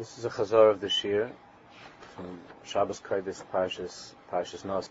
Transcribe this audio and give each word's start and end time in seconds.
This 0.00 0.16
is 0.16 0.24
a 0.24 0.30
chazar 0.30 0.70
of 0.70 0.80
the 0.80 0.88
Shir 0.88 1.30
from 2.16 2.40
Shabbos 2.64 3.02
Kodesh 3.02 3.42
Parshas 3.52 4.14
Parshas 4.32 4.64
Nos. 4.64 4.88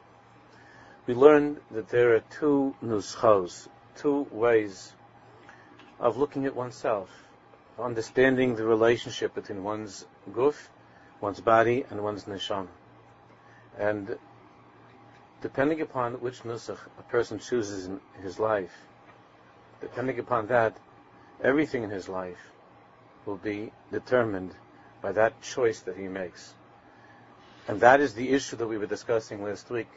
We 1.08 1.16
learned 1.16 1.62
that 1.72 1.90
there 1.90 2.14
are 2.14 2.20
two 2.20 2.76
nuschos, 2.84 3.68
two 3.96 4.28
ways 4.30 4.94
of 6.00 6.18
looking 6.18 6.46
at 6.46 6.56
oneself, 6.56 7.10
understanding 7.80 8.56
the 8.56 8.66
relationship 8.66 9.34
between 9.34 9.64
one's 9.64 10.06
guf, 10.32 10.68
one's 11.22 11.42
body, 11.42 11.86
and 11.90 12.04
one's 12.04 12.26
neshama. 12.26 12.68
And 13.80 14.16
depending 15.42 15.82
upon 15.82 16.22
which 16.22 16.44
nusach 16.44 16.78
a 17.00 17.02
person 17.02 17.40
chooses 17.40 17.88
in 17.88 18.00
his 18.22 18.38
life, 18.38 18.78
depending 19.82 20.20
upon 20.20 20.46
that, 20.50 20.78
everything 21.44 21.82
in 21.82 21.90
his 21.90 22.08
life 22.08 22.52
will 23.26 23.38
be 23.38 23.72
determined 23.92 24.54
by 25.02 25.12
that 25.14 25.42
choice 25.42 25.82
that 25.82 25.98
he 25.98 26.08
makes. 26.08 26.54
And 27.68 27.82
that 27.82 28.02
is 28.02 28.14
the 28.14 28.30
issue 28.30 28.56
that 28.58 28.68
we 28.68 28.78
were 28.78 28.86
discussing 28.86 29.44
last 29.44 29.70
week 29.70 29.90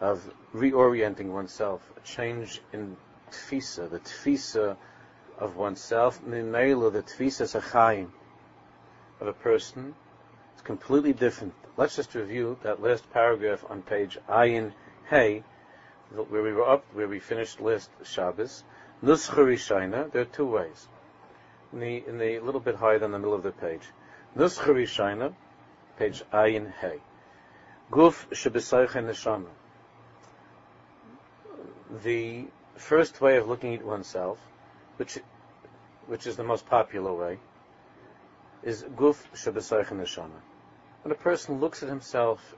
of 0.00 0.22
reorienting 0.54 1.26
oneself, 1.26 1.80
a 1.96 2.00
change 2.00 2.60
in 2.72 2.96
tfisa, 3.30 3.90
the 3.90 4.00
tfisa 4.00 4.76
of 5.38 5.56
oneself, 5.56 6.20
mimela, 6.24 6.92
the 6.92 7.02
tfisa 7.02 7.60
sachayim 7.60 8.10
of 9.20 9.26
a 9.26 9.32
person. 9.32 9.94
It's 10.54 10.62
completely 10.62 11.12
different. 11.12 11.54
Let's 11.76 11.96
just 11.96 12.14
review 12.14 12.58
that 12.62 12.82
last 12.82 13.10
paragraph 13.12 13.64
on 13.68 13.82
page 13.82 14.18
Ayin 14.28 14.72
Hey, 15.08 15.44
where 16.10 16.42
we 16.42 16.52
were 16.52 16.68
up, 16.68 16.84
where 16.92 17.08
we 17.08 17.20
finished 17.20 17.60
last 17.60 17.90
Shabbos. 18.04 18.64
Nuscha 19.02 20.10
there 20.12 20.22
are 20.22 20.24
two 20.24 20.46
ways. 20.46 20.88
In 21.72 21.80
the, 21.80 22.04
in 22.06 22.18
the 22.18 22.40
little 22.40 22.60
bit 22.60 22.74
higher 22.74 22.98
than 22.98 23.12
the 23.12 23.18
middle 23.18 23.34
of 23.34 23.42
the 23.42 23.52
page. 23.52 23.82
Nuscha 24.38 25.34
page 25.98 26.22
Ayin 26.32 26.72
Hey. 26.80 27.00
Guf 27.90 28.28
shebesayche 28.28 29.02
neshama. 29.04 29.48
The 32.04 32.44
first 32.76 33.20
way 33.20 33.36
of 33.38 33.48
looking 33.48 33.74
at 33.74 33.84
oneself, 33.84 34.38
which 34.96 35.18
which 36.06 36.28
is 36.28 36.36
the 36.36 36.44
most 36.44 36.66
popular 36.66 37.12
way, 37.12 37.40
is 38.62 38.84
guf 38.84 39.26
shebesayche 39.34 39.88
neshama. 39.88 40.40
When 41.02 41.10
a 41.10 41.16
person 41.16 41.58
looks 41.58 41.82
at 41.82 41.88
himself 41.88 42.54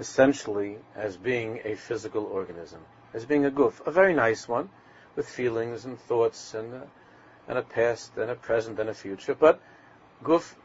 essentially 0.00 0.78
as 0.96 1.16
being 1.16 1.60
a 1.64 1.76
physical 1.76 2.24
organism, 2.24 2.80
as 3.12 3.24
being 3.24 3.46
a 3.46 3.50
guf, 3.52 3.86
a 3.86 3.92
very 3.92 4.12
nice 4.12 4.48
one, 4.48 4.70
with 5.14 5.28
feelings 5.28 5.84
and 5.84 6.00
thoughts 6.00 6.52
and 6.52 6.74
a, 6.74 6.88
and 7.46 7.58
a 7.58 7.62
past 7.62 8.16
and 8.16 8.28
a 8.28 8.34
present 8.34 8.80
and 8.80 8.90
a 8.90 8.94
future, 8.94 9.36
but 9.36 9.60
guf 10.24 10.56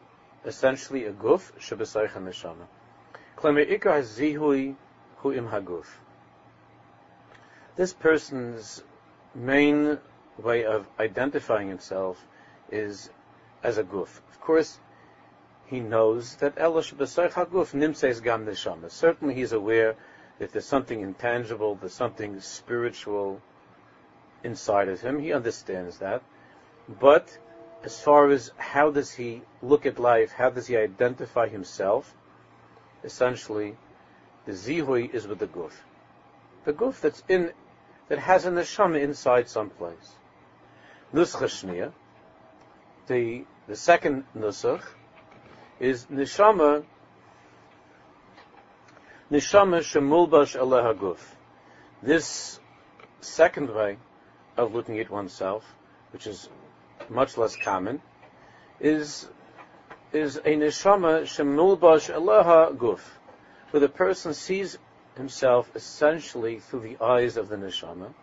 essentially 0.45 1.05
a 1.05 1.11
guf 1.11 1.51
shebesaycha 1.59 2.17
neshama. 2.17 2.67
Klemer 3.37 3.65
ikar 3.65 4.01
zihui 4.01 4.75
hu 5.17 5.31
im 5.31 5.47
haguf. 5.47 5.87
This 7.75 7.93
person's 7.93 8.83
main 9.35 9.99
way 10.37 10.65
of 10.65 10.87
identifying 10.99 11.67
himself 11.69 12.25
is 12.71 13.09
as 13.63 13.77
a 13.77 13.83
guf. 13.83 14.19
Of 14.29 14.41
course, 14.41 14.79
he 15.67 15.79
knows 15.79 16.35
that 16.37 16.55
elosh 16.55 16.93
b'soich 16.93 17.31
haguf 17.31 17.73
nimseis 17.73 18.21
gam 18.23 18.45
neshama. 18.45 18.89
Certainly, 18.89 19.35
he's 19.35 19.51
aware 19.51 19.95
that 20.39 20.51
there's 20.51 20.65
something 20.65 21.01
intangible, 21.01 21.75
there's 21.75 21.93
something 21.93 22.39
spiritual 22.39 23.41
inside 24.43 24.87
of 24.87 25.01
him. 25.01 25.19
He 25.19 25.33
understands 25.33 25.99
that, 25.99 26.21
but 26.87 27.37
as 27.83 27.99
far 28.02 28.30
as 28.30 28.52
how 28.58 28.91
does 28.91 29.11
he 29.13 29.41
look 29.61 29.85
at 29.85 29.99
life, 29.99 30.31
how 30.31 30.49
does 30.49 30.67
he 30.67 30.75
identify 30.75 31.47
himself, 31.47 32.13
essentially, 33.03 33.77
the 34.45 34.52
zihui 34.52 35.13
is 35.13 35.27
with 35.27 35.39
the 35.39 35.47
guf. 35.47 35.72
The 36.66 36.73
guf 36.73 37.00
that's 37.00 37.23
in, 37.30 37.52
that 38.09 38.19
has 38.19 38.45
a 38.45 38.51
neshama 38.51 39.01
inside 39.01 39.50
someplace. 39.50 40.16
Nuscha 41.13 41.45
shniya, 41.45 41.94
the, 43.07 43.45
the 43.67 43.75
second 43.75 44.25
nusach, 44.38 44.84
is 45.79 46.06
neshama, 46.07 46.84
neshama 49.31 49.79
shemulbash 49.79 50.59
aleha 50.59 50.97
guf. 50.97 51.19
This 52.03 52.59
second 53.22 53.73
way 53.73 53.97
of 54.57 54.73
looking 54.73 55.00
at 55.00 55.09
oneself, 55.09 55.63
which 56.11 56.28
is 56.28 56.50
much 57.09 57.38
less 57.38 57.56
common, 57.56 58.02
is 58.80 59.28
is 60.12 60.38
a 60.38 60.56
neshama 60.56 61.24
shemulbash 61.24 62.14
elaha 62.14 62.75
guf, 62.75 63.02
where 63.72 63.81
the 63.81 63.90
person 63.90 64.34
sees 64.34 64.78
himself 65.16 65.70
essentially 65.75 66.59
through 66.59 66.80
the 66.80 66.97
eyes 67.03 67.38
of 67.38 67.50
the 67.50 67.56
neshama. 67.56 68.14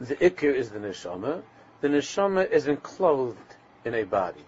The 0.00 0.14
ikir 0.16 0.54
is 0.54 0.70
the 0.70 0.78
neshama. 0.78 1.42
The 1.80 1.88
neshama 1.88 2.48
is 2.48 2.68
enclosed 2.68 3.38
in 3.84 3.94
a 3.94 4.04
body. 4.04 4.44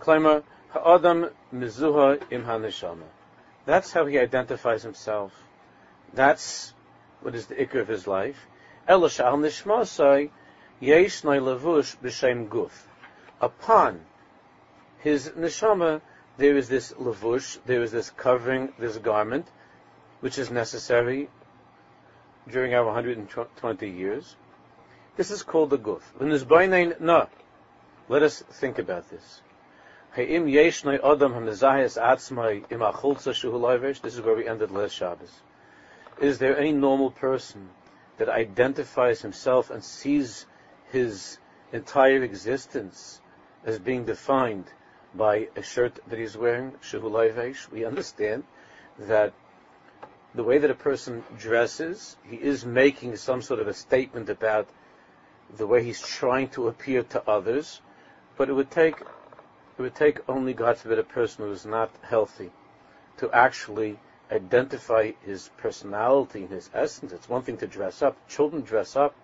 Klaimer 0.00 0.42
ha'adam 0.70 1.30
mizuha 1.54 2.20
im 2.30 2.44
ha-neshama. 2.44 3.06
That's 3.64 3.92
how 3.92 4.04
he 4.04 4.18
identifies 4.18 4.82
himself. 4.82 5.32
That's 6.12 6.74
what 7.22 7.34
is 7.34 7.46
the 7.46 7.54
ikir 7.54 7.80
of 7.80 7.88
his 7.88 8.06
life. 8.06 8.46
Elashal 8.88 9.38
nishmasai 9.38 10.30
Yeshnoi 10.84 11.40
levush 11.40 11.96
b'shem 11.98 12.48
guf. 12.48 12.86
Upon 13.40 14.00
his 14.98 15.30
neshama, 15.30 16.00
there 16.36 16.56
is 16.56 16.68
this 16.68 16.92
levush, 16.92 17.58
there 17.64 17.82
is 17.82 17.90
this 17.92 18.10
covering, 18.10 18.72
this 18.78 18.98
garment, 18.98 19.46
which 20.20 20.38
is 20.38 20.50
necessary 20.50 21.28
during 22.48 22.74
our 22.74 22.84
120 22.84 23.88
years. 23.88 24.36
This 25.16 25.30
is 25.30 25.42
called 25.42 25.70
the 25.70 25.78
guf. 25.78 26.02
No. 27.00 27.28
Let 28.08 28.22
us 28.22 28.42
think 28.42 28.78
about 28.78 29.08
this. 29.08 29.40
This 30.16 30.28
is 30.28 30.84
where 34.20 34.36
we 34.36 34.46
ended 34.46 34.70
last 34.70 34.94
Shabbos. 34.94 35.40
Is 36.20 36.38
there 36.38 36.58
any 36.58 36.72
normal 36.72 37.10
person 37.10 37.70
that 38.18 38.28
identifies 38.28 39.22
himself 39.22 39.70
and 39.70 39.82
sees 39.82 40.46
his 40.94 41.38
entire 41.72 42.22
existence 42.22 43.20
as 43.64 43.78
being 43.78 44.04
defined 44.04 44.64
by 45.14 45.48
a 45.56 45.62
shirt 45.62 45.98
that 46.08 46.18
he's 46.18 46.36
wearing, 46.36 46.72
shehu 46.82 47.70
we 47.72 47.84
understand 47.84 48.44
that 48.98 49.32
the 50.34 50.44
way 50.44 50.58
that 50.58 50.70
a 50.70 50.74
person 50.74 51.24
dresses, 51.38 52.16
he 52.28 52.36
is 52.36 52.64
making 52.64 53.16
some 53.16 53.42
sort 53.42 53.60
of 53.60 53.68
a 53.68 53.74
statement 53.74 54.28
about 54.28 54.68
the 55.56 55.66
way 55.66 55.82
he's 55.82 56.00
trying 56.00 56.48
to 56.48 56.68
appear 56.68 57.02
to 57.02 57.28
others, 57.28 57.80
but 58.36 58.48
it 58.48 58.52
would 58.52 58.70
take 58.70 59.00
it 59.76 59.82
would 59.82 59.94
take 59.94 60.28
only 60.28 60.54
God 60.54 60.76
forbid 60.76 61.00
a 61.00 61.04
person 61.04 61.44
who 61.44 61.50
is 61.50 61.66
not 61.66 61.90
healthy 62.02 62.52
to 63.16 63.30
actually 63.32 63.98
identify 64.30 65.12
his 65.22 65.50
personality 65.56 66.42
and 66.42 66.50
his 66.50 66.70
essence. 66.72 67.12
It's 67.12 67.28
one 67.28 67.42
thing 67.42 67.56
to 67.58 67.66
dress 67.66 68.00
up. 68.00 68.16
Children 68.28 68.62
dress 68.62 68.94
up. 68.94 69.14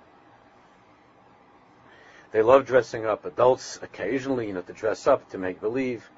They 2.33 2.43
love 2.43 2.67
dressing 2.67 3.07
up. 3.07 3.25
Adults 3.25 3.79
occasionally, 3.83 4.47
you 4.47 4.53
know, 4.53 4.63
to 4.63 4.73
dress 4.73 5.07
up, 5.07 5.29
to 5.31 5.39
make 5.39 5.61
believe. 5.61 6.09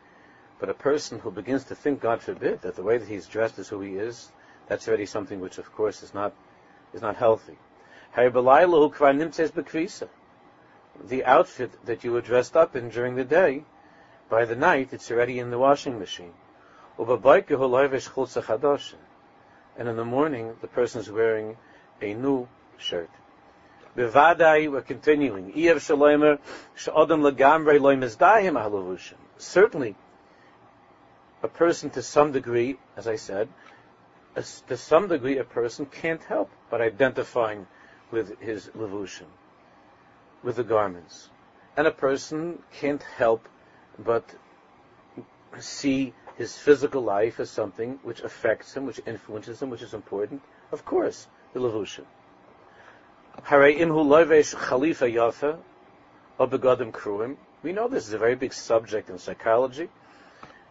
But 0.58 0.68
a 0.68 0.74
person 0.74 1.18
who 1.18 1.30
begins 1.30 1.64
to 1.64 1.74
think, 1.74 2.00
God 2.00 2.20
forbid, 2.20 2.62
that 2.62 2.76
the 2.76 2.82
way 2.82 2.98
that 2.98 3.08
he's 3.08 3.26
dressed 3.26 3.58
is 3.58 3.68
who 3.68 3.80
he 3.80 3.96
is, 3.96 4.30
that's 4.68 4.86
already 4.86 5.06
something 5.06 5.40
which, 5.40 5.58
of 5.58 5.74
course, 5.74 6.02
is 6.02 6.14
not 6.14 6.32
is 6.92 7.02
not 7.02 7.16
healthy. 7.16 7.56
The 11.08 11.24
outfit 11.24 11.86
that 11.86 12.04
you 12.04 12.12
were 12.12 12.20
dressed 12.20 12.56
up 12.56 12.76
in 12.76 12.90
during 12.90 13.16
the 13.16 13.24
day, 13.24 13.64
by 14.28 14.44
the 14.44 14.54
night, 14.54 14.92
it's 14.92 15.10
already 15.10 15.38
in 15.38 15.50
the 15.50 15.58
washing 15.58 15.98
machine. 15.98 16.34
And 19.78 19.88
in 19.88 19.96
the 19.96 20.04
morning, 20.04 20.56
the 20.60 20.68
person 20.68 21.00
is 21.00 21.10
wearing 21.10 21.56
a 22.02 22.12
new 22.14 22.46
shirt. 22.76 23.10
Bevadai, 23.96 24.70
we're 24.70 24.80
continuing. 24.80 25.52
Certainly, 29.38 29.96
a 31.42 31.48
person 31.48 31.90
to 31.90 32.02
some 32.02 32.32
degree, 32.32 32.78
as 32.96 33.06
I 33.06 33.16
said, 33.16 33.48
to 34.34 34.76
some 34.76 35.08
degree 35.08 35.36
a 35.38 35.44
person 35.44 35.84
can't 35.86 36.22
help 36.24 36.50
but 36.70 36.80
identifying 36.80 37.66
with 38.10 38.40
his 38.40 38.68
levushim, 38.68 39.26
with 40.42 40.56
the 40.56 40.64
garments. 40.64 41.28
And 41.76 41.86
a 41.86 41.90
person 41.90 42.62
can't 42.72 43.02
help 43.02 43.46
but 43.98 44.24
see 45.58 46.14
his 46.36 46.56
physical 46.56 47.02
life 47.02 47.40
as 47.40 47.50
something 47.50 47.98
which 48.02 48.20
affects 48.20 48.74
him, 48.74 48.86
which 48.86 49.00
influences 49.06 49.60
him, 49.60 49.68
which 49.68 49.82
is 49.82 49.92
important. 49.92 50.42
Of 50.70 50.86
course, 50.86 51.26
the 51.52 51.60
levushim. 51.60 52.06
Hare 53.44 53.72
imhu 53.72 54.04
loivesh 54.04 54.54
chalifa 54.54 55.12
yafa, 55.12 55.58
or 56.38 56.46
kruim. 56.48 57.36
We 57.62 57.72
know 57.72 57.88
this 57.88 58.06
is 58.06 58.12
a 58.12 58.18
very 58.18 58.34
big 58.34 58.52
subject 58.52 59.10
in 59.10 59.18
psychology, 59.18 59.88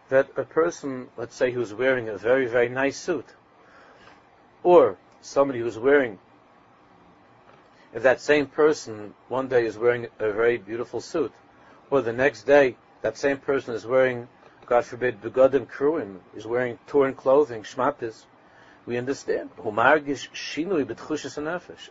that 0.08 0.28
a 0.36 0.44
person, 0.44 1.08
let's 1.16 1.34
say, 1.34 1.50
who's 1.50 1.72
wearing 1.72 2.08
a 2.08 2.16
very, 2.16 2.46
very 2.46 2.68
nice 2.68 2.98
suit, 2.98 3.26
or 4.62 4.96
somebody 5.20 5.60
who's 5.60 5.78
wearing, 5.78 6.18
if 7.94 8.02
that 8.02 8.20
same 8.20 8.46
person 8.46 9.14
one 9.28 9.48
day 9.48 9.66
is 9.66 9.76
wearing 9.76 10.08
a 10.18 10.32
very 10.32 10.56
beautiful 10.56 11.00
suit, 11.00 11.32
or 11.90 12.00
the 12.00 12.12
next 12.12 12.44
day 12.44 12.76
that 13.02 13.16
same 13.16 13.38
person 13.38 13.74
is 13.74 13.86
wearing, 13.86 14.28
God 14.66 14.84
forbid, 14.84 15.20
begodim 15.20 15.66
kruim, 15.66 16.18
is 16.34 16.46
wearing 16.46 16.78
torn 16.86 17.14
clothing, 17.14 17.62
shmatis, 17.62 18.24
we 18.86 18.98
understand. 18.98 19.50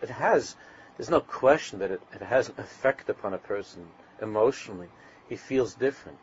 It 0.01 0.09
has, 0.09 0.55
there's 0.97 1.09
no 1.09 1.21
question 1.21 1.79
that 1.79 1.91
it, 1.91 2.01
it 2.13 2.21
has 2.21 2.49
an 2.49 2.55
effect 2.57 3.09
upon 3.09 3.33
a 3.33 3.37
person 3.37 3.87
emotionally. 4.21 4.89
He 5.29 5.35
feels 5.35 5.73
different. 5.73 6.19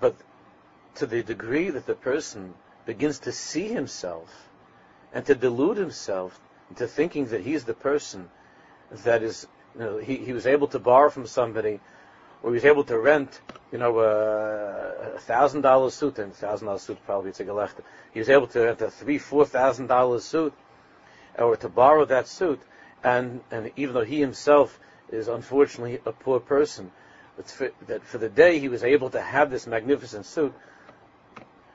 But 0.00 0.14
to 0.96 1.06
the 1.06 1.22
degree 1.22 1.70
that 1.70 1.86
the 1.86 1.94
person 1.94 2.54
begins 2.84 3.18
to 3.20 3.32
see 3.32 3.68
himself 3.68 4.48
and 5.14 5.24
to 5.24 5.34
delude 5.34 5.78
himself 5.78 6.38
into 6.68 6.86
thinking 6.86 7.26
that 7.26 7.40
he's 7.40 7.64
the 7.64 7.74
person 7.74 8.28
that 9.04 9.22
is, 9.22 9.46
you 9.74 9.80
know, 9.80 9.96
he, 9.96 10.16
he 10.16 10.32
was 10.32 10.46
able 10.46 10.68
to 10.68 10.78
borrow 10.78 11.08
from 11.08 11.26
somebody 11.26 11.80
or 12.44 12.50
he 12.50 12.54
was 12.54 12.66
able 12.66 12.84
to 12.84 12.98
rent, 12.98 13.40
you 13.72 13.78
know, 13.78 13.98
a 14.00 15.18
thousand 15.20 15.62
dollar 15.62 15.90
suit, 15.90 16.18
and 16.18 16.34
thousand 16.34 16.66
dollar 16.66 16.78
suit 16.78 16.98
probably 17.06 17.30
it's 17.30 17.40
a. 17.40 17.68
He 18.12 18.18
was 18.18 18.28
able 18.28 18.46
to 18.48 18.60
rent 18.60 18.82
a 18.82 18.90
three, 18.90 19.16
four 19.16 19.46
thousand 19.46 19.86
dollar 19.86 20.20
suit, 20.20 20.52
or 21.38 21.56
to 21.56 21.68
borrow 21.70 22.04
that 22.04 22.28
suit, 22.28 22.60
and 23.02 23.40
and 23.50 23.72
even 23.76 23.94
though 23.94 24.04
he 24.04 24.20
himself 24.20 24.78
is 25.10 25.26
unfortunately 25.28 26.00
a 26.04 26.12
poor 26.12 26.38
person, 26.38 26.92
for, 27.46 27.70
that 27.86 28.04
for 28.04 28.18
the 28.18 28.28
day 28.28 28.58
he 28.58 28.68
was 28.68 28.84
able 28.84 29.08
to 29.08 29.22
have 29.22 29.50
this 29.50 29.66
magnificent 29.66 30.26
suit. 30.26 30.52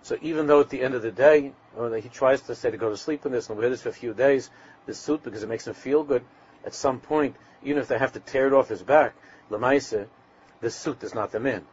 So 0.04 0.18
even 0.22 0.46
though 0.46 0.60
at 0.60 0.70
the 0.70 0.82
end 0.84 0.94
of 0.94 1.02
the 1.02 1.12
day, 1.12 1.52
when 1.74 2.00
he 2.00 2.10
tries 2.10 2.42
to 2.42 2.54
say 2.54 2.70
to 2.70 2.78
go 2.78 2.92
to 2.92 2.98
sleep 2.98 3.26
in 3.26 3.32
this 3.32 3.50
and 3.50 3.58
wear 3.58 3.72
this 3.72 3.82
for 3.82 3.90
a 3.90 3.94
few 3.94 4.14
days, 4.14 4.52
this 4.86 5.00
suit 5.00 5.24
because 5.24 5.42
it 5.42 5.50
makes 5.50 5.66
him 5.66 5.74
feel 5.74 6.04
good. 6.04 6.24
At 6.64 6.76
some 6.76 7.00
point, 7.00 7.36
even 7.64 7.82
if 7.82 7.88
they 7.88 7.98
have 7.98 8.14
to 8.14 8.20
tear 8.20 8.46
it 8.46 8.54
off 8.54 8.70
his 8.70 8.84
back, 8.84 9.16
lemaisa, 9.50 10.08
the 10.62 10.70
suit 10.70 11.04
is 11.04 11.14
not 11.14 11.32
the 11.32 11.40
man. 11.40 11.66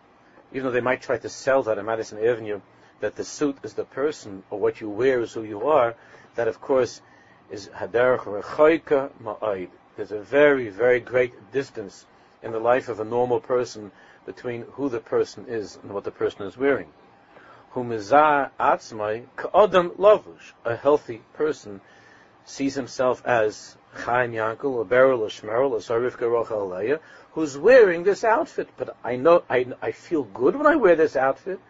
Even 0.52 0.66
though 0.66 0.72
they 0.72 0.80
might 0.80 1.02
try 1.02 1.18
to 1.18 1.28
sell 1.28 1.62
that 1.64 1.78
on 1.78 1.86
Madison 1.86 2.18
Avenue, 2.24 2.60
that 3.00 3.16
the 3.16 3.24
suit 3.24 3.58
is 3.62 3.74
the 3.74 3.84
person, 3.84 4.42
or 4.50 4.58
what 4.58 4.80
you 4.80 4.88
wear 4.88 5.20
is 5.20 5.32
who 5.32 5.42
you 5.42 5.68
are, 5.68 5.94
that 6.36 6.48
of 6.48 6.60
course 6.60 7.00
is 7.50 7.68
haderach 7.68 8.24
rechoika 8.24 9.10
ma'aid. 9.22 9.68
There's 9.96 10.12
a 10.12 10.20
very, 10.20 10.68
very 10.68 11.00
great 11.00 11.52
distance 11.52 12.06
in 12.42 12.52
the 12.52 12.58
life 12.58 12.88
of 12.88 13.00
a 13.00 13.04
normal 13.04 13.40
person 13.40 13.90
between 14.24 14.62
who 14.72 14.88
the 14.88 15.00
person 15.00 15.46
is 15.48 15.78
and 15.82 15.92
what 15.92 16.04
the 16.04 16.10
person 16.10 16.42
is 16.42 16.56
wearing. 16.56 16.88
Humizah 17.74 18.50
atzmai 18.58 19.26
ka'adam 19.36 19.90
lavush. 19.90 20.52
A 20.64 20.76
healthy 20.76 21.22
person 21.34 21.80
sees 22.46 22.74
himself 22.74 23.22
as 23.26 23.76
Chaim 23.92 24.32
Yankel, 24.32 24.72
or 24.72 24.84
Beryl, 24.84 25.22
or 25.22 25.28
Shmerel, 25.28 25.72
or 25.72 25.78
Sarivka 25.78 26.22
Rochel 26.22 26.70
Leah, 26.70 27.00
who's 27.32 27.58
wearing 27.58 28.04
this 28.04 28.24
outfit. 28.24 28.68
But 28.76 28.96
I 29.04 29.16
know, 29.16 29.42
I, 29.50 29.66
I 29.82 29.92
feel 29.92 30.22
good 30.22 30.56
when 30.56 30.66
I 30.66 30.76
wear 30.76 30.96
this 30.96 31.16
outfit. 31.16 31.60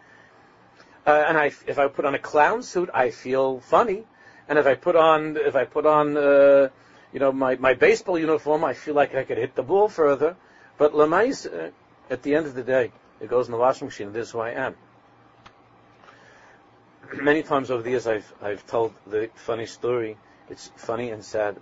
Uh, 1.05 1.23
and 1.27 1.37
I, 1.37 1.51
if 1.65 1.79
I 1.79 1.87
put 1.87 2.05
on 2.05 2.15
a 2.15 2.19
clown 2.19 2.63
suit, 2.63 2.89
I 2.93 3.11
feel 3.11 3.59
funny. 3.59 4.03
And 4.47 4.59
if 4.59 4.67
I 4.67 4.75
put 4.75 4.95
on, 4.95 5.37
if 5.37 5.55
I 5.55 5.65
put 5.65 5.85
on, 5.85 6.15
uh, 6.15 6.69
you 7.11 7.19
know, 7.19 7.31
my, 7.31 7.55
my 7.55 7.73
baseball 7.73 8.19
uniform, 8.19 8.63
I 8.63 8.73
feel 8.73 8.93
like 8.93 9.15
I 9.15 9.23
could 9.23 9.37
hit 9.37 9.55
the 9.55 9.63
ball 9.63 9.87
further. 9.89 10.35
But 10.77 10.93
Lamais, 10.93 11.47
uh, 11.47 11.71
at 12.09 12.23
the 12.23 12.35
end 12.35 12.45
of 12.45 12.53
the 12.53 12.63
day, 12.63 12.91
it 13.19 13.29
goes 13.29 13.47
in 13.47 13.51
the 13.51 13.57
washing 13.57 13.87
machine. 13.87 14.13
This 14.13 14.27
is 14.27 14.31
who 14.33 14.39
I 14.39 14.51
am. 14.51 14.75
Many 17.13 17.41
times 17.41 17.71
over 17.71 17.81
the 17.81 17.91
years, 17.91 18.05
I've 18.05 18.31
I've 18.41 18.67
told 18.67 18.93
the 19.07 19.29
funny 19.35 19.65
story. 19.65 20.17
It's 20.49 20.71
funny 20.75 21.09
and 21.09 21.23
sad 21.23 21.57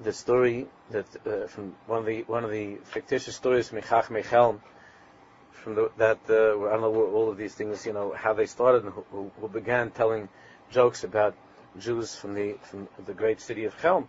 the 0.00 0.12
story 0.12 0.66
that 0.90 1.06
uh, 1.26 1.46
from 1.46 1.74
one 1.86 2.00
of 2.00 2.06
the 2.06 2.22
one 2.22 2.44
of 2.44 2.50
the 2.50 2.76
fictitious 2.84 3.36
stories 3.36 3.68
from 3.68 3.80
Chach 3.80 4.06
from 5.52 5.74
the, 5.76 5.90
that 5.96 6.18
uh, 6.28 6.66
I 6.66 6.72
don't 6.72 6.80
know 6.82 7.10
all 7.14 7.30
of 7.30 7.36
these 7.36 7.54
things, 7.54 7.86
you 7.86 7.92
know, 7.92 8.12
how 8.12 8.34
they 8.34 8.46
started 8.46 8.84
and 8.84 8.92
who, 8.92 9.30
who, 9.40 9.48
began 9.48 9.90
telling 9.90 10.28
jokes 10.70 11.04
about 11.04 11.34
Jews 11.78 12.14
from 12.14 12.34
the 12.34 12.56
from 12.62 12.88
the 13.06 13.14
great 13.14 13.40
city 13.40 13.64
of 13.64 13.80
Chelm. 13.80 14.08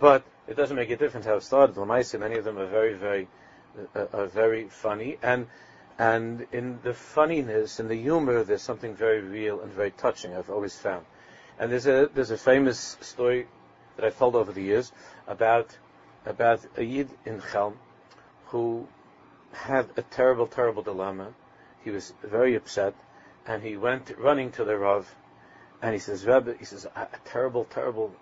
But 0.00 0.24
it 0.46 0.56
doesn't 0.56 0.76
make 0.76 0.90
a 0.90 0.96
difference 0.96 1.26
how 1.26 1.34
it 1.34 1.42
started. 1.42 1.76
Lamaisa, 1.76 2.18
many 2.18 2.36
of 2.36 2.44
them 2.44 2.58
are 2.58 2.66
very, 2.66 2.94
very, 2.94 3.28
uh, 3.94 4.06
are 4.14 4.26
very 4.26 4.68
funny, 4.68 5.18
and 5.22 5.46
and 5.98 6.46
in 6.52 6.78
the 6.82 6.94
funniness 6.94 7.80
and 7.80 7.90
the 7.90 7.96
humor, 7.96 8.44
there's 8.44 8.62
something 8.62 8.94
very 8.94 9.20
real 9.20 9.60
and 9.60 9.70
very 9.72 9.90
touching. 9.90 10.34
I've 10.34 10.50
always 10.50 10.76
found. 10.76 11.04
And 11.58 11.70
there's 11.70 11.86
a 11.86 12.10
there's 12.12 12.30
a 12.30 12.38
famous 12.38 12.96
story 13.00 13.46
that 13.96 14.04
I've 14.04 14.18
told 14.18 14.34
over 14.34 14.52
the 14.52 14.62
years 14.62 14.92
about 15.26 15.76
about 16.26 16.60
a 16.76 16.82
yid 16.82 17.08
in 17.24 17.42
Chelm 17.52 17.78
who 18.46 18.86
had 19.52 19.88
a 19.96 20.02
terrible, 20.02 20.46
terrible 20.46 20.82
dilemma. 20.82 21.32
He 21.84 21.90
was 21.90 22.12
very 22.22 22.54
upset, 22.54 22.94
and 23.46 23.62
he 23.62 23.76
went 23.76 24.12
running 24.18 24.50
to 24.52 24.64
the 24.64 24.76
Rav, 24.76 25.12
and 25.80 25.92
he 25.92 25.98
says, 25.98 26.24
Rebbe, 26.24 26.54
he 26.58 26.64
says, 26.64 26.86
a, 26.96 27.08
terrible, 27.24 27.64
terrible 27.64 28.14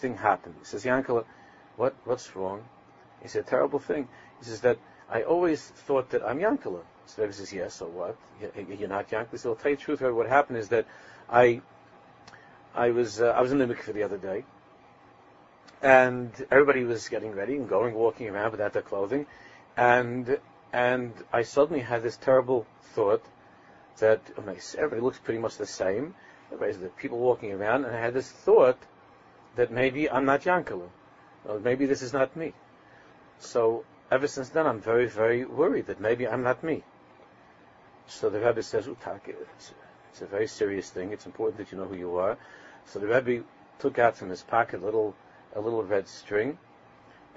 thing 0.00 0.16
happened. 0.16 0.56
He 0.58 0.64
says, 0.64 0.84
Yankel, 0.84 1.24
what, 1.76 1.94
what's 2.04 2.34
wrong? 2.34 2.64
He 3.22 3.28
said, 3.28 3.46
terrible 3.46 3.78
thing. 3.78 4.08
He 4.40 4.46
says 4.46 4.60
that 4.62 4.78
I 5.10 5.22
always 5.22 5.62
thought 5.62 6.10
that 6.10 6.22
I'm 6.22 6.38
Yankala. 6.38 6.82
So 7.06 7.22
Rebbe 7.22 7.32
says, 7.32 7.52
yes, 7.52 7.74
so 7.74 7.86
what? 7.86 8.16
You're 8.40 8.88
not 8.88 9.08
Yankala. 9.10 9.38
So 9.38 9.50
I'll 9.50 9.56
tell 9.56 9.70
you 9.70 9.76
the 9.76 9.82
truth, 9.82 10.00
Rebbe, 10.00 10.14
what 10.14 10.28
happened 10.28 10.58
is 10.58 10.68
that 10.68 10.86
I, 11.30 11.62
I 12.78 12.90
was, 12.92 13.20
uh, 13.20 13.26
I 13.36 13.40
was 13.40 13.50
in 13.50 13.58
the 13.58 13.66
mikveh 13.66 13.92
the 13.92 14.04
other 14.04 14.18
day, 14.18 14.44
and 15.82 16.30
everybody 16.48 16.84
was 16.84 17.08
getting 17.08 17.32
ready 17.32 17.56
and 17.56 17.68
going, 17.68 17.92
walking 17.92 18.28
around 18.28 18.52
without 18.52 18.72
their 18.72 18.82
clothing, 18.82 19.26
and 19.76 20.38
and 20.72 21.12
I 21.32 21.42
suddenly 21.42 21.82
had 21.82 22.04
this 22.04 22.16
terrible 22.16 22.66
thought 22.94 23.24
that 23.98 24.20
everybody 24.76 25.00
looks 25.00 25.18
pretty 25.18 25.40
much 25.40 25.56
the 25.56 25.66
same. 25.66 26.14
Everybody's 26.52 26.78
the 26.78 26.88
people 26.88 27.18
walking 27.18 27.52
around, 27.52 27.84
and 27.84 27.96
I 27.96 28.00
had 28.00 28.14
this 28.14 28.30
thought 28.30 28.78
that 29.56 29.72
maybe 29.72 30.08
I'm 30.08 30.24
not 30.24 30.42
Yankala, 30.42 30.88
or 31.46 31.58
maybe 31.58 31.86
this 31.86 32.02
is 32.02 32.12
not 32.12 32.36
me. 32.36 32.52
So 33.40 33.84
ever 34.10 34.28
since 34.28 34.50
then, 34.50 34.66
I'm 34.66 34.80
very, 34.80 35.06
very 35.06 35.44
worried 35.44 35.86
that 35.86 36.00
maybe 36.00 36.28
I'm 36.28 36.44
not 36.44 36.62
me. 36.62 36.84
So 38.06 38.30
the 38.30 38.40
Rebbe 38.40 38.62
says, 38.62 38.86
Utake, 38.86 39.28
it's, 39.28 39.74
it's 40.12 40.22
a 40.22 40.26
very 40.26 40.46
serious 40.46 40.90
thing. 40.90 41.12
It's 41.12 41.26
important 41.26 41.58
that 41.58 41.72
you 41.72 41.78
know 41.78 41.84
who 41.84 41.96
you 41.96 42.16
are. 42.18 42.38
So 42.88 42.98
the 42.98 43.06
Rebbe 43.06 43.44
took 43.78 43.98
out 43.98 44.16
from 44.16 44.30
his 44.30 44.42
pocket 44.42 44.80
a 44.80 44.84
little 44.84 45.14
a 45.54 45.60
little 45.60 45.82
red 45.82 46.08
string, 46.08 46.58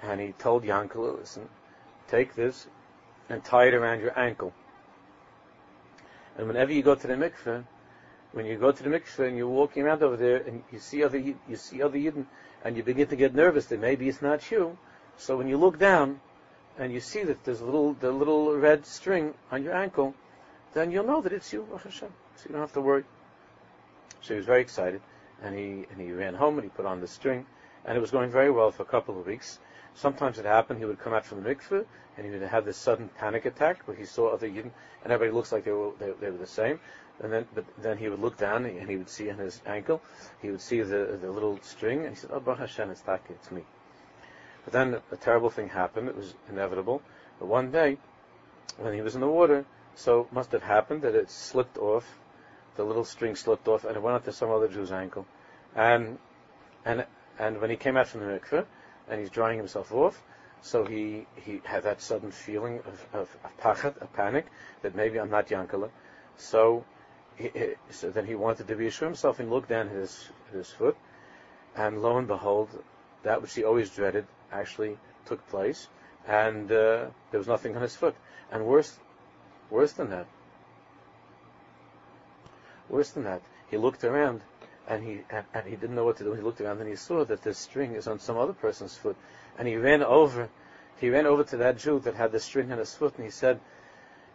and 0.02 0.20
he 0.20 0.32
told 0.32 0.64
Yankel, 0.64 1.18
listen, 1.18 1.48
take 2.08 2.34
this 2.34 2.66
and 3.28 3.44
tie 3.44 3.66
it 3.66 3.74
around 3.74 4.00
your 4.00 4.18
ankle. 4.18 4.52
And 6.36 6.46
whenever 6.46 6.72
you 6.72 6.82
go 6.82 6.94
to 6.94 7.06
the 7.06 7.14
mikveh, 7.14 7.64
when 8.32 8.46
you 8.46 8.56
go 8.56 8.72
to 8.72 8.82
the 8.82 8.88
mikveh 8.88 9.28
and 9.28 9.36
you're 9.36 9.48
walking 9.48 9.82
around 9.82 10.02
over 10.02 10.16
there 10.16 10.38
and 10.38 10.62
you 10.72 10.78
see 10.78 11.02
other 11.02 11.18
you 11.18 11.36
see 11.54 11.82
other 11.82 11.98
yidden 11.98 12.26
and 12.64 12.76
you 12.76 12.82
begin 12.82 13.08
to 13.08 13.16
get 13.16 13.34
nervous 13.34 13.66
that 13.66 13.80
maybe 13.80 14.08
it's 14.08 14.22
not 14.22 14.50
you, 14.50 14.78
so 15.16 15.36
when 15.36 15.48
you 15.48 15.58
look 15.58 15.78
down 15.78 16.20
and 16.78 16.92
you 16.92 17.00
see 17.00 17.24
that 17.24 17.44
there's 17.44 17.60
a 17.60 17.64
little 17.64 17.92
the 17.92 18.10
little 18.10 18.56
red 18.56 18.86
string 18.86 19.34
on 19.50 19.62
your 19.62 19.74
ankle, 19.74 20.14
then 20.72 20.90
you'll 20.90 21.06
know 21.06 21.20
that 21.20 21.32
it's 21.32 21.52
you. 21.52 21.66
So 21.90 22.08
you 22.46 22.52
don't 22.52 22.60
have 22.60 22.72
to 22.72 22.80
worry. 22.80 23.04
So 24.22 24.34
he 24.34 24.36
was 24.36 24.46
very 24.46 24.62
excited, 24.62 25.02
and 25.42 25.56
he 25.56 25.86
and 25.90 26.00
he 26.00 26.12
ran 26.12 26.34
home 26.34 26.54
and 26.58 26.64
he 26.64 26.70
put 26.70 26.86
on 26.86 27.00
the 27.00 27.08
string, 27.08 27.46
and 27.84 27.96
it 27.96 28.00
was 28.00 28.10
going 28.10 28.30
very 28.30 28.50
well 28.50 28.70
for 28.70 28.82
a 28.82 28.86
couple 28.86 29.18
of 29.18 29.26
weeks. 29.26 29.58
Sometimes 29.94 30.38
it 30.38 30.46
happened 30.46 30.78
he 30.78 30.84
would 30.84 30.98
come 30.98 31.12
out 31.12 31.24
from 31.24 31.42
the 31.42 31.54
mikveh 31.54 31.84
and 32.16 32.26
he 32.26 32.32
would 32.32 32.42
have 32.42 32.64
this 32.64 32.76
sudden 32.76 33.10
panic 33.18 33.44
attack 33.44 33.86
where 33.86 33.96
he 33.96 34.04
saw 34.04 34.28
other 34.28 34.48
yidden 34.48 34.70
and 35.02 35.12
everybody 35.12 35.30
looks 35.30 35.52
like 35.52 35.64
they 35.64 35.72
were 35.72 35.92
they, 35.98 36.12
they, 36.20 36.30
were 36.30 36.38
the 36.38 36.46
same. 36.46 36.80
And 37.20 37.32
then 37.32 37.46
but 37.54 37.64
then 37.78 37.98
he 37.98 38.08
would 38.08 38.20
look 38.20 38.36
down 38.36 38.64
and 38.64 38.88
he 38.88 38.96
would 38.96 39.10
see 39.10 39.30
on 39.30 39.38
his 39.38 39.60
ankle, 39.66 40.00
he 40.40 40.50
would 40.50 40.60
see 40.60 40.80
the 40.80 41.18
the 41.20 41.30
little 41.30 41.58
string 41.62 42.00
and 42.00 42.10
he 42.10 42.16
said, 42.16 42.30
"Oh, 42.32 42.40
Baruch 42.40 42.60
Hashem, 42.60 42.90
it's 42.90 43.02
Taki, 43.02 43.34
it's 43.34 43.50
me." 43.50 43.64
But 44.64 44.72
then 44.72 45.00
a 45.10 45.16
terrible 45.16 45.50
thing 45.50 45.68
happened. 45.68 46.08
It 46.08 46.16
was 46.16 46.34
inevitable. 46.48 47.02
But 47.38 47.46
one 47.46 47.70
day, 47.70 47.98
when 48.78 48.94
he 48.94 49.00
was 49.00 49.14
in 49.14 49.20
the 49.20 49.28
water, 49.28 49.64
so 49.94 50.28
must 50.32 50.52
have 50.52 50.62
happened 50.62 51.02
that 51.02 51.14
it 51.14 51.30
slipped 51.30 51.76
off, 51.78 52.18
the 52.76 52.84
little 52.84 53.04
string 53.04 53.36
slipped 53.36 53.68
off, 53.68 53.84
and 53.84 53.96
it 53.96 54.02
went 54.02 54.14
onto 54.14 54.32
some 54.32 54.50
other 54.50 54.68
Jew's 54.68 54.92
ankle, 54.92 55.26
and 55.74 56.18
and 56.84 57.06
and 57.38 57.60
when 57.60 57.70
he 57.70 57.76
came 57.76 57.96
out 57.96 58.08
from 58.08 58.20
the 58.20 58.26
mikveh, 58.26 58.64
and 59.08 59.20
he's 59.20 59.30
drying 59.30 59.58
himself 59.58 59.92
off, 59.92 60.22
so 60.62 60.84
he, 60.84 61.26
he 61.34 61.60
had 61.64 61.82
that 61.82 62.00
sudden 62.00 62.30
feeling 62.30 62.78
of, 62.78 63.06
of, 63.12 63.36
of 63.44 63.58
pachat, 63.58 64.00
a 64.00 64.06
panic, 64.06 64.46
that 64.82 64.94
maybe 64.94 65.18
I'm 65.18 65.28
not 65.28 65.48
Yankala. 65.48 65.90
So, 66.36 66.84
he, 67.36 67.50
so 67.90 68.10
then 68.10 68.26
he 68.26 68.36
wanted 68.36 68.68
to 68.68 68.76
reassure 68.76 69.08
himself 69.08 69.40
and 69.40 69.50
looked 69.50 69.68
down 69.68 69.88
his, 69.88 70.30
his 70.52 70.70
foot, 70.70 70.96
and 71.74 72.00
lo 72.00 72.16
and 72.16 72.28
behold, 72.28 72.68
that 73.24 73.42
which 73.42 73.54
he 73.54 73.64
always 73.64 73.90
dreaded 73.90 74.26
actually 74.52 74.98
took 75.26 75.46
place, 75.48 75.88
and 76.28 76.70
uh, 76.70 77.06
there 77.30 77.38
was 77.38 77.48
nothing 77.48 77.74
on 77.74 77.82
his 77.82 77.96
foot. 77.96 78.14
And 78.52 78.64
worse, 78.64 78.96
worse 79.68 79.92
than 79.92 80.10
that, 80.10 80.26
worse 82.92 83.10
than 83.10 83.24
that, 83.24 83.42
he 83.70 83.76
looked 83.76 84.04
around 84.04 84.42
and 84.86 85.02
he 85.02 85.20
and, 85.30 85.44
and, 85.54 85.66
he 85.66 85.76
didn't 85.76 85.96
know 85.96 86.04
what 86.04 86.18
to 86.18 86.24
do. 86.24 86.34
He 86.34 86.42
looked 86.42 86.60
around 86.60 86.78
and 86.80 86.88
he 86.88 86.96
saw 86.96 87.24
that 87.24 87.42
this 87.42 87.58
string 87.58 87.94
is 87.94 88.06
on 88.06 88.18
some 88.18 88.36
other 88.36 88.52
person's 88.52 88.96
foot, 88.96 89.16
and 89.58 89.66
he 89.66 89.76
ran 89.76 90.02
over. 90.02 90.48
He 91.00 91.10
ran 91.10 91.26
over 91.26 91.42
to 91.44 91.56
that 91.58 91.78
Jew 91.78 91.98
that 92.00 92.14
had 92.14 92.30
the 92.30 92.38
string 92.38 92.70
on 92.70 92.78
his 92.78 92.94
foot, 92.94 93.16
and 93.16 93.24
he 93.24 93.30
said, 93.30 93.60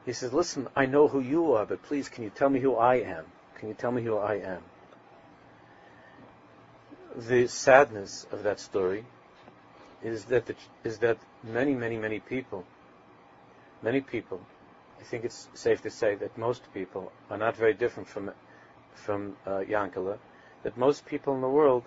"He 0.05 0.13
says, 0.13 0.33
listen, 0.33 0.67
I 0.75 0.85
know 0.85 1.07
who 1.07 1.19
you 1.19 1.53
are, 1.53 1.65
but 1.65 1.83
please, 1.83 2.09
can 2.09 2.23
you 2.23 2.29
tell 2.29 2.49
me 2.49 2.59
who 2.59 2.75
I 2.75 2.95
am? 2.95 3.25
Can 3.55 3.69
you 3.69 3.73
tell 3.73 3.91
me 3.91 4.03
who 4.03 4.17
I 4.17 4.35
am?" 4.35 4.63
The 7.15 7.47
sadness 7.47 8.25
of 8.31 8.43
that 8.43 8.59
story 8.59 9.05
is 10.03 10.25
that 10.25 10.45
the, 10.45 10.55
is 10.83 10.99
that 10.99 11.17
many, 11.43 11.73
many, 11.73 11.97
many 11.97 12.19
people, 12.19 12.63
many 13.81 14.01
people, 14.01 14.41
I 14.99 15.03
think 15.03 15.25
it's 15.25 15.47
safe 15.53 15.81
to 15.81 15.89
say 15.89 16.15
that 16.15 16.37
most 16.37 16.61
people 16.73 17.11
are 17.29 17.37
not 17.37 17.55
very 17.55 17.73
different 17.73 18.07
from 18.07 18.31
from 18.97 19.37
uh, 19.45 19.59
Yankala, 19.59 20.17
that 20.63 20.77
most 20.77 21.05
people 21.05 21.33
in 21.35 21.41
the 21.41 21.49
world, 21.49 21.83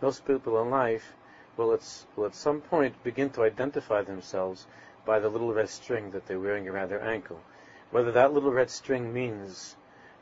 most 0.00 0.24
people 0.24 0.60
in 0.62 0.70
life, 0.70 1.12
will 1.56 1.72
at, 1.72 2.04
will 2.16 2.26
at 2.26 2.34
some 2.34 2.60
point 2.60 3.02
begin 3.04 3.30
to 3.30 3.42
identify 3.42 4.02
themselves 4.02 4.66
by 5.04 5.18
the 5.18 5.28
little 5.28 5.52
red 5.52 5.68
string 5.68 6.10
that 6.12 6.26
they're 6.26 6.40
wearing 6.40 6.68
around 6.68 6.88
their 6.88 7.04
ankle. 7.04 7.40
Whether 7.90 8.12
that 8.12 8.32
little 8.32 8.52
red 8.52 8.70
string 8.70 9.12
means 9.12 9.76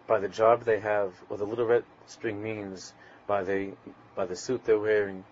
by 0.06 0.18
the 0.18 0.28
job 0.28 0.64
they 0.64 0.80
have, 0.80 1.12
or 1.28 1.36
the 1.36 1.44
little 1.44 1.66
red 1.66 1.84
string 2.06 2.42
means 2.42 2.94
by 3.26 3.44
the 3.44 3.72
by 4.16 4.26
the 4.26 4.34
suit 4.34 4.64
they're 4.64 4.78
wearing, 4.78 5.24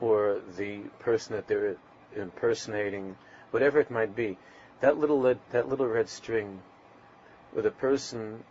or 0.00 0.40
the 0.56 0.78
person 1.00 1.36
that 1.36 1.46
they're 1.46 1.76
impersonating, 2.16 3.16
whatever 3.50 3.78
it 3.78 3.90
might 3.90 4.16
be, 4.16 4.38
that 4.80 4.96
little 4.96 5.20
red, 5.20 5.38
that 5.50 5.68
little 5.68 5.86
red 5.86 6.08
string, 6.08 6.62
where 7.52 7.62
the 7.62 7.70
person 7.70 8.42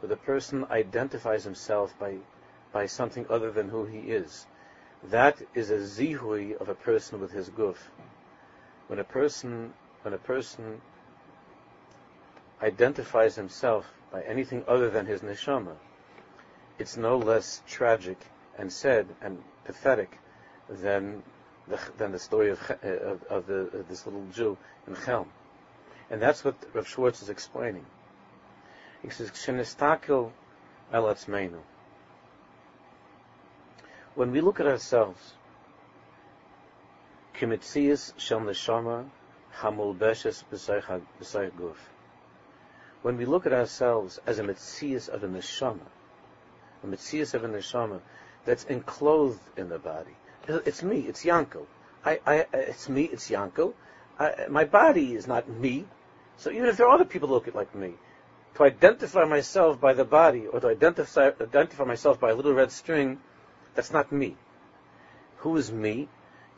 where 0.00 0.08
the 0.08 0.16
person 0.16 0.66
identifies 0.70 1.44
himself 1.44 1.96
by 1.98 2.16
by 2.72 2.86
something 2.86 3.26
other 3.28 3.50
than 3.50 3.68
who 3.68 3.84
he 3.84 3.98
is. 3.98 4.46
That 5.04 5.40
is 5.54 5.70
a 5.70 5.78
zihui 5.78 6.56
of 6.56 6.68
a 6.68 6.74
person 6.74 7.20
with 7.20 7.32
his 7.32 7.50
guf. 7.50 7.76
When 8.86 8.98
a 8.98 9.04
person 9.04 9.74
when 10.02 10.14
a 10.14 10.18
person 10.18 10.80
identifies 12.62 13.36
himself 13.36 13.86
by 14.12 14.22
anything 14.22 14.64
other 14.66 14.90
than 14.90 15.06
his 15.06 15.20
neshama, 15.20 15.76
it's 16.78 16.96
no 16.96 17.18
less 17.18 17.62
tragic 17.66 18.18
and 18.58 18.72
sad 18.72 19.06
and 19.20 19.42
pathetic 19.64 20.18
than 20.68 21.22
the, 21.68 21.78
than 21.98 22.12
the 22.12 22.18
story 22.18 22.50
of, 22.50 22.58
of, 22.82 23.22
of, 23.24 23.46
the, 23.46 23.78
of 23.78 23.88
this 23.88 24.06
little 24.06 24.24
Jew 24.34 24.56
in 24.86 24.96
Chelm. 25.04 25.28
And 26.10 26.20
that's 26.20 26.44
what 26.44 26.56
Rav 26.72 26.86
Schwartz 26.86 27.22
is 27.22 27.28
explaining. 27.28 27.86
He 29.02 29.10
says, 29.10 29.30
"Kshenistakel 29.30 30.30
el 30.92 31.16
When 34.14 34.32
we 34.32 34.40
look 34.40 34.60
at 34.60 34.66
ourselves, 34.66 35.34
shel 37.32 37.48
neshama 37.48 39.08
hamulbeshes 39.60 40.44
b'sayich 40.52 41.52
guf. 41.52 41.76
When 43.02 43.16
we 43.16 43.24
look 43.24 43.46
at 43.46 43.52
ourselves 43.52 44.20
as 44.26 44.38
a 44.38 44.42
mitzias 44.42 45.08
of 45.08 45.24
a 45.24 45.28
neshama, 45.28 45.86
a 46.84 46.86
mitzias 46.86 47.32
of 47.32 47.44
a 47.44 47.48
neshama 47.48 48.00
that's 48.44 48.64
enclosed 48.64 49.40
in 49.56 49.70
the 49.70 49.78
body. 49.78 50.16
It's 50.46 50.82
me. 50.82 51.00
It's 51.00 51.24
Yankel. 51.24 51.66
I, 52.04 52.20
I, 52.26 52.46
it's 52.52 52.88
me. 52.88 53.04
It's 53.04 53.30
Yankel. 53.30 53.72
I, 54.18 54.46
my 54.48 54.64
body 54.64 55.14
is 55.14 55.26
not 55.26 55.48
me. 55.48 55.86
So 56.36 56.50
even 56.50 56.66
if 56.66 56.76
there 56.76 56.86
are 56.86 56.94
other 56.94 57.04
people 57.04 57.28
who 57.28 57.34
look 57.34 57.54
like 57.54 57.74
me, 57.74 57.94
to 58.54 58.64
identify 58.64 59.24
myself 59.24 59.80
by 59.80 59.92
the 59.94 60.04
body 60.04 60.46
or 60.46 60.60
to 60.60 60.68
identify, 60.68 61.30
identify 61.40 61.84
myself 61.84 62.20
by 62.20 62.30
a 62.30 62.34
little 62.34 62.52
red 62.52 62.72
string, 62.72 63.18
that's 63.74 63.92
not 63.92 64.10
me. 64.12 64.36
Who 65.38 65.56
is 65.56 65.72
me? 65.72 66.08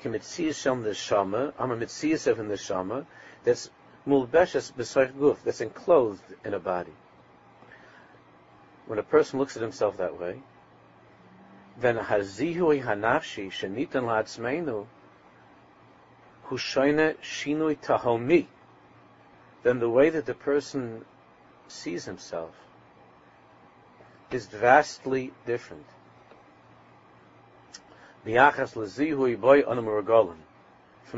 Shem. 0.02 0.14
I'm 0.84 1.70
a 1.70 1.76
mitzias 1.76 2.26
of 2.26 2.38
neshama. 2.38 3.06
That's 3.44 3.70
mulbeshes 4.06 4.72
b'sayich 4.72 5.12
guf. 5.12 5.38
That's 5.44 5.60
enclosed 5.60 6.24
in 6.44 6.54
a 6.54 6.58
body. 6.58 6.92
When 8.86 8.98
a 8.98 9.04
person 9.04 9.38
looks 9.38 9.56
at 9.56 9.62
himself 9.62 9.98
that 9.98 10.18
way, 10.18 10.42
then 11.78 11.96
hazihui 11.96 12.84
hanafshi 12.84 13.50
shenitan 13.50 14.04
la'atzmeinu 14.04 14.86
hushoine 16.48 17.14
shinui 17.22 17.78
tahomi. 17.78 18.46
Then 19.62 19.78
the 19.78 19.88
way 19.88 20.10
that 20.10 20.26
the 20.26 20.34
person 20.34 21.04
sees 21.72 22.04
himself 22.04 22.54
is 24.30 24.46
vastly 24.46 25.32
different. 25.46 25.86
From 28.24 28.32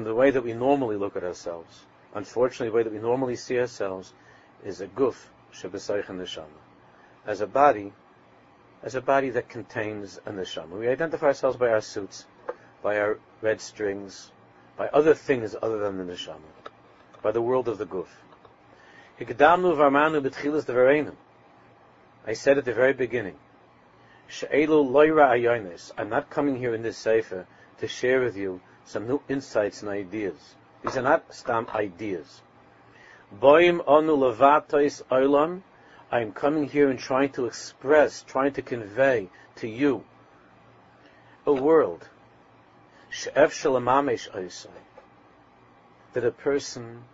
the 0.05 0.15
way 0.15 0.31
that 0.31 0.43
we 0.43 0.53
normally 0.55 0.97
look 0.97 1.17
at 1.17 1.25
ourselves. 1.25 1.85
Unfortunately, 2.15 2.69
the 2.69 2.75
way 2.75 2.83
that 2.83 2.93
we 2.93 2.99
normally 2.99 3.37
see 3.37 3.59
ourselves 3.59 4.13
is 4.65 4.81
a 4.81 4.87
guf 4.87 5.17
shebesayich 5.53 6.07
neshama. 6.07 6.47
As 7.27 7.41
a 7.41 7.47
body, 7.47 7.93
as 8.83 8.95
a 8.95 9.01
body 9.01 9.31
that 9.31 9.49
contains 9.49 10.19
a 10.27 10.31
neshama. 10.31 10.79
We 10.79 10.89
identify 10.89 11.27
ourselves 11.27 11.57
by 11.57 11.71
our 11.71 11.81
suits, 11.81 12.27
by 12.83 12.99
our 12.99 13.19
red 13.43 13.61
strings, 13.61 14.31
by 14.77 14.89
other 14.89 15.15
things 15.15 15.55
other 15.61 15.79
than 15.79 15.99
the 15.99 16.05
neshama, 16.13 16.41
by 17.23 17.33
the 17.33 17.43
world 17.43 17.69
of 17.69 17.79
the 17.79 17.87
guf. 17.87 18.09
I 22.27 22.33
said 22.33 22.59
at 22.59 22.65
the 22.65 22.73
very 22.73 22.93
beginning, 22.93 23.37
I'm 25.97 26.09
not 26.09 26.31
coming 26.31 26.57
here 26.57 26.75
in 26.75 26.83
this 26.83 26.97
sefer 26.97 27.47
to 27.79 27.87
share 27.87 28.21
with 28.21 28.37
you 28.37 28.61
some 28.85 29.07
new 29.07 29.21
insights 29.29 29.83
and 29.83 29.91
ideas. 29.91 30.57
These 30.83 30.97
are 30.97 31.03
not 31.03 31.33
stam 31.33 31.69
ideas. 31.73 32.43
I 33.41 33.63
am 36.21 36.33
coming 36.33 36.69
here 36.69 36.91
and 36.91 36.99
trying 36.99 37.31
to 37.31 37.47
express, 37.47 38.23
trying 38.23 38.53
to 38.55 38.63
convey 38.63 39.29
to 39.57 39.69
you 39.69 40.05
a 41.47 41.53
world 41.53 42.09
that 46.13 46.25
a 46.25 46.31
person 46.31 47.05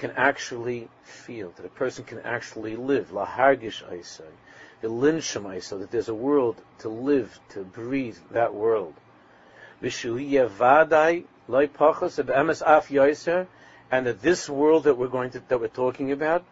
can 0.00 0.10
actually 0.12 0.88
feel, 1.02 1.50
that 1.56 1.66
a 1.66 1.68
person 1.68 2.04
can 2.04 2.20
actually 2.20 2.74
live. 2.74 3.10
Lahargish 3.10 3.82
the 4.80 4.88
Linsham 4.88 5.42
Aisai, 5.42 5.80
that 5.80 5.90
there's 5.90 6.08
a 6.08 6.14
world 6.14 6.56
to 6.78 6.88
live, 6.88 7.38
to 7.50 7.62
breathe 7.62 8.16
that 8.30 8.54
world. 8.54 8.94
And 9.82 9.90
that 14.06 14.22
this 14.22 14.48
world 14.48 14.84
that 14.84 14.96
we're 14.96 15.08
going 15.08 15.30
to, 15.32 15.40
that 15.48 15.60
we're 15.60 15.68
talking 15.68 16.12
about, 16.12 16.44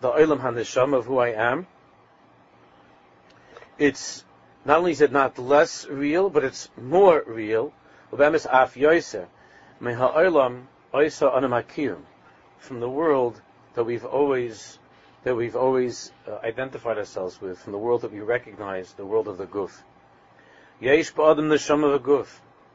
the 0.00 0.12
Olam 0.12 0.40
HaNeshama 0.40 0.98
of 0.98 1.06
who 1.06 1.18
I 1.18 1.30
am, 1.30 1.66
it's, 3.78 4.22
not 4.64 4.78
only 4.78 4.92
is 4.92 5.00
it 5.00 5.10
not 5.10 5.40
less 5.40 5.88
real, 5.88 6.30
but 6.30 6.44
it's 6.44 6.68
more 6.80 7.24
real. 7.26 7.72
Af 8.12 8.76
Meha 8.76 9.26
Olam 9.80 10.66
Oisa 10.94 11.34
Anamakirim 11.36 12.02
from 12.62 12.78
the 12.78 12.88
world 12.88 13.40
that 13.74 13.82
we've 13.82 14.04
always 14.04 14.78
that 15.24 15.34
we've 15.34 15.56
always 15.56 16.12
uh, 16.28 16.38
identified 16.44 16.96
ourselves 16.98 17.40
with, 17.40 17.58
from 17.58 17.72
the 17.72 17.78
world 17.78 18.02
that 18.02 18.12
we 18.12 18.20
recognize, 18.20 18.92
the 18.92 19.06
world 19.06 19.28
of 19.28 19.36
the 19.36 19.46
guf. 19.46 19.82
Yesh 20.80 21.12
ba'adam 21.12 21.46
neshama 21.46 21.94
of 21.94 22.02
guf. 22.02 22.26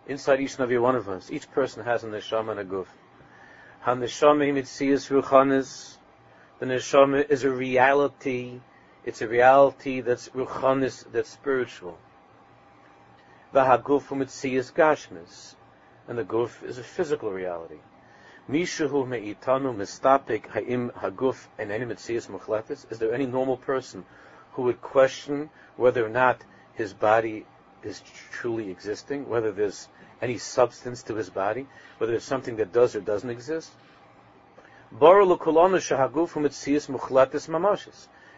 Inside 0.08 0.40
each 0.42 0.54
and 0.54 0.62
every 0.62 0.80
one 0.80 0.96
of 0.96 1.10
us, 1.10 1.30
each 1.32 1.50
person 1.52 1.84
has 1.84 2.04
a 2.04 2.08
neshama 2.08 2.52
and 2.52 2.60
a 2.62 2.66
guf. 2.66 2.88
Ha 3.82 3.96
neshama 3.96 4.52
mitzias 4.54 5.10
ruchanis. 5.10 5.98
The 6.60 6.66
neshama 6.66 7.30
is 7.30 7.44
a 7.44 7.50
reality. 7.50 8.60
It's 9.06 9.22
a 9.22 9.28
reality 9.28 10.02
that's 10.02 10.30
ruchanis, 10.30 11.06
that's 11.12 11.30
spiritual. 11.30 11.98
V'haguf 13.54 14.08
mitzias 14.10 14.72
gashmis. 14.74 15.56
And 16.08 16.18
the 16.18 16.24
guf 16.24 16.64
is 16.64 16.78
a 16.78 16.84
physical 16.84 17.32
reality. 17.32 17.80
Mishahu 18.50 19.06
me'itanu 19.06 19.76
mistapik 19.76 20.48
ha'im 20.48 20.90
haguf? 20.92 21.48
Is 22.90 23.00
there 23.00 23.14
any 23.14 23.26
normal 23.26 23.58
person 23.58 24.06
who 24.54 24.62
would 24.64 24.82
question 24.82 25.50
whether 25.76 26.06
or 26.06 26.10
not 26.10 26.42
his 26.74 26.94
body 26.94 27.46
is 27.84 28.02
truly 28.32 28.72
existing, 28.72 29.28
whether 29.28 29.52
there's 29.52 29.90
any 30.22 30.38
substance 30.38 31.04
to 31.04 31.16
his 31.16 31.30
body, 31.30 31.68
whether 31.98 32.14
there's 32.14 32.24
something 32.24 32.56
that 32.56 32.72
does 32.72 32.96
or 32.96 33.02
doesn't 33.02 33.30
exist? 33.30 33.72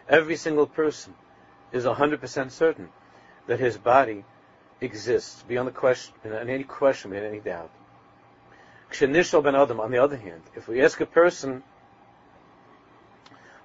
Every 0.08 0.36
single 0.36 0.66
person 0.66 1.14
is 1.72 1.84
100% 1.84 2.50
certain 2.50 2.88
that 3.46 3.60
his 3.60 3.78
body 3.78 4.24
exists 4.80 5.44
beyond 5.44 5.68
the 5.68 5.72
question, 5.72 6.14
any 6.24 6.64
question, 6.64 7.12
beyond 7.12 7.26
any 7.26 7.38
doubt. 7.38 7.70
Kshenishal 8.90 9.42
ben 9.42 9.54
Adam, 9.54 9.80
on 9.80 9.90
the 9.90 9.98
other 9.98 10.16
hand, 10.16 10.42
if 10.56 10.66
we 10.66 10.82
ask 10.82 11.00
a 11.00 11.06
person, 11.06 11.62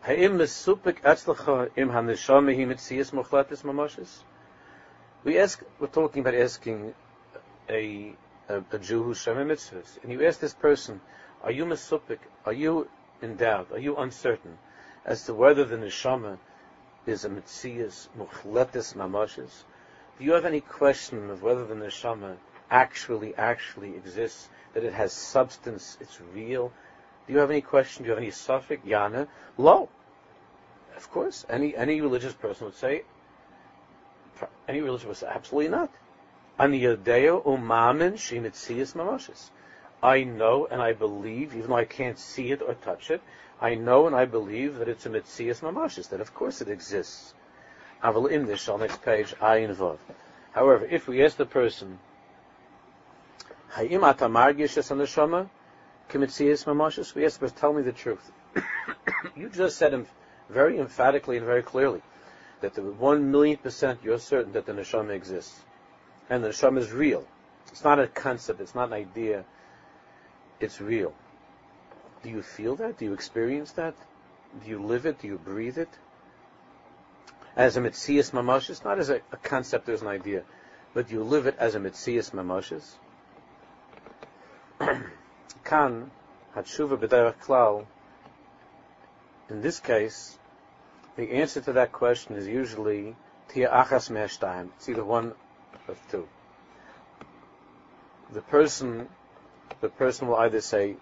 Ha'im 0.04 0.38
mesupik 0.38 1.02
etzlacha 1.02 1.72
im 1.76 1.90
mochletis 1.90 3.64
mamashis? 3.64 4.20
We 5.24 5.40
ask, 5.40 5.64
we're 5.80 5.88
talking 5.88 6.22
about 6.22 6.36
asking 6.36 6.94
a, 7.68 8.14
a, 8.48 8.64
a 8.72 8.78
Jew 8.78 9.02
who's 9.02 9.20
Shema 9.20 9.44
mitzvahs, 9.44 9.98
and 10.04 10.12
you 10.12 10.24
ask 10.24 10.40
this 10.40 10.54
person, 10.54 11.02
are 11.42 11.52
you 11.52 11.66
mesupik, 11.66 12.20
are 12.46 12.54
you 12.54 12.88
in 13.24 13.36
doubt, 13.36 13.72
are 13.72 13.80
you 13.80 13.96
uncertain 13.96 14.60
as 15.06 15.26
to 15.26 15.34
whether 15.34 15.66
the 15.66 15.78
neshama 15.78 16.38
is 17.08 17.26
a 17.26 17.30
mitzias 17.30 18.08
mochletis 18.16 18.94
mamashis? 18.94 19.64
Do 20.20 20.24
you 20.24 20.34
have 20.34 20.46
any 20.46 20.62
question 20.62 21.32
of 21.32 21.42
whether 21.42 21.66
the 21.66 21.74
neshama 21.74 22.36
actually, 22.70 23.34
actually 23.36 23.96
exists, 23.96 24.50
that 24.76 24.84
it 24.84 24.94
has 24.94 25.12
substance, 25.12 25.98
it's 26.00 26.20
real? 26.36 26.72
Do 27.26 27.34
you 27.34 27.40
have 27.40 27.50
any 27.50 27.62
question? 27.62 28.04
Do 28.04 28.10
you 28.10 28.12
have 28.12 28.22
any 28.22 28.32
suffix? 28.32 28.86
Yana? 28.86 29.28
Lo. 29.58 29.90
Of 30.96 31.10
course, 31.12 31.46
any 31.50 31.76
any 31.76 32.02
religious 32.02 32.34
person 32.34 32.66
would 32.66 32.76
say, 32.76 33.04
any 34.68 34.82
religious 34.82 35.06
person 35.06 35.30
absolutely 35.32 35.70
not. 35.70 35.92
Ani 36.60 36.80
yodeo 36.82 37.44
umamin 37.44 38.14
shimitzias 38.14 38.94
mamashis. 38.96 39.50
I 40.04 40.24
know 40.24 40.68
and 40.68 40.82
I 40.82 40.94
believe, 40.94 41.56
even 41.56 41.70
though 41.70 41.78
I 41.78 41.86
can't 41.86 42.20
see 42.20 42.52
it 42.52 42.62
or 42.62 42.76
touch 42.76 43.12
it, 43.12 43.22
I 43.60 43.76
know 43.76 44.08
and 44.08 44.16
I 44.16 44.26
believe 44.26 44.78
that 44.78 44.88
it's 44.88 45.06
a 45.06 45.10
mitzias 45.10 45.62
mamashis, 45.62 46.10
that 46.10 46.22
of 46.22 46.34
course 46.34 46.62
it 46.62 46.70
exists. 46.70 47.34
Aval 48.04 48.30
this, 48.46 48.70
on 48.70 48.82
next 48.82 49.02
page, 49.02 49.34
ayin 49.42 49.74
vav. 49.76 49.98
However, 50.54 50.86
if 50.86 51.08
we 51.08 51.24
ask 51.24 51.38
the 51.38 51.46
person, 51.46 52.00
Hayim 53.76 54.02
atamargish 54.02 54.78
es 54.78 54.90
aneshama, 54.90 55.50
kimitzias 56.10 56.64
mamashis, 56.66 57.14
the 57.14 57.22
person, 57.22 57.58
tell 57.58 57.74
me 57.74 57.82
the 57.82 57.92
truth. 57.92 58.32
you 59.36 59.50
just 59.50 59.78
said 59.78 60.06
very 60.50 60.80
emphatically 60.80 61.36
and 61.36 61.46
very 61.46 61.62
clearly 61.62 62.02
that 62.62 62.74
the 62.74 62.82
one 62.82 63.32
million 63.32 63.58
percent 63.58 64.00
you're 64.02 64.18
certain 64.18 64.54
that 64.54 64.66
the 64.66 64.72
neshama 64.72 65.12
exists, 65.12 65.60
and 66.30 66.42
the 66.42 66.50
neshama 66.50 66.78
is 66.78 66.92
real. 66.92 67.28
It's 67.68 67.84
not 67.84 68.00
a 68.00 68.08
concept. 68.08 68.62
It's 68.62 68.76
not 68.76 68.88
an 68.88 68.94
idea. 68.94 69.44
It's 70.62 70.80
real. 70.80 71.14
Do 72.24 72.30
you 72.30 72.42
feel 72.42 72.78
that? 72.78 72.98
Do 72.98 73.06
you 73.06 73.14
experience 73.14 73.74
that? 73.74 73.96
Do 74.64 74.70
you 74.70 74.82
live 74.82 75.06
it? 75.06 75.20
Do 75.20 75.28
you 75.28 75.38
breathe 75.38 75.78
it? 75.78 75.90
As 77.58 77.76
a 77.76 77.82
mitzias 77.82 78.32
mamashis, 78.32 78.86
not 78.86 79.00
as 79.00 79.10
a, 79.10 79.16
a 79.34 79.38
concept, 79.38 79.90
as 79.90 80.02
an 80.02 80.08
idea, 80.08 80.44
but 80.94 81.12
you 81.12 81.24
live 81.24 81.46
it 81.46 81.58
as 81.60 81.76
a 81.76 81.80
mitzias 81.80 82.32
mamashis. 82.32 82.96
Kan 85.64 86.12
hatshuva 86.56 86.98
b'derech 86.98 87.38
klal 87.40 87.86
in 89.50 89.62
this 89.62 89.80
case, 89.80 90.38
the 91.16 91.32
answer 91.34 91.62
to 91.62 91.74
that 91.74 91.92
question 91.92 92.36
is 92.36 92.48
usually 92.48 93.16
tia 93.50 93.70
achas 93.70 94.10
me'ashtaim. 94.10 94.70
It's 94.78 94.90
either 94.90 95.06
one 95.06 95.34
of 95.88 96.00
two. 96.10 96.28
The 98.32 98.42
person, 98.42 99.08
the 99.82 99.90
person 99.90 100.28
will 100.28 100.38
either 100.38 100.62
say, 100.62 100.98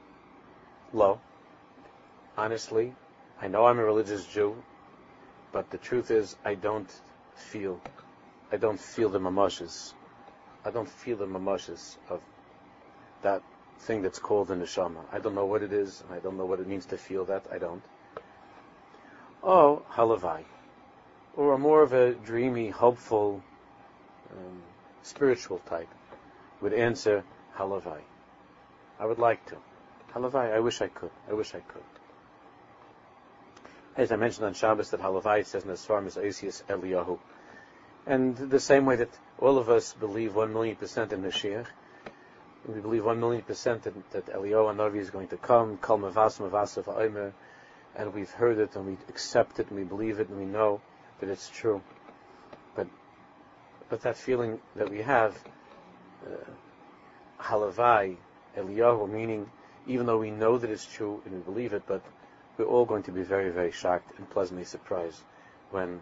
"Lo, 0.91 1.21
honestly, 2.37 2.93
I 3.41 3.47
know 3.47 3.65
I'm 3.65 3.79
a 3.79 3.85
religious 3.85 4.25
Jew, 4.25 4.61
but 5.53 5.69
the 5.69 5.77
truth 5.77 6.11
is, 6.11 6.35
I 6.43 6.55
don't 6.55 6.91
feel, 7.35 7.79
I 8.51 8.57
don't 8.57 8.79
feel 8.79 9.09
the 9.09 9.19
mamoshes. 9.19 9.93
I 10.65 10.71
don't 10.71 10.89
feel 10.89 11.15
the 11.15 11.27
mamoshes 11.27 11.97
of 12.09 12.21
that 13.21 13.41
thing 13.79 14.01
that's 14.01 14.19
called 14.19 14.47
the 14.47 14.55
neshama. 14.55 15.03
I 15.11 15.19
don't 15.19 15.35
know 15.35 15.45
what 15.45 15.63
it 15.63 15.73
is, 15.73 16.01
and 16.01 16.13
I 16.13 16.19
don't 16.19 16.37
know 16.37 16.45
what 16.45 16.59
it 16.59 16.67
means 16.67 16.85
to 16.87 16.97
feel 16.97 17.25
that. 17.25 17.47
I 17.51 17.57
don't." 17.57 17.83
Oh, 19.43 19.83
halavai, 19.91 20.43
or 21.35 21.53
a 21.53 21.57
more 21.57 21.81
of 21.81 21.93
a 21.93 22.13
dreamy, 22.13 22.69
hopeful, 22.69 23.43
um, 24.31 24.61
spiritual 25.01 25.59
type 25.59 25.89
would 26.61 26.73
answer 26.73 27.23
halavai. 27.57 28.01
I 28.99 29.05
would 29.05 29.19
like 29.19 29.45
to. 29.47 29.57
Halavai, 30.13 30.53
I 30.53 30.59
wish 30.59 30.81
I 30.81 30.87
could. 30.87 31.09
I 31.29 31.33
wish 31.33 31.55
I 31.55 31.59
could. 31.59 31.83
As 33.97 34.11
I 34.11 34.15
mentioned 34.15 34.45
on 34.45 34.53
Shabbos, 34.53 34.91
that 34.91 35.01
halavai 35.01 35.45
says 35.45 35.63
in 35.63 35.69
the 35.69 35.75
Svarim 35.75 36.07
is 36.07 36.17
Asius 36.17 36.63
Eliyahu. 36.69 37.19
And 38.05 38.37
the 38.37 38.59
same 38.59 38.85
way 38.85 38.97
that 38.97 39.09
all 39.39 39.57
of 39.57 39.69
us 39.69 39.93
believe 39.93 40.35
one 40.35 40.53
million 40.53 40.75
percent 40.75 41.13
in 41.13 41.23
Mashiach, 41.23 41.65
we 42.67 42.79
believe 42.79 43.05
one 43.05 43.19
million 43.19 43.41
percent 43.41 43.83
that, 43.83 44.11
that 44.11 44.25
Eliyahu 44.27 44.75
Navi 44.75 44.97
is 44.97 45.09
going 45.09 45.27
to 45.29 45.37
come, 45.37 45.77
Kal 45.77 45.97
Mavas 45.97 46.39
Mavas 46.39 46.77
of 46.77 46.87
Omer, 46.87 47.33
and 47.95 48.13
we've 48.13 48.31
heard 48.31 48.57
it 48.57 48.75
and 48.75 48.85
we 48.85 48.97
accept 49.09 49.59
it 49.59 49.69
and 49.69 49.77
we 49.77 49.83
believe 49.83 50.19
it 50.19 50.29
and 50.29 50.39
we 50.39 50.45
know 50.45 50.81
that 51.19 51.29
it's 51.29 51.49
true. 51.49 51.81
But 52.75 52.87
but 53.89 54.01
that 54.01 54.17
feeling 54.17 54.59
that 54.75 54.89
we 54.89 55.01
have, 55.01 55.37
uh, 56.25 57.43
halavai, 57.43 58.15
Eliyahu, 58.57 59.09
meaning 59.09 59.49
even 59.85 60.05
though 60.05 60.17
we 60.17 60.31
know 60.31 60.57
that 60.57 60.69
it's 60.69 60.85
true 60.85 61.21
and 61.25 61.33
we 61.33 61.41
believe 61.41 61.73
it, 61.73 61.83
but 61.85 62.01
we're 62.57 62.65
all 62.65 62.85
going 62.85 63.03
to 63.03 63.11
be 63.11 63.23
very, 63.23 63.49
very 63.49 63.71
shocked 63.71 64.17
and 64.17 64.29
pleasantly 64.29 64.63
surprised 64.63 65.19
when 65.71 65.99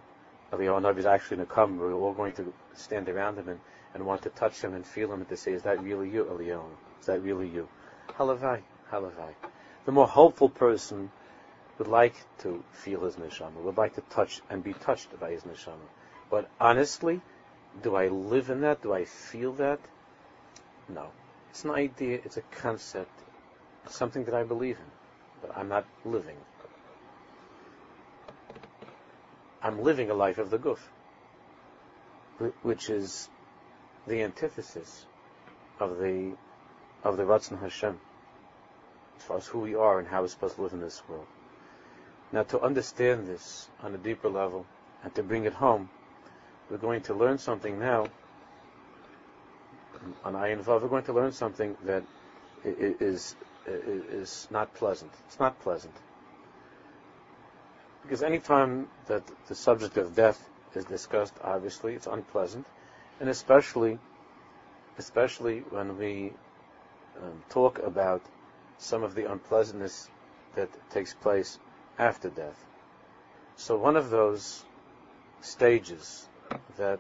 Eliyahu 0.54 0.82
Navi 0.82 1.00
is 1.00 1.06
actually 1.06 1.38
going 1.38 1.47
to 1.47 1.54
come. 1.54 1.80
We're 1.80 1.93
all 1.93 2.13
going 2.13 2.34
to 2.34 2.54
stand 2.76 3.10
around 3.10 3.39
him 3.39 3.50
and, 3.50 3.60
and 3.93 4.06
want 4.06 4.23
to 4.23 4.30
touch 4.30 4.62
him 4.62 4.73
and 4.73 4.86
feel 4.86 5.12
him 5.12 5.19
and 5.19 5.30
to 5.30 5.38
say, 5.38 5.51
is 5.51 5.63
that 5.63 5.84
really 5.84 6.10
you, 6.10 6.25
Eliyahu? 6.25 6.69
Is 6.99 7.08
that 7.08 7.21
really 7.21 7.47
you? 7.47 7.67
Halavai, 8.17 8.62
halavai. 8.91 9.34
The 9.86 9.91
more 9.91 10.08
hopeful 10.08 10.49
person 10.49 11.12
would 11.77 11.88
like 11.88 12.15
to 12.39 12.63
feel 12.71 13.01
his 13.06 13.15
neshama, 13.15 13.56
would 13.56 13.77
like 13.77 13.95
to 13.95 14.01
touch 14.01 14.41
and 14.49 14.63
be 14.63 14.73
touched 14.73 15.19
by 15.19 15.32
his 15.32 15.43
neshama. 15.43 15.88
But 16.30 16.49
honestly, 16.60 17.21
do 17.82 17.95
I 17.95 18.08
live 18.08 18.49
in 18.49 18.62
that? 18.62 18.82
Do 18.82 18.93
I 18.93 19.06
feel 19.06 19.54
that? 19.54 19.80
No. 20.88 21.08
It's 21.49 21.65
an 21.65 21.71
idea, 21.71 22.19
it's 22.23 22.38
a 22.38 22.41
concept, 22.41 23.12
something 23.89 24.25
that 24.25 24.34
I 24.34 24.43
believe 24.43 24.77
in, 24.77 24.91
but 25.41 25.58
I'm 25.58 25.67
not 25.67 25.86
living. 26.06 26.38
I'm 29.62 29.84
living 29.84 30.10
a 30.10 30.13
life 30.13 30.38
of 30.38 30.49
the 30.49 30.58
guf, 30.58 30.80
which 32.62 32.89
is 32.89 33.30
the 34.07 34.23
antithesis 34.23 35.05
of 35.79 35.97
the 35.97 36.33
of 37.03 37.17
the 37.17 37.23
Ratzon 37.23 37.59
Hashem, 37.59 37.99
as 39.17 39.23
far 39.23 39.37
as 39.37 39.47
who 39.47 39.59
we 39.59 39.75
are 39.75 39.99
and 39.99 40.07
how 40.07 40.21
we're 40.21 40.27
supposed 40.27 40.55
to 40.55 40.61
live 40.61 40.73
in 40.73 40.81
this 40.81 41.01
world. 41.07 41.25
Now, 42.31 42.43
to 42.43 42.61
understand 42.61 43.27
this 43.27 43.67
on 43.83 43.93
a 43.93 43.97
deeper 43.97 44.29
level 44.29 44.65
and 45.03 45.13
to 45.15 45.23
bring 45.23 45.45
it 45.45 45.53
home, 45.53 45.89
we're 46.69 46.77
going 46.77 47.01
to 47.01 47.13
learn 47.13 47.37
something 47.37 47.79
now. 47.79 48.07
On 50.23 50.33
Ayin 50.33 50.63
Vav, 50.63 50.81
we're 50.81 50.87
going 50.87 51.03
to 51.03 51.13
learn 51.13 51.31
something 51.31 51.75
that 51.83 52.03
is, 52.63 53.35
is 53.67 54.47
not 54.49 54.73
pleasant. 54.75 55.11
It's 55.27 55.39
not 55.39 55.59
pleasant. 55.59 55.93
Because 58.03 58.23
any 58.23 58.39
time 58.39 58.87
that 59.07 59.23
the 59.47 59.55
subject 59.55 59.97
of 59.97 60.15
death 60.15 60.47
is 60.73 60.85
discussed, 60.85 61.33
obviously, 61.43 61.93
it's 61.93 62.07
unpleasant. 62.07 62.65
And 63.21 63.29
especially, 63.29 63.99
especially 64.97 65.60
when 65.69 65.95
we 65.99 66.34
um, 67.21 67.43
talk 67.49 67.77
about 67.77 68.23
some 68.79 69.03
of 69.03 69.13
the 69.13 69.31
unpleasantness 69.31 70.10
that 70.55 70.69
takes 70.89 71.13
place 71.13 71.60
after 71.99 72.29
death. 72.29 72.65
So 73.57 73.77
one 73.77 73.95
of 73.95 74.10
those 74.10 74.65
stages 75.41 76.27
that 76.77 76.99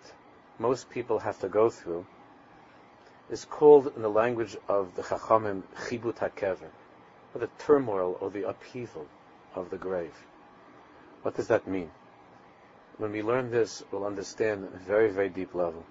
most 0.59 0.91
people 0.91 1.17
have 1.17 1.39
to 1.39 1.49
go 1.49 1.71
through 1.71 2.05
is 3.31 3.43
called 3.43 3.91
in 3.95 4.03
the 4.03 4.09
language 4.09 4.55
of 4.67 4.93
the 4.93 5.01
Chachamim 5.01 5.63
chibut 5.87 6.17
hakever, 6.17 6.69
or 7.33 7.39
the 7.39 7.49
turmoil 7.57 8.15
or 8.21 8.29
the 8.29 8.47
upheaval 8.47 9.07
of 9.55 9.71
the 9.71 9.77
grave. 9.77 10.13
What 11.23 11.35
does 11.35 11.47
that 11.47 11.67
mean? 11.67 11.89
When 12.99 13.11
we 13.11 13.23
learn 13.23 13.49
this, 13.49 13.83
we'll 13.89 14.05
understand 14.05 14.65
at 14.65 14.75
a 14.75 14.83
very, 14.83 15.09
very 15.09 15.29
deep 15.29 15.55
level. 15.55 15.83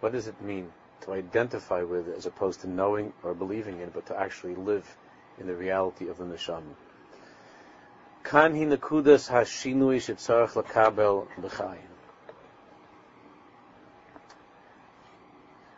What 0.00 0.12
does 0.12 0.26
it 0.26 0.40
mean 0.40 0.72
to 1.02 1.12
identify 1.12 1.82
with 1.82 2.08
as 2.08 2.24
opposed 2.24 2.62
to 2.62 2.68
knowing 2.68 3.12
or 3.22 3.34
believing 3.34 3.80
in, 3.80 3.90
but 3.90 4.06
to 4.06 4.18
actually 4.18 4.54
live 4.54 4.96
in 5.38 5.46
the 5.46 5.54
reality 5.54 6.08
of 6.08 6.16
the 6.16 6.24
neshama? 6.24 6.74
Kan 8.22 8.56
hi 8.56 8.64
nekudas 8.64 9.30
lakabel 10.54 11.26
b'chayim. 11.38 11.78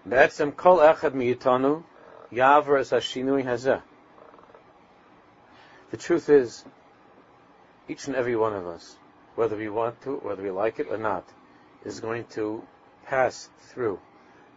Be'etzem 0.09 0.55
kol 0.57 0.79
echad 0.79 1.15
es 2.79 2.91
hazeh. 2.93 3.83
The 5.91 5.97
truth 5.97 6.29
is, 6.29 6.65
each 7.89 8.07
and 8.07 8.17
every 8.17 8.37
one 8.37 8.55
of 8.55 8.67
us, 8.67 8.97
whether 9.35 9.57
we 9.57 9.69
want 9.69 10.01
to, 10.03 10.17
whether 10.17 10.43
we 10.43 10.51
like 10.51 10.79
it 10.79 10.87
or 10.89 10.97
not, 10.97 11.29
is 11.85 12.01
going 12.01 12.25
to 12.31 12.63
pass 13.05 13.49
through 13.59 13.99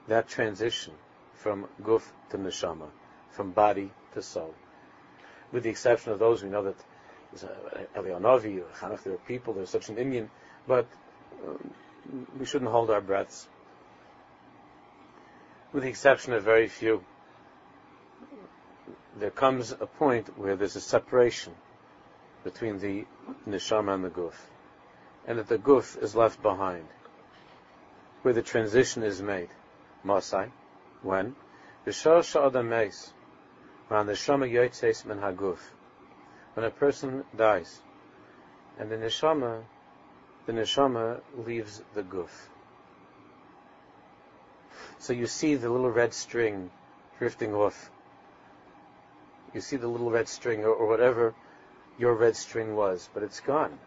that 0.08 0.28
transition 0.28 0.94
from 1.36 1.68
guf 1.82 2.04
to 2.30 2.38
neshama, 2.38 2.88
from 3.32 3.52
body 3.52 3.92
to 4.14 4.22
soul. 4.22 4.54
With 5.52 5.64
the 5.64 5.70
exception 5.70 6.12
of 6.12 6.20
those 6.20 6.44
we 6.44 6.50
know 6.50 6.64
that 6.64 6.76
Elianovi 7.96 8.62
or 8.62 8.66
Chanoch, 8.80 9.04
there 9.04 9.14
are 9.14 9.28
people, 9.28 9.54
there's 9.54 9.70
such 9.70 9.90
an 9.90 9.98
Indian, 9.98 10.30
but 10.68 10.88
um, 11.46 11.72
we 12.40 12.46
shouldn't 12.46 12.72
hold 12.72 12.90
our 12.90 13.02
breaths. 13.02 13.48
With 15.74 15.84
the 15.84 15.90
exception 15.90 16.34
of 16.34 16.44
very 16.44 16.68
few, 16.68 17.04
there 19.20 19.32
comes 19.32 19.72
a 19.72 19.86
point 19.86 20.38
where 20.38 20.56
there's 20.56 20.76
a 20.76 20.82
separation 20.82 21.54
between 22.44 22.80
the 22.80 23.06
neshama 23.48 23.96
and 23.96 24.04
the 24.04 24.10
guf, 24.10 24.36
and 25.28 25.40
that 25.40 25.48
the 25.48 25.58
guf 25.58 26.02
is 26.02 26.16
left 26.16 26.42
behind, 26.42 26.86
where 28.22 28.34
the 28.34 28.42
transition 28.42 29.04
is 29.04 29.22
made. 29.22 29.50
Masai, 30.06 30.46
when 31.02 31.36
b'shar 31.86 32.24
sha'adam 32.24 32.70
meis, 32.70 33.12
when 33.90 34.06
the 34.06 34.14
neshama 34.14 34.50
yotzes 34.50 35.06
min 35.06 35.18
haguf, 35.18 35.60
when 36.54 36.66
a 36.66 36.72
person 36.72 37.26
dies, 37.36 37.82
and 38.80 38.90
the 38.90 38.96
neshama, 38.96 39.64
the 40.46 40.54
neshama 40.54 41.20
leaves 41.46 41.82
the 41.94 42.04
guf. 42.04 42.32
So 45.00 45.12
you 45.12 45.28
see 45.28 45.56
the 45.56 45.70
little 45.70 45.92
red 45.92 46.14
string 46.14 46.72
drifting 47.20 47.54
off 47.54 47.92
you 49.56 49.62
see 49.62 49.78
the 49.78 49.88
little 49.88 50.12
red 50.12 50.28
string 50.28 50.66
or, 50.66 50.74
or 50.74 50.86
whatever 50.86 51.34
your 51.98 52.14
red 52.14 52.36
string 52.36 52.76
was, 52.76 53.10
but 53.14 53.24
it's 53.24 53.40
gone. 53.40 53.80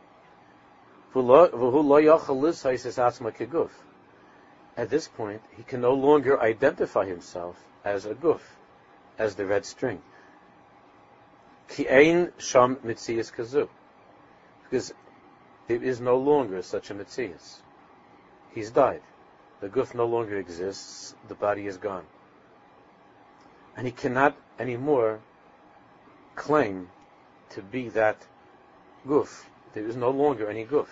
At 4.79 4.91
this 4.91 5.09
point, 5.09 5.43
he 5.57 5.64
can 5.64 5.81
no 5.81 5.93
longer 5.93 6.41
identify 6.41 7.05
himself 7.05 7.57
as 7.85 8.07
a 8.07 8.14
guf, 8.14 8.41
as 9.19 9.35
the 9.35 9.45
red 9.45 9.67
string. 9.67 10.01
Ki 11.69 11.88
ein 11.88 12.33
sham 12.38 12.77
kazu. 12.77 13.69
Because 14.62 14.95
there 15.67 15.83
is 15.83 16.01
no 16.01 16.17
longer 16.17 16.62
such 16.62 16.91
a 16.91 16.95
mitzias. 16.95 17.57
He's 18.55 18.71
died. 18.71 19.03
The 19.61 19.69
guf 19.69 19.97
no 19.97 20.07
longer 20.07 20.38
exists. 20.38 21.12
The 21.27 21.35
body 21.35 21.67
is 21.67 21.77
gone. 21.77 22.07
And 23.77 23.85
he 23.85 23.93
cannot 23.93 24.37
anymore 24.61 25.19
claim 26.37 26.88
to 27.51 27.62
be 27.62 27.88
that 27.88 28.25
guf. 29.05 29.45
There 29.73 29.85
is 29.85 29.97
no 29.97 30.11
longer 30.11 30.49
any 30.49 30.64
guf. 30.64 30.88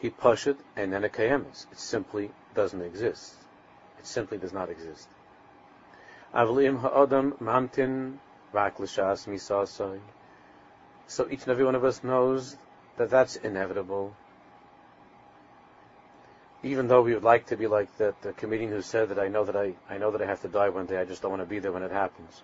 He 0.00 0.08
it 0.08 0.56
and 0.76 0.92
then 0.92 1.04
a 1.04 1.08
kayemis. 1.08 1.66
It 1.72 1.78
simply 1.78 2.30
doesn't 2.54 2.80
exist. 2.82 3.34
It 3.98 4.06
simply 4.06 4.38
does 4.38 4.52
not 4.52 4.70
exist. 4.70 5.08
Avlim 6.32 6.80
ha'adam 6.80 7.32
mamtin 7.40 8.18
rak 8.52 8.78
l'shas 8.78 9.26
misasai. 9.26 10.00
So 11.06 11.26
each 11.28 11.42
and 11.42 11.48
every 11.48 11.64
one 11.64 11.74
of 11.74 11.84
us 11.84 12.04
knows 12.04 12.56
that 12.96 13.10
that's 13.10 13.36
inevitable. 13.36 14.14
Even 16.62 16.86
though 16.86 17.02
we 17.02 17.14
would 17.14 17.24
like 17.24 17.46
to 17.46 17.56
be 17.56 17.66
like 17.66 17.96
that 17.98 18.20
the 18.22 18.32
comedian 18.32 18.70
who 18.70 18.82
said 18.82 19.08
that 19.08 19.18
I 19.18 19.28
know 19.28 19.44
that 19.44 19.56
I, 19.56 19.74
I 19.88 19.98
know 19.98 20.10
that 20.10 20.22
I 20.22 20.26
have 20.26 20.42
to 20.42 20.48
die 20.48 20.68
one 20.68 20.86
day, 20.86 20.98
I 20.98 21.04
just 21.04 21.22
don't 21.22 21.30
want 21.30 21.42
to 21.42 21.46
be 21.46 21.60
there 21.60 21.72
when 21.72 21.82
it 21.82 21.92
happens. 21.92 22.42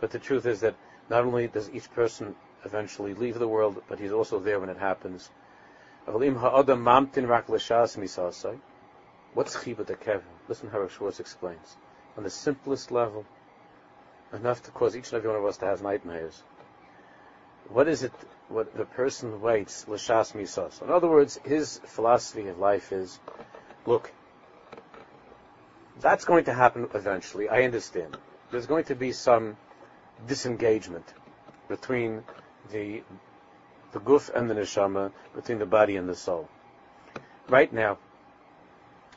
But 0.00 0.10
the 0.10 0.18
truth 0.18 0.46
is 0.46 0.60
that 0.60 0.74
not 1.08 1.24
only 1.24 1.46
does 1.46 1.70
each 1.70 1.90
person 1.92 2.34
eventually 2.64 3.14
leave 3.14 3.38
the 3.38 3.48
world, 3.48 3.82
but 3.88 3.98
he's 3.98 4.12
also 4.12 4.38
there 4.38 4.60
when 4.60 4.70
it 4.70 4.78
happens. 4.78 5.30
What's 6.06 6.24
chibut 9.56 10.00
Kevin? 10.00 10.22
Listen 10.48 10.70
how 10.70 10.88
Schwartz 10.88 11.20
explains. 11.20 11.76
On 12.16 12.24
the 12.24 12.30
simplest 12.30 12.90
level, 12.90 13.24
enough 14.32 14.62
to 14.64 14.70
cause 14.70 14.96
each 14.96 15.12
and 15.12 15.18
every 15.18 15.30
one 15.30 15.38
of 15.38 15.44
us 15.44 15.58
to 15.58 15.66
have 15.66 15.82
nightmares. 15.82 16.42
What 17.68 17.88
is 17.88 18.02
it? 18.02 18.12
What 18.48 18.74
the 18.76 18.84
person 18.84 19.40
waits 19.40 19.86
l'shas 19.86 20.32
misas? 20.32 20.82
In 20.82 20.90
other 20.90 21.08
words, 21.08 21.38
his 21.44 21.78
philosophy 21.84 22.48
of 22.48 22.58
life 22.58 22.90
is, 22.92 23.20
look, 23.86 24.10
that's 26.00 26.24
going 26.24 26.44
to 26.46 26.52
happen 26.52 26.88
eventually. 26.94 27.48
I 27.48 27.62
understand. 27.62 28.16
There's 28.50 28.66
going 28.66 28.84
to 28.84 28.96
be 28.96 29.12
some 29.12 29.56
disengagement 30.26 31.14
between 31.68 32.24
the 32.72 33.02
the 33.92 34.00
guf 34.00 34.30
and 34.34 34.48
the 34.48 34.54
neshama, 34.54 35.12
between 35.34 35.58
the 35.58 35.66
body 35.66 35.96
and 35.96 36.08
the 36.08 36.14
soul. 36.14 36.48
Right 37.48 37.72
now, 37.72 37.98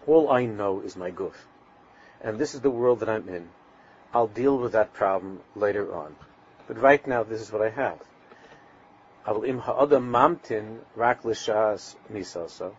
all 0.08 0.32
I 0.32 0.46
know 0.46 0.82
is 0.82 0.96
my 0.96 1.12
guf, 1.12 1.36
and 2.22 2.38
this 2.38 2.54
is 2.54 2.62
the 2.62 2.70
world 2.70 3.00
that 3.02 3.10
I'm 3.10 3.30
in. 3.30 3.50
I'll 4.14 4.28
deal 4.28 4.58
with 4.58 4.74
that 4.74 4.94
problem 4.94 5.42
later 5.56 5.94
on, 5.94 6.16
but 6.68 6.80
right 6.80 7.06
now, 7.08 7.24
this 7.24 7.42
is 7.42 7.52
what 7.52 7.62
I 7.62 7.70
have. 7.70 8.00
I 9.26 9.32
will 9.32 9.46
im 9.46 9.60
ha'adam 9.60 10.12
mamtin 10.12 10.80
rak 10.96 11.24
l'shas 11.24 11.96
misasa, 12.12 12.74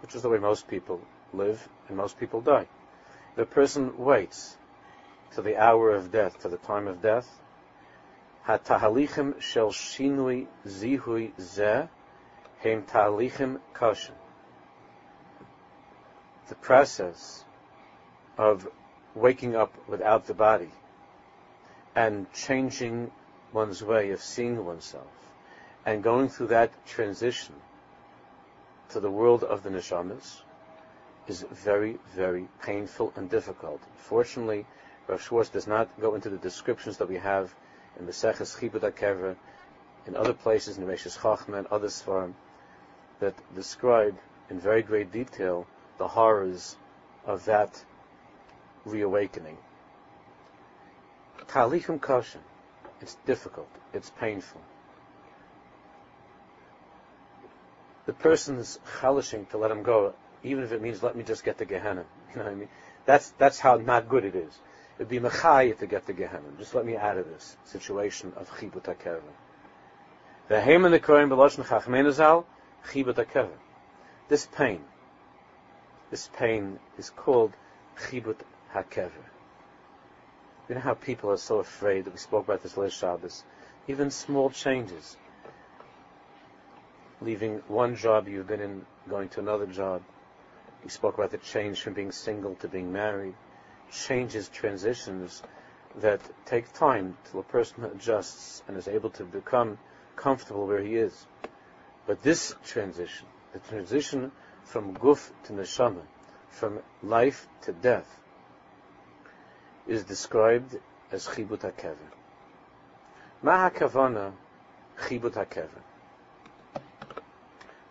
which 0.00 0.14
is 0.14 0.22
the 0.22 0.28
way 0.28 0.38
most 0.38 0.68
people 0.68 1.00
live 1.32 1.68
and 1.88 1.96
most 1.96 2.18
people 2.18 2.40
die. 2.40 2.66
The 3.34 3.44
person 3.46 3.98
waits 3.98 4.56
to 5.34 5.42
the 5.42 5.56
hour 5.56 5.90
of 5.90 6.12
death, 6.12 6.40
to 6.42 6.48
the 6.48 6.56
time 6.56 6.86
of 6.86 7.02
death, 7.02 7.28
התהליכים 8.47 9.33
של 9.39 9.71
שינוי 9.71 10.45
זיהוי 10.65 11.31
זה 11.37 11.83
הם 12.63 12.81
תהליכים 12.85 13.57
קשים. 13.73 14.15
The 16.49 16.55
process 16.55 17.45
of 18.37 18.67
waking 19.15 19.55
up 19.55 19.71
without 19.87 20.25
the 20.25 20.33
body 20.33 20.71
and 21.95 22.31
changing 22.33 23.11
one's 23.53 23.83
way 23.83 24.11
of 24.11 24.21
seeing 24.21 24.65
oneself 24.65 25.13
and 25.85 26.03
going 26.03 26.29
through 26.29 26.47
that 26.47 26.71
transition 26.85 27.55
to 28.89 28.99
the 28.99 29.11
world 29.11 29.43
of 29.43 29.63
the 29.63 29.69
neshamas 29.69 30.41
is 31.27 31.45
very, 31.51 31.97
very 32.15 32.47
painful 32.61 33.13
and 33.15 33.29
difficult. 33.29 33.81
Fortunately, 33.95 34.65
Rav 35.07 35.21
Schwartz 35.21 35.49
does 35.49 35.67
not 35.67 35.87
go 35.99 36.15
into 36.15 36.29
the 36.29 36.37
descriptions 36.37 36.97
that 36.97 37.09
we 37.09 37.17
have 37.17 37.53
in 37.98 38.06
the 38.06 38.12
Seches 38.12 38.56
Chibud 38.58 38.80
HaKever, 38.80 39.36
in 40.06 40.16
other 40.16 40.32
places 40.32 40.78
in 40.78 40.86
the 40.86 40.92
Reshis 40.92 41.18
Chachma 41.18 41.58
and 41.58 41.66
other 41.66 41.88
Svarim, 41.88 42.34
that 43.20 43.34
describe 43.54 44.16
in 44.50 44.60
very 44.60 44.82
great 44.82 45.12
detail 45.12 45.66
the 45.98 46.08
horrors 46.08 46.76
of 47.26 47.44
that 47.46 47.84
reawakening. 48.84 49.58
Talichum 51.48 51.98
Kashin. 51.98 52.40
It's 53.00 53.16
difficult. 53.26 53.68
It's 53.92 54.10
painful. 54.10 54.60
The 58.06 58.12
person 58.12 58.56
is 58.56 58.78
chalishing 59.00 59.46
to 59.46 59.58
let 59.58 59.70
him 59.70 59.82
go, 59.82 60.14
even 60.42 60.64
if 60.64 60.72
it 60.72 60.80
means 60.80 61.02
let 61.02 61.14
me 61.14 61.22
just 61.22 61.44
get 61.44 61.58
to 61.58 61.64
Gehenna. 61.64 62.04
You 62.30 62.36
know 62.36 62.44
what 62.44 62.52
I 62.52 62.56
mean? 62.56 62.68
That's 63.06 63.30
that's 63.38 63.58
how 63.58 63.76
not 63.76 64.06
good 64.06 64.26
it 64.26 64.34
is. 64.34 64.58
It'd 64.98 65.08
be 65.08 65.20
mechayit 65.20 65.78
to 65.78 65.86
get 65.86 66.06
to 66.06 66.12
Gehenna. 66.12 66.48
Just 66.58 66.74
let 66.74 66.84
me 66.84 66.96
out 66.96 67.18
of 67.18 67.26
this 67.26 67.56
situation 67.66 68.32
of 68.36 68.50
chibut 68.50 68.82
hakever. 68.82 69.22
The 70.48 70.60
Haman 70.60 70.90
the 70.90 70.98
Kohen 70.98 71.28
Beloshen 71.28 71.64
Chachmenazal 71.64 72.44
chibut 72.90 73.14
hakever. 73.14 73.56
This 74.28 74.46
pain, 74.46 74.80
this 76.10 76.28
pain 76.36 76.80
is 76.98 77.10
called 77.10 77.52
chibut 77.96 78.38
hakever. 78.74 79.12
You 80.68 80.74
know 80.74 80.80
how 80.80 80.94
people 80.94 81.30
are 81.30 81.36
so 81.36 81.60
afraid 81.60 82.04
that 82.04 82.12
we 82.12 82.18
spoke 82.18 82.46
about 82.46 82.64
this 82.64 82.76
last 82.76 82.98
Shabbos. 82.98 83.44
Even 83.86 84.10
small 84.10 84.50
changes, 84.50 85.16
leaving 87.20 87.62
one 87.68 87.94
job 87.94 88.26
you've 88.26 88.48
been 88.48 88.60
in, 88.60 88.86
going 89.08 89.28
to 89.30 89.40
another 89.40 89.66
job. 89.66 90.02
We 90.82 90.90
spoke 90.90 91.14
about 91.14 91.30
the 91.30 91.38
change 91.38 91.80
from 91.80 91.94
being 91.94 92.10
single 92.10 92.56
to 92.56 92.68
being 92.68 92.92
married 92.92 93.34
changes, 93.90 94.48
transitions 94.48 95.42
that 95.96 96.20
take 96.46 96.72
time 96.72 97.16
till 97.30 97.40
a 97.40 97.42
person 97.42 97.84
adjusts 97.84 98.62
and 98.68 98.76
is 98.76 98.88
able 98.88 99.10
to 99.10 99.24
become 99.24 99.78
comfortable 100.16 100.66
where 100.66 100.82
he 100.82 100.96
is. 100.96 101.26
But 102.06 102.22
this 102.22 102.54
transition, 102.64 103.26
the 103.52 103.58
transition 103.58 104.32
from 104.64 104.94
guf 104.94 105.30
to 105.44 105.52
neshama, 105.52 106.02
from 106.48 106.80
life 107.02 107.46
to 107.62 107.72
death, 107.72 108.20
is 109.86 110.04
described 110.04 110.78
as 111.10 111.26
chibut 111.26 111.60
hakever. 111.60 111.96
Ma 113.42 113.70
hakavana 113.70 114.32
chibut 114.98 115.32
hakever. 115.32 115.82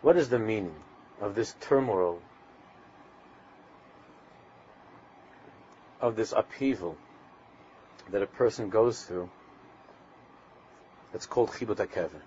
What 0.02 0.18
is 0.18 0.30
the 0.30 0.40
meaning 0.40 0.76
of 1.20 1.36
this 1.36 1.56
turmoil 1.60 2.22
of 6.02 6.16
this 6.16 6.32
upheaval 6.32 6.98
that 8.12 8.22
a 8.22 8.28
person 8.28 8.70
goes 8.70 9.04
through, 9.04 9.30
it's 11.14 11.26
called 11.26 11.50
chibut 11.50 11.78
hakever. 11.78 12.22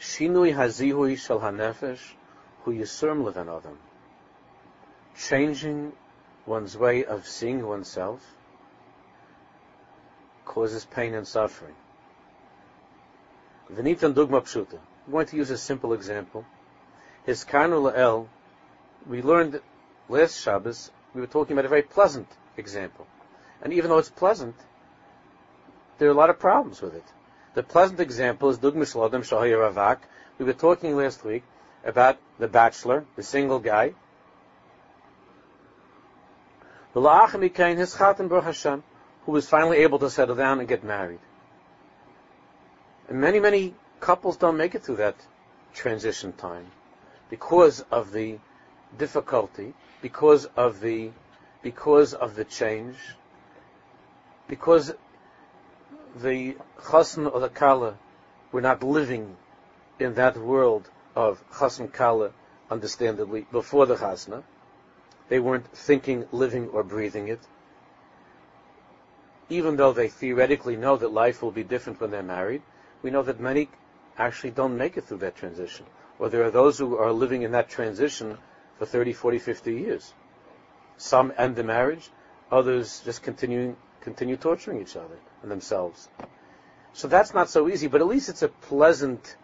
Shinui 0.00 0.54
hazihui 0.54 1.18
shel 1.18 1.40
hanefesh 1.40 2.12
hu 2.62 2.72
yisurim 2.72 3.24
leven 3.24 3.48
adam. 3.48 3.78
Changing 5.16 5.92
one's 6.46 6.76
way 6.76 7.04
of 7.04 7.26
seeing 7.26 7.66
oneself 7.66 8.20
causes 10.44 10.84
pain 10.84 11.14
and 11.14 11.26
suffering. 11.26 11.74
V'nitan 13.72 14.14
dugma 14.14 14.40
pshuta. 14.42 14.78
I'm 15.06 15.12
going 15.12 15.26
to 15.26 15.36
use 15.36 15.50
a 15.50 15.58
simple 15.58 15.92
example. 15.92 16.44
His 17.24 17.44
karnu 17.44 17.94
el. 17.94 18.28
We 19.06 19.22
learned 19.22 19.60
last 20.08 20.40
Shabbos. 20.40 20.90
We 21.14 21.20
were 21.20 21.26
talking 21.26 21.54
about 21.54 21.64
a 21.64 21.68
very 21.68 21.82
pleasant 21.82 22.28
example, 22.56 23.06
and 23.62 23.72
even 23.72 23.90
though 23.90 23.98
it's 23.98 24.10
pleasant, 24.10 24.54
there 25.98 26.08
are 26.08 26.12
a 26.12 26.14
lot 26.14 26.30
of 26.30 26.38
problems 26.38 26.80
with 26.80 26.94
it. 26.94 27.04
The 27.54 27.62
pleasant 27.62 28.00
example 28.00 28.50
is 28.50 28.58
dugma 28.58 28.84
shlodem 28.84 29.22
shahir 29.28 29.72
avak. 29.72 29.98
We 30.38 30.44
were 30.44 30.52
talking 30.52 30.96
last 30.96 31.24
week 31.24 31.42
about 31.84 32.18
the 32.38 32.46
bachelor, 32.48 33.04
the 33.16 33.22
single 33.22 33.58
guy. 33.58 33.94
Who 36.94 37.02
was 39.32 39.48
finally 39.48 39.78
able 39.78 39.98
to 39.98 40.10
settle 40.10 40.36
down 40.36 40.58
and 40.60 40.68
get 40.68 40.84
married. 40.84 41.20
And 43.08 43.20
many, 43.20 43.40
many 43.40 43.74
couples 44.00 44.36
don't 44.36 44.56
make 44.56 44.74
it 44.74 44.84
through 44.84 44.96
that 44.96 45.16
transition 45.74 46.32
time 46.32 46.70
because 47.30 47.80
of 47.90 48.12
the 48.12 48.38
difficulty, 48.96 49.74
because 50.00 50.46
of 50.56 50.80
the 50.80 51.10
because 51.62 52.14
of 52.14 52.36
the 52.36 52.44
change, 52.44 52.96
because 54.46 54.92
the 56.14 56.56
chasn 56.80 57.26
or 57.26 57.40
the 57.40 57.48
kala 57.48 57.96
were 58.52 58.60
not 58.60 58.82
living 58.82 59.36
in 59.98 60.14
that 60.14 60.36
world 60.36 60.88
of 61.14 61.42
chasn 61.50 61.92
kala, 61.92 62.30
understandably, 62.70 63.46
before 63.50 63.86
the 63.86 63.96
chasna. 63.96 64.42
They 65.28 65.38
weren't 65.38 65.66
thinking, 65.76 66.26
living, 66.32 66.68
or 66.68 66.82
breathing 66.82 67.28
it. 67.28 67.40
Even 69.50 69.76
though 69.76 69.92
they 69.92 70.08
theoretically 70.08 70.76
know 70.76 70.96
that 70.96 71.12
life 71.12 71.42
will 71.42 71.50
be 71.50 71.64
different 71.64 72.00
when 72.00 72.10
they're 72.10 72.22
married, 72.22 72.62
we 73.02 73.10
know 73.10 73.22
that 73.22 73.40
many 73.40 73.68
actually 74.16 74.50
don't 74.50 74.76
make 74.76 74.96
it 74.96 75.04
through 75.04 75.18
that 75.18 75.36
transition. 75.36 75.86
Or 76.18 76.28
there 76.28 76.44
are 76.44 76.50
those 76.50 76.78
who 76.78 76.96
are 76.96 77.12
living 77.12 77.42
in 77.42 77.52
that 77.52 77.68
transition 77.68 78.38
for 78.78 78.86
30, 78.86 79.12
40, 79.12 79.38
50 79.38 79.74
years. 79.74 80.14
Some 80.96 81.32
end 81.36 81.56
the 81.56 81.64
marriage, 81.64 82.10
others 82.50 83.02
just 83.04 83.22
continuing, 83.22 83.76
continue 84.00 84.36
torturing 84.36 84.80
each 84.80 84.96
other 84.96 85.18
and 85.42 85.50
themselves. 85.50 86.08
So 86.92 87.08
that's 87.08 87.34
not 87.34 87.48
so 87.48 87.68
easy, 87.68 87.86
but 87.88 88.00
at 88.00 88.06
least 88.06 88.28
it's 88.28 88.42
a 88.42 88.48
pleasant, 88.48 89.36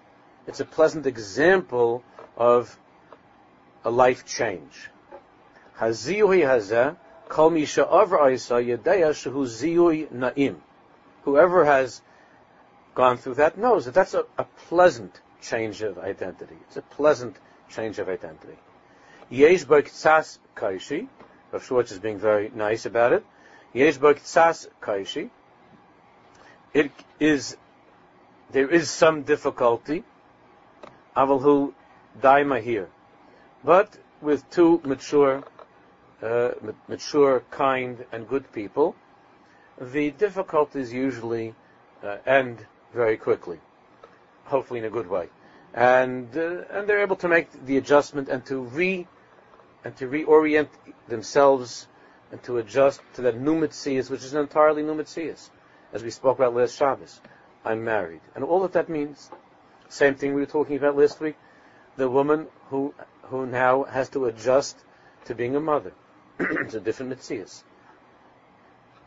it's 0.46 0.60
a 0.60 0.64
pleasant 0.64 1.06
example 1.06 2.02
of 2.36 2.78
a 3.84 3.90
life 3.90 4.24
change. 4.26 4.90
Whoever 11.24 11.64
has 11.64 12.02
gone 12.94 13.16
through 13.16 13.34
that 13.34 13.58
knows 13.58 13.84
that 13.86 13.94
that's 13.94 14.14
a, 14.14 14.24
a 14.38 14.44
pleasant 14.68 15.20
change 15.42 15.82
of 15.82 15.98
identity. 15.98 16.56
It's 16.68 16.76
a 16.76 16.82
pleasant 16.82 17.36
change 17.68 17.98
of 17.98 18.08
identity. 18.08 18.56
Yesh 19.34 19.64
tzas 19.64 20.38
kaishi. 20.54 21.08
Rav 21.50 21.64
Schwartz 21.64 21.90
is 21.90 21.98
being 21.98 22.18
very 22.18 22.52
nice 22.54 22.86
about 22.86 23.12
it. 23.12 23.24
Yesh 23.72 23.98
tzas 23.98 24.68
kaishi. 24.80 25.30
It 26.72 26.92
is, 27.18 27.56
there 28.52 28.68
is 28.68 28.90
some 28.90 29.22
difficulty. 29.22 30.04
Avalhu 31.16 31.72
daima 32.20 32.62
here. 32.62 32.88
But 33.64 33.96
with 34.20 34.48
two 34.50 34.80
mature, 34.84 35.42
uh, 36.22 36.50
mature, 36.88 37.42
kind, 37.50 38.04
and 38.12 38.28
good 38.28 38.52
people, 38.52 38.94
the 39.80 40.10
difficulties 40.10 40.92
usually 40.92 41.54
uh, 42.02 42.18
end 42.24 42.64
very 42.92 43.16
quickly, 43.16 43.58
hopefully 44.44 44.78
in 44.78 44.86
a 44.86 44.90
good 44.90 45.08
way, 45.08 45.28
and 45.72 46.36
uh, 46.36 46.62
and 46.70 46.88
they're 46.88 47.02
able 47.02 47.16
to 47.16 47.28
make 47.28 47.48
the 47.66 47.76
adjustment 47.76 48.28
and 48.28 48.44
to 48.46 48.60
re 48.60 49.06
and 49.84 49.96
to 49.96 50.08
reorient 50.08 50.68
themselves 51.08 51.86
and 52.32 52.42
to 52.42 52.58
adjust 52.58 53.00
to 53.14 53.22
that 53.22 53.38
new 53.38 53.54
mitzias, 53.54 54.10
which 54.10 54.24
is 54.24 54.32
an 54.32 54.40
entirely 54.40 54.82
new 54.82 54.94
mitzias, 54.94 55.50
as 55.92 56.02
we 56.02 56.10
spoke 56.10 56.38
about 56.38 56.54
last 56.54 56.76
Shabbos. 56.76 57.20
I'm 57.64 57.84
married, 57.84 58.20
and 58.34 58.44
all 58.44 58.62
that 58.62 58.72
that 58.72 58.88
means. 58.88 59.30
Same 59.88 60.14
thing 60.14 60.34
we 60.34 60.40
were 60.40 60.46
talking 60.46 60.76
about 60.76 60.96
last 60.96 61.20
week. 61.20 61.36
The 61.96 62.08
woman 62.08 62.48
who 62.70 62.94
who 63.24 63.46
now 63.46 63.84
has 63.84 64.08
to 64.10 64.26
adjust 64.26 64.76
to 65.26 65.34
being 65.34 65.56
a 65.56 65.60
mother. 65.60 65.92
it's 66.38 66.74
a 66.74 66.80
different 66.80 67.12
mitzias. 67.12 67.62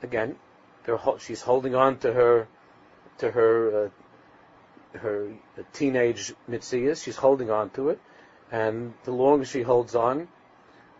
Again, 0.02 0.38
she's 1.20 1.42
holding 1.42 1.76
on 1.76 1.98
to 2.00 2.14
her 2.14 2.48
to 3.20 3.32
her 3.32 3.86
uh, 3.86 3.90
her 5.00 5.34
teenage 5.74 6.34
mitzias. 6.50 7.04
She's 7.04 7.18
holding 7.18 7.52
on 7.52 7.70
to 7.72 7.90
it, 7.90 8.00
and 8.52 8.94
the 9.04 9.12
longer 9.12 9.46
she 9.46 9.62
holds 9.62 9.96
on, 9.96 10.28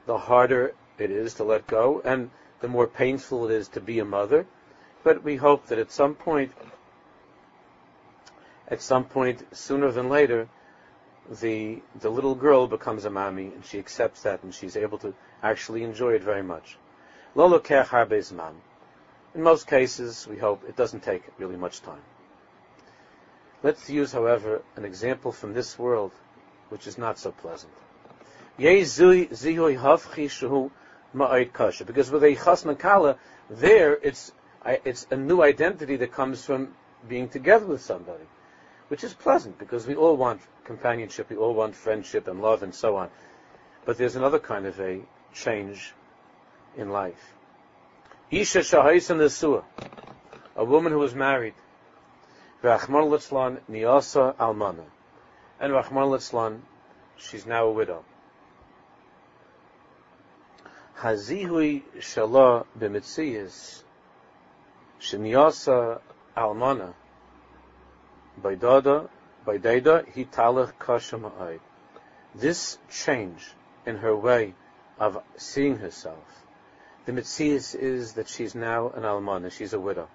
the 0.08 0.18
harder 0.18 0.74
it 0.98 1.12
is 1.12 1.36
to 1.36 1.44
let 1.44 1.68
go, 1.68 2.02
and 2.04 2.32
the 2.62 2.68
more 2.68 2.88
painful 2.88 3.46
it 3.46 3.54
is 3.54 3.68
to 3.68 3.82
be 3.82 4.00
a 4.00 4.06
mother. 4.06 4.48
But 5.04 5.24
we 5.24 5.36
hope 5.36 5.68
that 5.68 5.78
at 5.78 5.92
some 5.92 6.16
point, 6.16 6.52
at 8.68 8.82
some 8.82 9.04
point, 9.04 9.46
sooner 9.56 9.92
than 9.92 10.10
later, 10.10 10.50
the 11.30 11.82
the 12.00 12.10
little 12.10 12.36
girl 12.36 12.68
becomes 12.68 13.06
a 13.06 13.10
mommy, 13.10 13.48
and 13.48 13.64
she 13.66 13.80
accepts 13.80 14.24
that, 14.24 14.44
and 14.44 14.54
she's 14.54 14.76
able 14.76 14.98
to 15.00 15.14
actually 15.44 15.84
enjoy 15.84 16.14
it 16.14 16.24
very 16.24 16.44
much. 16.44 16.78
Lolo 17.36 17.62
mam. 17.70 18.62
In 19.36 19.44
most 19.44 19.68
cases, 19.68 20.26
we 20.28 20.38
hope 20.38 20.64
it 20.68 20.76
doesn't 20.76 21.04
take 21.04 21.24
really 21.38 21.58
much 21.58 21.82
time. 21.82 22.02
Let's 23.62 23.90
use, 23.90 24.14
however, 24.14 24.64
an 24.76 24.86
example 24.86 25.32
from 25.32 25.54
this 25.54 25.78
world, 25.78 26.12
which 26.70 26.88
is 26.88 26.98
not 26.98 27.20
so 27.20 27.32
pleasant. 27.32 27.74
Because 28.58 28.98
with 28.98 29.44
a 32.24 32.36
chasna 32.36 32.80
kala, 32.80 33.18
there 33.50 33.94
it's 33.94 34.32
it's 34.66 35.08
a 35.12 35.16
new 35.16 35.42
identity 35.42 35.96
that 35.98 36.12
comes 36.12 36.44
from 36.44 36.74
being 37.08 37.30
together 37.30 37.66
with 37.66 37.82
somebody, 37.82 38.24
which 38.88 39.04
is 39.04 39.14
pleasant 39.14 39.58
because 39.60 39.86
we 39.88 39.96
all 39.96 40.18
want 40.18 40.42
companionship, 40.66 41.30
we 41.30 41.36
all 41.36 41.54
want 41.54 41.76
friendship 41.76 42.28
and 42.28 42.42
love 42.42 42.64
and 42.64 42.74
so 42.74 42.98
on. 42.98 43.10
But 43.86 43.98
there's 43.98 44.16
another 44.16 44.40
kind 44.40 44.66
of 44.66 44.80
a 44.80 45.02
change 45.34 45.94
in 46.76 46.90
life. 46.90 47.34
Isha 48.30 48.60
Shahaisan 48.60 49.20
Nesua, 49.20 49.64
a 50.56 50.66
woman 50.66 50.92
who 50.92 51.00
was 51.00 51.16
married. 51.16 51.54
Rachman 52.64 53.10
Litzlan 53.10 53.60
Niasa 53.70 54.36
Almana. 54.36 54.86
And 55.60 55.72
Rachman 55.72 56.10
Litzlan, 56.10 56.60
she's 57.18 57.46
now 57.46 57.68
a 57.68 57.72
widow. 57.72 58.04
Hazihui 61.00 61.84
Shala 62.00 62.66
B'mitziyas 62.78 63.84
Sheniasa 65.00 66.02
Almana 66.36 66.94
Baidada 68.42 69.10
Baidada 69.46 70.06
Hitalach 70.14 70.74
Kashama'ai. 70.80 71.60
This 72.36 72.78
change 72.90 73.52
in 73.86 73.98
her 73.98 74.16
way 74.16 74.54
of 75.00 75.22
seeing 75.38 75.78
herself 75.78 76.44
the 77.08 77.14
mitzias 77.14 77.74
is 77.74 78.14
that 78.14 78.28
she's 78.28 78.54
now 78.54 78.90
an 78.90 79.04
almana, 79.04 79.50
she's 79.50 79.72
a 79.72 79.80
widow. 79.80 80.10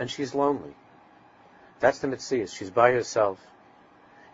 And 0.00 0.10
she's 0.10 0.34
lonely. 0.34 0.74
That's 1.78 2.00
the 2.00 2.08
mitzias. 2.08 2.54
She's 2.56 2.70
by 2.70 2.90
herself. 2.90 3.38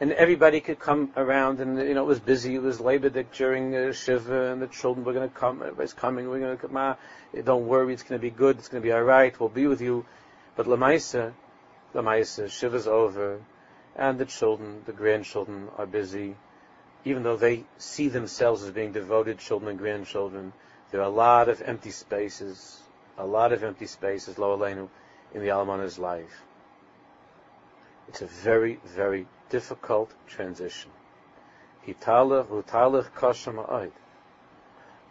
And 0.01 0.13
everybody 0.13 0.61
could 0.61 0.79
come 0.79 1.11
around, 1.17 1.59
and 1.59 1.77
you 1.77 1.93
know 1.93 2.05
it 2.05 2.07
was 2.07 2.21
busy. 2.21 2.55
It 2.55 2.63
was 2.63 2.81
Labor 2.81 3.09
Day 3.09 3.27
during 3.33 3.75
uh, 3.75 3.93
Shiva, 3.93 4.53
and 4.53 4.63
the 4.63 4.69
children 4.69 5.05
were 5.05 5.13
going 5.13 5.29
to 5.29 5.35
come. 5.35 5.61
Everybody's 5.61 5.93
coming. 5.93 6.29
We're 6.29 6.39
going 6.39 6.57
to 6.57 6.69
come. 6.69 6.77
Ah, 6.77 6.97
don't 7.45 7.67
worry, 7.67 7.95
it's 7.95 8.05
going 8.05 8.21
to 8.21 8.23
be 8.23 8.31
good. 8.31 8.59
It's 8.59 8.69
going 8.69 8.81
to 8.81 8.87
be 8.87 8.93
all 8.93 9.03
right. 9.03 9.39
We'll 9.41 9.49
be 9.49 9.67
with 9.67 9.81
you. 9.81 10.07
But 10.55 10.67
Lamaisa, 10.67 11.33
Lamaisa, 11.95 12.49
Shiva's 12.49 12.87
over, 12.87 13.41
and 13.97 14.19
the 14.19 14.25
children, 14.25 14.83
the 14.87 14.93
grandchildren, 14.93 15.69
are 15.77 15.87
busy. 15.87 16.37
Even 17.05 17.25
though 17.25 17.37
they 17.37 17.65
see 17.79 18.09
themselves 18.09 18.63
as 18.63 18.71
being 18.71 18.93
devoted 18.93 19.39
children 19.39 19.71
and 19.71 19.79
grandchildren, 19.79 20.53
there 20.93 21.01
are 21.01 21.05
a 21.05 21.11
lot 21.11 21.49
of 21.49 21.61
empty 21.61 21.91
spaces, 21.91 22.81
a 23.17 23.27
lot 23.27 23.53
of 23.53 23.65
empty 23.65 23.87
spaces, 23.87 24.39
Lo 24.39 24.57
Aleinu, 24.57 24.89
in 25.35 25.43
the 25.43 25.49
Almana's 25.49 25.99
life. 25.99 26.43
It's 28.09 28.23
a 28.23 28.27
very, 28.27 28.81
very 28.85 29.27
difficult 29.51 30.13
transition. 30.27 30.91
Hitalach, 31.87 32.47
hutalach, 32.47 33.15
kasha 33.15 33.51
ma'od. 33.53 33.91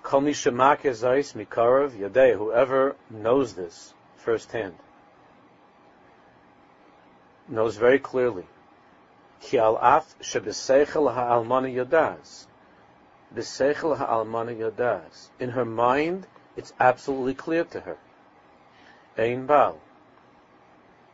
Kol 0.03 0.21
ezais 0.21 1.33
mikarav 1.33 1.91
yadeh, 1.91 2.37
whoever 2.37 2.95
knows 3.09 3.53
this 3.53 3.93
firsthand, 4.15 4.75
knows 7.47 7.77
very 7.77 7.99
clearly, 7.99 8.45
ki 9.41 9.57
al 9.57 9.77
af 9.77 10.15
shebeseichel 10.21 11.13
ha'almana 11.13 11.73
yadaz, 11.73 12.47
B'seichel 13.35 13.97
ha'almana 13.97 14.55
yadas. 14.55 15.27
In 15.39 15.49
her 15.49 15.65
mind, 15.65 16.27
it's 16.55 16.73
absolutely 16.79 17.33
clear 17.33 17.65
to 17.65 17.81
her. 17.81 17.97
Ein 19.17 19.45
bal. 19.45 19.79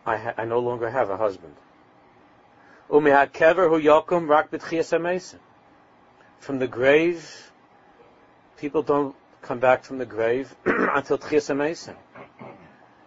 I 0.05 0.45
no 0.45 0.59
longer 0.59 0.89
have 0.89 1.09
a 1.09 1.17
husband. 1.17 1.55
From 2.89 3.05
the 6.59 6.67
grave, 6.69 7.51
people 8.57 8.83
don't 8.83 9.15
come 9.41 9.59
back 9.59 9.83
from 9.83 9.97
the 9.97 10.05
grave 10.05 10.55
until 10.65 11.17
Tchias 11.17 11.95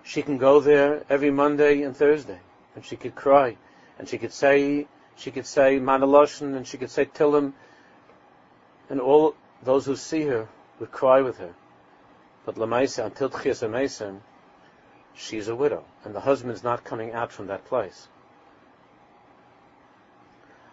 She 0.03 0.23
can 0.23 0.39
go 0.39 0.61
there 0.61 1.05
every 1.11 1.31
Monday 1.31 1.83
and 1.83 1.97
Thursday, 1.97 2.41
and 2.75 2.85
she 2.85 2.97
could 2.97 3.15
cry, 3.15 3.57
and 3.99 4.09
she 4.09 4.19
could 4.19 4.33
say, 4.33 4.87
she 5.15 5.31
could 5.31 5.47
say 5.47 5.79
Manaloshin, 5.79 6.57
and 6.57 6.67
she 6.67 6.79
could 6.79 6.91
say 6.91 7.05
Tillim, 7.05 7.53
and 8.89 9.01
all 9.01 9.35
those 9.63 9.85
who 9.87 9.97
see 9.97 10.23
her 10.23 10.49
would 10.81 10.91
cry 10.91 11.21
with 11.21 11.39
her. 11.39 11.55
But 12.45 12.57
Lamaisa, 12.57 13.05
until 13.05 13.29
Tchias 13.29 14.21
she's 15.15 15.49
a 15.49 15.57
widow, 15.57 15.85
and 16.05 16.15
the 16.15 16.21
husband's 16.21 16.65
not 16.65 16.85
coming 16.85 17.13
out 17.13 17.31
from 17.31 17.47
that 17.49 17.65
place. 17.67 18.09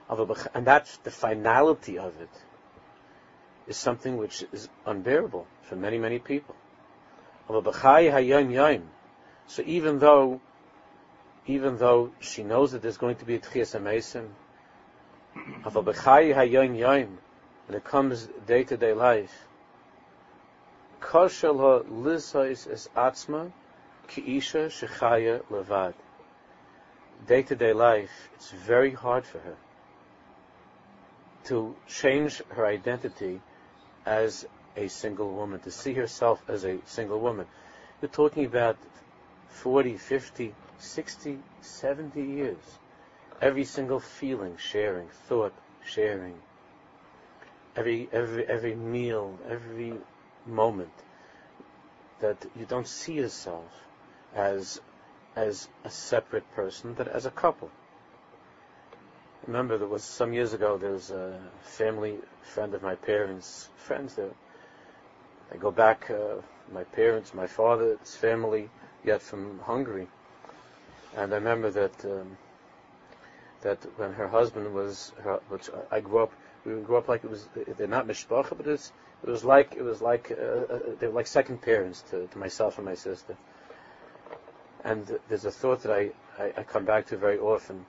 And 0.10 0.68
that's 0.68 0.98
the 0.98 1.12
finality 1.12 1.98
of 1.98 2.20
it, 2.22 2.30
is 3.68 3.78
something 3.78 4.18
which 4.18 4.44
is 4.52 4.68
unbearable 4.86 5.48
for 5.64 5.76
many, 5.76 5.98
many 5.98 6.20
people. 6.20 6.56
So 7.48 7.64
even 9.66 10.00
though, 10.00 10.42
even 11.46 11.78
though 11.78 12.12
she 12.20 12.44
knows 12.44 12.74
that 12.74 12.82
there's 12.82 12.98
going 12.98 13.16
to 13.18 13.26
be 13.26 13.36
a 13.36 13.40
Tchias 13.40 13.80
Amesim, 13.80 14.30
when 17.66 17.78
it 17.78 17.84
comes 17.84 18.30
day 18.46 18.64
to 18.66 18.78
day 18.78 18.94
life, 18.94 19.48
Koshel 21.02 21.86
lisais 21.86 22.72
es 22.72 22.88
atzma 22.96 23.52
kiisha 24.08 24.68
shechaya 24.68 25.42
levad. 25.46 25.94
Day 27.28 27.44
to 27.44 27.56
day 27.56 27.74
life, 27.74 28.30
it's 28.36 28.52
very 28.52 28.92
hard 28.92 29.26
for 29.26 29.40
her 29.40 29.56
to 31.46 31.76
change 31.88 32.42
her 32.50 32.66
identity 32.66 33.42
as 34.06 34.46
a 34.76 34.88
single 34.88 35.32
woman, 35.32 35.60
to 35.62 35.72
see 35.72 35.94
herself 35.94 36.42
as 36.48 36.64
a 36.66 36.80
single 36.86 37.20
woman. 37.20 37.46
You're 38.02 38.10
talking 38.10 38.46
about 38.46 38.78
40, 39.50 39.98
50, 39.98 40.54
60, 40.80 41.40
70 41.62 42.22
years. 42.22 42.58
Every 43.42 43.66
single 43.66 44.00
feeling 44.00 44.58
sharing, 44.58 45.10
thought 45.28 45.54
sharing, 45.86 46.36
every, 47.76 48.10
every, 48.12 48.46
every 48.46 48.76
meal, 48.76 49.38
every 49.50 49.94
moment 50.46 50.92
that 52.20 52.38
you 52.56 52.66
don't 52.66 52.88
see 52.88 53.14
yourself 53.14 53.70
as, 54.36 54.80
as 55.36 55.68
a 55.84 55.90
separate 55.90 56.50
person, 56.56 56.94
but 56.94 57.08
as 57.08 57.26
a 57.26 57.32
couple. 57.32 57.70
Remember, 59.48 59.78
there 59.78 59.88
was 59.88 60.04
some 60.04 60.32
years 60.32 60.54
ago. 60.54 60.78
There 60.78 60.92
was 60.94 61.12
a 61.12 61.38
family 61.64 62.18
friend 62.42 62.74
of 62.74 62.82
my 62.82 62.96
parents, 62.96 63.70
friends 63.76 64.16
there. 64.16 64.32
I 65.52 65.58
go 65.58 65.70
back. 65.70 66.10
Uh, 66.10 66.36
my 66.72 66.86
parents, 66.86 67.34
my 67.34 67.48
father's 67.48 68.16
family, 68.16 68.70
yet 69.04 69.22
from 69.22 69.60
Hungary, 69.60 70.08
and 71.18 71.34
I 71.34 71.36
remember 71.36 71.70
that 71.72 72.06
um, 72.06 72.38
that 73.62 73.80
when 73.98 74.14
her 74.14 74.30
husband 74.30 74.74
was, 74.74 75.12
her, 75.24 75.42
which 75.50 75.70
I 75.92 76.00
grew 76.00 76.24
up, 76.24 76.32
we 76.64 76.76
grew 76.76 76.96
up 76.96 77.10
like 77.10 77.26
it 77.26 77.30
was. 77.30 77.50
They're 77.78 77.88
not 77.88 78.08
mishpacha, 78.08 78.56
but 78.56 78.66
it's, 78.66 78.94
it 79.24 79.30
was 79.30 79.44
like 79.44 79.76
it 79.76 79.84
was 79.84 80.02
like 80.02 80.32
uh, 80.32 80.74
uh, 80.74 80.80
they 81.00 81.08
were 81.08 81.14
like 81.14 81.28
second 81.28 81.62
parents 81.62 82.02
to, 82.12 82.28
to 82.28 82.38
myself 82.38 82.78
and 82.78 82.86
my 82.86 82.96
sister. 82.96 83.36
And 84.86 85.20
there's 85.28 85.46
a 85.46 85.52
thought 85.52 85.84
that 85.84 85.92
I, 85.92 86.12
I, 86.42 86.54
I 86.58 86.64
come 86.64 86.86
back 86.86 87.08
to 87.08 87.18
very 87.18 87.40
often 87.40 87.86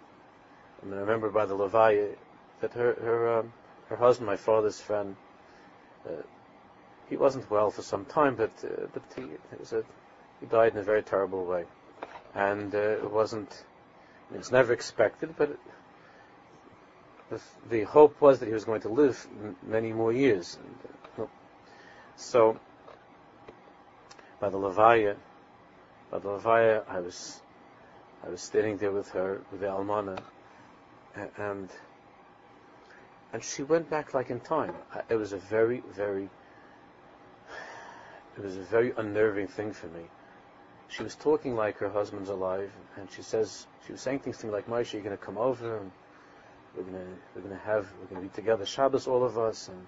I 0.85 0.87
mean, 0.87 0.99
I 0.99 1.01
remember 1.01 1.31
by 1.31 1.47
the 1.47 1.57
Levaya 1.57 2.15
that 2.61 2.75
her 2.75 2.95
her 2.95 3.39
um, 3.39 3.53
her 3.89 3.97
husband, 3.97 4.27
my 4.27 4.37
father's 4.37 4.81
friend, 4.81 5.17
uh, 6.07 6.23
he 7.09 7.17
wasn't 7.17 7.51
well 7.51 7.71
for 7.71 7.83
some 7.83 8.05
time, 8.05 8.37
but 8.37 8.53
uh, 8.63 8.87
but 8.93 9.03
he 9.17 9.23
a, 9.73 9.83
he 10.41 10.47
died 10.47 10.73
in 10.73 10.79
a 10.79 10.83
very 10.83 11.03
terrible 11.03 11.45
way, 11.47 11.65
and 12.35 12.75
uh, 12.75 12.79
it 12.79 13.11
wasn't. 13.11 13.65
I 14.29 14.33
mean, 14.33 14.41
it's 14.41 14.53
never 14.53 14.73
expected, 14.73 15.35
but 15.37 15.51
it, 15.51 15.59
the, 17.31 17.41
the, 17.71 17.83
hope 17.85 18.21
was 18.21 18.41
that 18.41 18.47
he 18.47 18.53
was 18.53 18.65
going 18.65 18.83
to 18.83 18.89
live 18.89 19.27
many 19.63 19.93
more 19.93 20.13
years. 20.13 20.59
Uh, 21.19 21.25
so, 22.17 22.59
by 24.41 24.51
the 24.51 24.59
Levaya, 24.59 25.17
by 26.11 26.19
the 26.19 26.29
Levaya, 26.29 26.83
I 26.89 27.01
was 27.01 27.41
I 28.25 28.29
was 28.29 28.43
standing 28.43 28.77
there 28.77 28.93
with 28.93 29.11
her, 29.11 29.41
with 29.51 29.61
the 29.61 29.67
Almana, 29.67 30.19
and 31.17 31.71
and 33.33 33.43
she 33.43 33.65
went 33.65 33.91
back 33.91 34.15
like 34.15 34.31
in 34.31 34.39
time. 34.39 34.75
It 35.09 35.17
was 35.17 35.33
a 35.33 35.39
very, 35.39 35.83
very, 35.93 36.31
it 38.37 38.45
was 38.45 38.57
a 38.57 38.63
very 38.63 38.93
unnerving 38.97 39.49
thing 39.49 39.73
for 39.73 39.89
me. 39.89 40.05
She 40.87 41.03
was 41.03 41.17
talking 41.17 41.57
like 41.57 41.79
her 41.79 41.89
husband's 41.89 42.31
alive, 42.31 42.71
and 42.97 43.11
she 43.11 43.23
says 43.23 43.67
she 43.87 43.93
was 43.93 44.01
saying 44.01 44.21
things 44.21 44.39
to 44.39 44.47
me 44.47 44.53
like, 44.53 44.69
"Moshe, 44.69 44.93
you're 44.93 45.03
going 45.03 45.17
to 45.17 45.25
come 45.25 45.37
over, 45.37 45.79
and 45.79 45.91
we're 46.77 46.85
going 46.85 46.95
to 46.95 47.13
we're 47.35 47.43
going 47.43 47.57
to 47.57 47.65
have 47.65 47.89
we're 48.01 48.07
going 48.07 48.23
to 48.23 48.29
be 48.29 48.35
together 48.35 48.65
Shabbos, 48.65 49.09
all 49.09 49.25
of 49.25 49.37
us." 49.37 49.69
And 49.69 49.85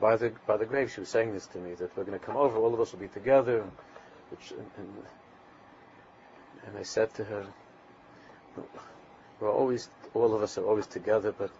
by 0.00 0.16
the 0.16 0.32
by 0.46 0.56
the 0.56 0.64
grave, 0.64 0.90
she 0.90 1.00
was 1.00 1.10
saying 1.10 1.34
this 1.34 1.46
to 1.48 1.58
me 1.58 1.74
that 1.74 1.94
we're 1.96 2.04
going 2.04 2.18
to 2.18 2.24
come 2.24 2.38
over, 2.38 2.56
all 2.56 2.72
of 2.72 2.80
us 2.80 2.92
will 2.92 3.00
be 3.00 3.08
together. 3.08 3.62
Which, 4.30 4.52
and, 4.52 4.70
and, 4.78 4.88
and 6.66 6.78
I 6.78 6.82
said 6.84 7.12
to 7.14 7.24
her, 7.24 7.46
we're 9.40 9.50
always, 9.50 9.88
all 10.14 10.34
of 10.34 10.42
us 10.42 10.58
are 10.58 10.64
always 10.64 10.86
together, 10.86 11.32
but 11.32 11.50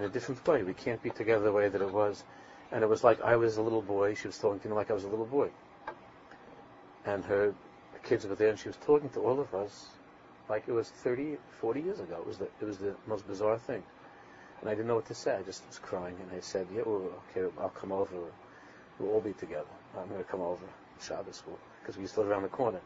in 0.00 0.04
a 0.04 0.08
different 0.08 0.46
way. 0.46 0.62
We 0.62 0.74
can't 0.74 1.02
be 1.02 1.10
together 1.10 1.44
the 1.44 1.52
way 1.52 1.68
that 1.68 1.80
it 1.80 1.92
was. 1.92 2.24
And 2.72 2.82
it 2.82 2.88
was 2.88 3.04
like 3.04 3.20
I 3.20 3.36
was 3.36 3.56
a 3.56 3.62
little 3.62 3.82
boy. 3.82 4.14
She 4.14 4.28
was 4.28 4.38
talking 4.38 4.60
to 4.60 4.68
me 4.68 4.74
like 4.74 4.90
I 4.90 4.94
was 4.94 5.04
a 5.04 5.08
little 5.08 5.26
boy. 5.26 5.50
And 7.04 7.24
her 7.24 7.54
kids 8.04 8.26
were 8.26 8.34
there, 8.34 8.50
and 8.50 8.58
she 8.58 8.68
was 8.68 8.76
talking 8.78 9.10
to 9.10 9.20
all 9.20 9.40
of 9.40 9.54
us 9.54 9.86
like 10.48 10.64
it 10.66 10.72
was 10.72 10.88
30, 10.88 11.36
40 11.60 11.80
years 11.80 12.00
ago. 12.00 12.16
It 12.18 12.26
was 12.26 12.38
the, 12.38 12.48
it 12.60 12.64
was 12.64 12.78
the 12.78 12.94
most 13.06 13.26
bizarre 13.26 13.58
thing. 13.58 13.82
And 14.60 14.68
I 14.68 14.74
didn't 14.74 14.88
know 14.88 14.96
what 14.96 15.06
to 15.06 15.14
say. 15.14 15.36
I 15.36 15.42
just 15.42 15.66
was 15.66 15.78
crying, 15.78 16.16
and 16.20 16.36
I 16.36 16.40
said, 16.40 16.66
"Yeah, 16.74 16.82
well, 16.84 17.10
okay, 17.30 17.50
I'll 17.60 17.70
come 17.70 17.92
over. 17.92 18.14
We'll 18.98 19.10
all 19.10 19.20
be 19.20 19.32
together. 19.32 19.64
I'm 19.98 20.08
going 20.08 20.22
to 20.22 20.30
come 20.30 20.40
over 20.40 20.66
Shabbos 21.00 21.42
because 21.80 21.96
we 21.96 22.02
used 22.02 22.14
to 22.14 22.20
live 22.20 22.30
around 22.30 22.42
the 22.42 22.48
corner." 22.48 22.80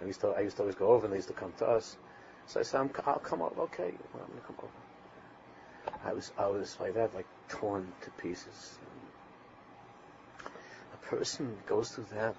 We 0.00 0.08
used 0.08 0.20
to, 0.20 0.28
I 0.28 0.40
used 0.40 0.56
to 0.56 0.62
always 0.62 0.76
go 0.76 0.88
over, 0.88 1.06
and 1.06 1.12
they 1.12 1.18
used 1.18 1.28
to 1.28 1.34
come 1.34 1.52
to 1.58 1.66
us. 1.66 1.96
So 2.46 2.60
I 2.60 2.62
said, 2.62 2.78
i 2.78 2.82
will 2.82 3.18
come 3.20 3.42
over. 3.42 3.60
Okay, 3.62 3.92
well, 4.14 4.24
I'm 4.26 4.40
to 4.40 4.46
come 4.46 4.56
over. 4.58 6.08
I 6.08 6.12
was, 6.12 6.32
I 6.38 6.46
was 6.46 6.76
like 6.80 6.94
that, 6.94 7.14
like 7.14 7.26
torn 7.48 7.92
to 8.02 8.10
pieces. 8.22 8.78
A 10.44 11.06
person 11.06 11.56
goes 11.66 11.90
through 11.90 12.06
that. 12.14 12.36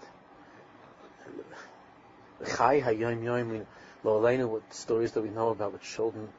Chai 2.56 2.80
hayom 2.80 3.24
yom, 3.24 3.66
lo 4.04 4.48
what 4.48 4.74
stories 4.74 5.12
that 5.12 5.22
we 5.22 5.30
know 5.30 5.50
about 5.50 5.74
with 5.74 5.82
children. 5.82 6.30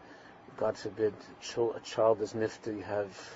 God 0.56 0.76
forbid, 0.76 1.14
a 1.56 1.80
child 1.80 2.22
is 2.22 2.32
nifta. 2.32 2.74
You 2.74 2.82
have, 2.82 3.34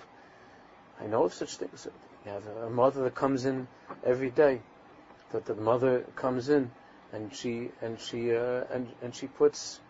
I 1.00 1.06
know 1.06 1.24
of 1.24 1.34
such 1.34 1.56
things. 1.56 1.86
You 2.24 2.32
have 2.32 2.46
a 2.46 2.70
mother 2.70 3.04
that 3.04 3.14
comes 3.14 3.44
in 3.44 3.68
every 4.04 4.30
day. 4.30 4.60
That 5.30 5.44
the 5.46 5.54
mother 5.54 6.04
comes 6.16 6.48
in 6.48 6.70
and 7.14 7.32
she 7.32 7.70
and 7.80 7.98
she 8.00 8.34
uh, 8.34 8.64
and 8.72 8.88
and 9.02 9.14
she 9.14 9.28
puts 9.28 9.80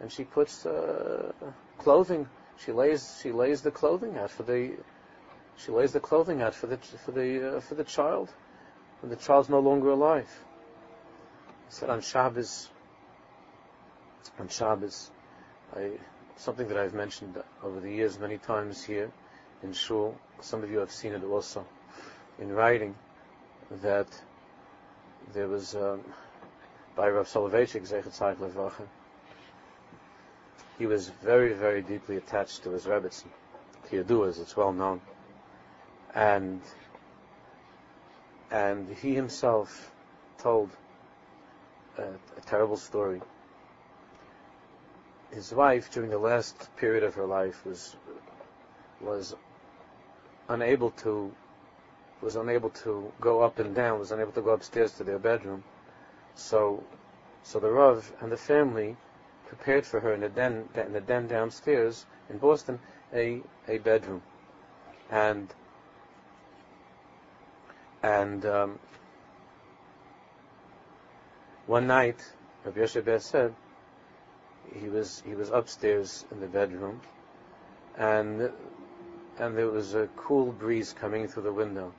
and 0.00 0.10
she 0.10 0.24
puts 0.24 0.66
uh, 0.66 1.32
clothing. 1.78 2.28
She 2.64 2.72
lays 2.72 3.18
she 3.22 3.30
lays 3.30 3.62
the 3.62 3.70
clothing 3.70 4.16
out 4.18 4.30
for 4.30 4.42
the 4.42 4.72
she 5.56 5.70
lays 5.70 5.92
the 5.92 6.00
clothing 6.00 6.42
out 6.42 6.54
for 6.54 6.66
the 6.66 6.76
for 6.76 7.12
the 7.12 7.56
uh, 7.56 7.60
for 7.60 7.76
the 7.76 7.84
child 7.84 8.30
when 9.00 9.10
the 9.10 9.16
child's 9.16 9.48
no 9.48 9.60
longer 9.60 9.90
alive. 9.90 10.28
Said 11.68 11.88
on 11.88 12.00
Shabbos 12.00 12.68
on 14.38 14.48
Shabbos, 14.48 15.10
I, 15.76 15.90
something 16.36 16.68
that 16.68 16.76
I've 16.76 16.94
mentioned 16.94 17.40
over 17.62 17.80
the 17.80 17.90
years 17.90 18.18
many 18.18 18.38
times 18.38 18.82
here 18.82 19.10
in 19.62 19.72
Shul. 19.72 20.18
Some 20.40 20.64
of 20.64 20.70
you 20.70 20.78
have 20.78 20.90
seen 20.90 21.12
it 21.12 21.22
also 21.22 21.64
in 22.40 22.50
writing 22.50 22.96
that 23.82 24.08
there 25.32 25.46
was. 25.46 25.76
Um, 25.76 26.00
by 26.94 27.08
Rav 27.08 27.26
Soloveitchik, 27.26 27.82
Zechat 27.82 28.36
Levacha. 28.36 28.86
He 30.78 30.86
was 30.86 31.08
very, 31.08 31.52
very 31.52 31.82
deeply 31.82 32.16
attached 32.16 32.64
to 32.64 32.70
his 32.70 32.86
Rebbetzin, 32.86 33.28
Kiyadu, 33.88 34.28
as 34.28 34.38
it's 34.38 34.56
well 34.56 34.72
known. 34.72 35.00
And, 36.14 36.60
and 38.50 38.88
he 38.96 39.14
himself 39.14 39.90
told 40.38 40.70
a, 41.98 42.02
a 42.02 42.40
terrible 42.46 42.76
story. 42.76 43.20
His 45.32 45.52
wife, 45.52 45.90
during 45.90 46.10
the 46.10 46.18
last 46.18 46.74
period 46.76 47.04
of 47.04 47.14
her 47.14 47.26
life, 47.26 47.64
was, 47.64 47.96
was 49.00 49.34
unable 50.48 50.90
to 50.90 51.32
was 52.20 52.36
unable 52.36 52.70
to 52.70 53.12
go 53.20 53.42
up 53.42 53.58
and 53.58 53.74
down, 53.74 53.98
was 53.98 54.12
unable 54.12 54.30
to 54.30 54.42
go 54.42 54.50
upstairs 54.50 54.92
to 54.92 55.02
their 55.02 55.18
bedroom, 55.18 55.64
so 56.34 56.82
So 57.44 57.58
the 57.58 57.70
Rav 57.70 58.12
and 58.20 58.30
the 58.30 58.36
family 58.36 58.96
prepared 59.46 59.84
for 59.84 60.00
her 60.00 60.14
in 60.14 60.20
the 60.20 60.28
den, 60.28 60.68
in 60.74 60.92
the 60.92 61.00
den 61.00 61.26
downstairs 61.26 62.06
in 62.30 62.38
Boston, 62.38 62.78
a, 63.12 63.42
a 63.68 63.78
bedroom. 63.78 64.22
And, 65.10 65.52
and, 68.02 68.46
um, 68.46 68.78
one 71.66 71.86
night, 71.86 72.16
Rabbi 72.64 72.80
Yoshe 72.80 73.20
said, 73.20 73.54
he 74.72 74.88
was, 74.88 75.22
he 75.26 75.34
was 75.34 75.50
upstairs 75.50 76.24
in 76.30 76.40
the 76.40 76.46
bedroom, 76.46 77.00
and, 77.96 78.50
and 79.38 79.58
there 79.58 79.68
was 79.68 79.94
a 79.94 80.08
cool 80.16 80.52
breeze 80.52 80.94
coming 80.98 81.28
through 81.28 81.42
the 81.42 81.52
window, 81.52 81.92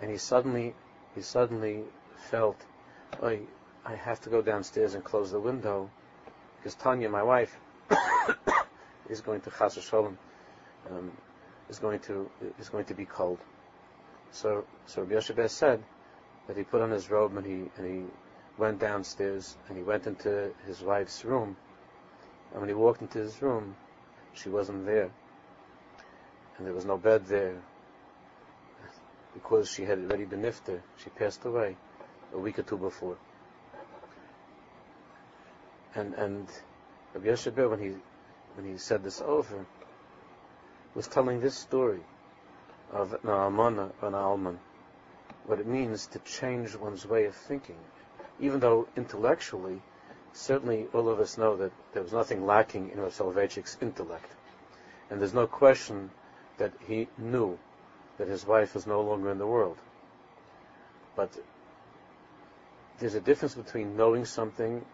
and 0.00 0.10
he 0.10 0.16
suddenly, 0.16 0.74
he 1.14 1.22
suddenly 1.22 1.84
felt, 2.16 2.56
oh, 3.22 3.38
I 3.84 3.94
have 3.94 4.20
to 4.22 4.30
go 4.30 4.42
downstairs 4.42 4.94
and 4.94 5.04
close 5.04 5.30
the 5.30 5.40
window 5.40 5.90
because 6.56 6.74
Tanya, 6.74 7.08
my 7.08 7.22
wife, 7.22 7.54
is 9.10 9.20
going 9.20 9.40
to 9.42 9.50
Chas 9.50 9.78
Shalom, 9.82 10.16
um, 10.90 11.12
is 11.68 11.78
going 11.78 12.00
to 12.00 12.30
is 12.58 12.68
going 12.68 12.86
to 12.86 12.94
be 12.94 13.04
cold. 13.04 13.38
So 14.32 14.64
so 14.86 15.02
Rabbi 15.02 15.14
Yoshe 15.14 15.50
said 15.50 15.82
that 16.46 16.56
he 16.56 16.62
put 16.62 16.80
on 16.80 16.90
his 16.90 17.10
robe 17.10 17.36
and 17.36 17.46
he 17.46 17.70
and 17.76 17.86
he 17.86 18.02
went 18.56 18.80
downstairs 18.80 19.56
and 19.68 19.76
he 19.76 19.82
went 19.82 20.06
into 20.06 20.52
his 20.66 20.80
wife's 20.80 21.24
room. 21.24 21.56
And 22.52 22.60
when 22.60 22.68
he 22.68 22.74
walked 22.74 23.02
into 23.02 23.18
his 23.18 23.42
room, 23.42 23.76
she 24.32 24.48
wasn't 24.48 24.86
there, 24.86 25.10
and 26.56 26.66
there 26.66 26.74
was 26.74 26.84
no 26.84 26.96
bed 26.96 27.26
there 27.26 27.56
because 29.34 29.70
she 29.70 29.84
had 29.84 29.98
already 29.98 30.24
been 30.24 30.42
nifter. 30.42 30.80
She 31.02 31.10
passed 31.10 31.44
away 31.44 31.76
a 32.34 32.38
week 32.38 32.58
or 32.58 32.62
two 32.62 32.76
before 32.76 33.16
and 35.94 36.14
and 36.14 36.48
Rabbi 37.14 37.34
when 37.66 37.80
he 37.80 37.94
when 38.56 38.66
he 38.66 38.78
said 38.78 39.02
this 39.02 39.20
over 39.20 39.64
was 40.94 41.08
telling 41.08 41.40
this 41.40 41.56
story 41.56 42.00
of 42.92 43.12
an 43.12 43.20
almana 43.28 43.90
an 44.02 44.14
alman, 44.14 44.58
what 45.46 45.60
it 45.60 45.66
means 45.66 46.06
to 46.08 46.18
change 46.20 46.76
one's 46.76 47.06
way 47.06 47.24
of 47.24 47.34
thinking, 47.34 47.78
even 48.38 48.60
though 48.60 48.86
intellectually, 48.96 49.82
certainly 50.32 50.86
all 50.92 51.08
of 51.08 51.18
us 51.20 51.36
know 51.36 51.56
that 51.56 51.72
there 51.92 52.02
was 52.02 52.12
nothing 52.12 52.46
lacking 52.46 52.90
in 52.90 53.00
Rav 53.00 53.12
Soloveitchik's 53.12 53.76
intellect, 53.80 54.30
and 55.10 55.20
there's 55.20 55.34
no 55.34 55.46
question 55.46 56.10
that 56.58 56.72
he 56.86 57.08
knew 57.18 57.58
that 58.18 58.28
his 58.28 58.46
wife 58.46 58.74
was 58.74 58.86
no 58.86 59.00
longer 59.00 59.30
in 59.30 59.38
the 59.38 59.46
world. 59.46 59.78
But 61.16 61.36
there's 62.98 63.14
a 63.14 63.20
difference 63.20 63.54
between 63.54 63.96
knowing 63.96 64.24
something 64.24 64.84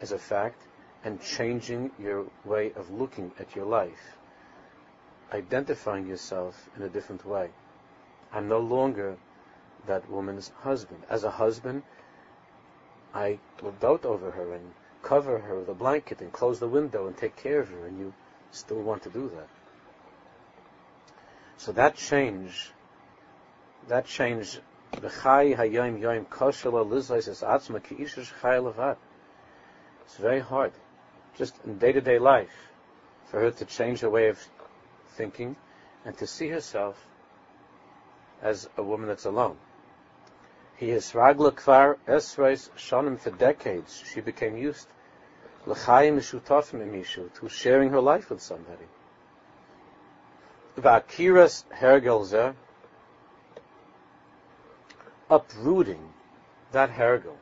as 0.00 0.12
a 0.12 0.18
fact 0.18 0.60
and 1.04 1.20
changing 1.20 1.90
your 1.98 2.26
way 2.44 2.72
of 2.76 2.90
looking 2.90 3.32
at 3.38 3.54
your 3.54 3.66
life, 3.66 4.16
identifying 5.32 6.06
yourself 6.06 6.68
in 6.76 6.82
a 6.82 6.88
different 6.88 7.26
way. 7.26 7.50
I'm 8.32 8.48
no 8.48 8.60
longer 8.60 9.16
that 9.86 10.08
woman's 10.08 10.50
husband. 10.60 11.02
As 11.08 11.24
a 11.24 11.30
husband, 11.30 11.82
I 13.14 13.38
will 13.62 13.72
dote 13.72 14.04
over 14.04 14.30
her 14.30 14.54
and 14.54 14.72
cover 15.02 15.38
her 15.38 15.58
with 15.58 15.68
a 15.68 15.74
blanket 15.74 16.20
and 16.20 16.32
close 16.32 16.60
the 16.60 16.68
window 16.68 17.06
and 17.06 17.16
take 17.16 17.36
care 17.36 17.60
of 17.60 17.68
her, 17.68 17.86
and 17.86 17.98
you 17.98 18.14
still 18.52 18.80
want 18.80 19.02
to 19.02 19.10
do 19.10 19.30
that. 19.34 19.48
So 21.56 21.72
that 21.72 21.96
change, 21.96 22.70
that 23.88 24.06
change, 24.06 24.58
It's 24.94 25.24
very 30.18 30.40
hard, 30.40 30.72
just 31.36 31.54
in 31.64 31.78
day-to-day 31.78 32.18
life, 32.18 32.68
for 33.26 33.40
her 33.40 33.50
to 33.50 33.64
change 33.64 34.00
her 34.00 34.10
way 34.10 34.28
of 34.28 34.38
thinking 35.10 35.56
and 36.04 36.16
to 36.18 36.26
see 36.26 36.48
herself 36.48 37.06
as 38.42 38.68
a 38.76 38.82
woman 38.82 39.08
that's 39.08 39.24
alone. 39.24 39.56
He 40.76 40.90
is 40.90 41.12
ragla 41.12 41.52
kvar 41.52 41.96
esreis 42.06 42.68
shonim 42.76 43.18
for 43.18 43.30
decades. 43.30 44.02
She 44.12 44.20
became 44.20 44.56
used 44.56 44.88
l'chayim 45.64 46.16
mishutafim 46.16 46.80
emishu 46.82 47.32
to 47.34 47.48
sharing 47.48 47.90
her 47.90 48.00
life 48.00 48.30
with 48.30 48.42
somebody. 48.42 48.86
Vakiras 50.76 51.64
hergelzer, 51.72 52.54
uprooting 55.32 56.12
that 56.72 56.90
hergel, 56.90 57.36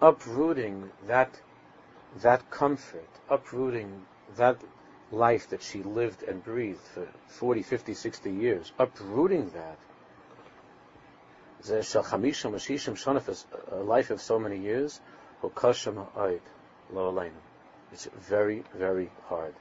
uprooting 0.00 0.90
that 1.06 1.40
that 2.22 2.50
comfort, 2.50 3.08
uprooting 3.28 4.06
that 4.36 4.56
life 5.12 5.50
that 5.50 5.62
she 5.62 5.82
lived 5.82 6.22
and 6.22 6.42
breathed 6.42 6.80
for 6.80 7.06
40, 7.28 7.62
50, 7.62 7.92
60 7.92 8.32
years, 8.32 8.72
uprooting 8.78 9.50
that, 9.50 9.76
a 11.68 11.82
uh, 13.72 13.82
life 13.82 14.10
of 14.10 14.22
so 14.22 14.38
many 14.38 14.58
years, 14.58 15.00
it's 17.92 18.08
very, 18.28 18.64
very 18.74 19.10
hard. 19.28 19.54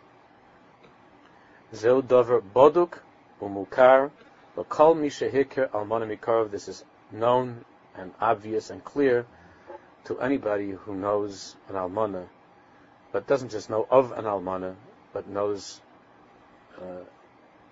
This 1.72 1.84
is 6.68 6.84
known 7.16 7.66
and 7.96 8.14
obvious 8.20 8.70
and 8.70 8.84
clear 8.84 9.26
to 10.06 10.20
anybody 10.20 10.72
who 10.72 10.96
knows 10.96 11.56
an 11.70 11.76
almana 11.76 12.28
but 13.16 13.28
doesn't 13.28 13.48
just 13.48 13.70
know 13.70 13.88
of 13.90 14.12
an 14.12 14.26
almana, 14.26 14.76
but 15.14 15.26
knows 15.26 15.80
uh, 16.78 17.06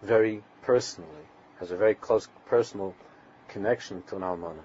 very 0.02 0.42
personally, 0.62 1.28
has 1.60 1.70
a 1.70 1.76
very 1.76 1.96
close 1.96 2.30
personal 2.46 2.96
connection 3.50 4.02
to 4.04 4.16
an 4.16 4.22
almana. 4.22 4.64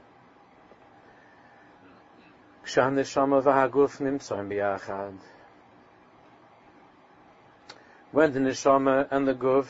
When 8.12 8.32
the 8.32 8.38
neshama 8.38 9.08
and 9.10 9.26
the 9.26 9.34
guf, 9.34 9.66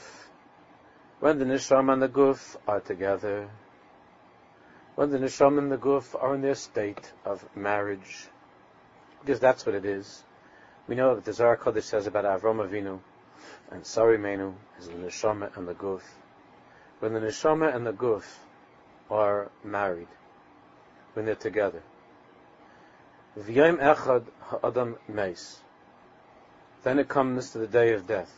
when 1.20 1.38
the 1.38 1.46
neshama 1.46 1.94
and 1.94 2.02
the 2.02 2.08
guf 2.10 2.56
are 2.66 2.80
together, 2.80 3.48
when 4.98 5.10
the 5.10 5.18
neshama 5.18 5.58
and 5.58 5.70
the 5.70 5.78
guf 5.78 6.20
are 6.20 6.34
in 6.34 6.40
their 6.40 6.56
state 6.56 7.12
of 7.24 7.48
marriage, 7.54 8.26
because 9.20 9.38
that's 9.38 9.64
what 9.64 9.76
it 9.76 9.84
is. 9.84 10.24
We 10.88 10.96
know 10.96 11.14
that 11.14 11.24
the 11.24 11.32
Zohar 11.32 11.56
Kodesh 11.56 11.84
says 11.84 12.08
about 12.08 12.24
Avram 12.24 12.68
Avinu 12.68 12.98
and 13.70 13.86
Sari 13.86 14.18
Menu 14.18 14.54
is 14.80 14.88
the 14.88 14.94
neshama 14.94 15.56
and 15.56 15.68
the 15.68 15.74
guf. 15.74 16.00
When 16.98 17.12
the 17.12 17.20
neshama 17.20 17.72
and 17.72 17.86
the 17.86 17.92
guf 17.92 18.24
are 19.08 19.52
married, 19.62 20.08
when 21.12 21.26
they're 21.26 21.36
together, 21.36 21.84
v'yom 23.38 23.78
echad 23.78 24.24
ha'adam 24.40 24.96
meis. 25.06 25.60
Then 26.82 26.98
it 26.98 27.08
comes 27.08 27.52
to 27.52 27.58
the 27.58 27.68
day 27.68 27.92
of 27.92 28.08
death. 28.08 28.34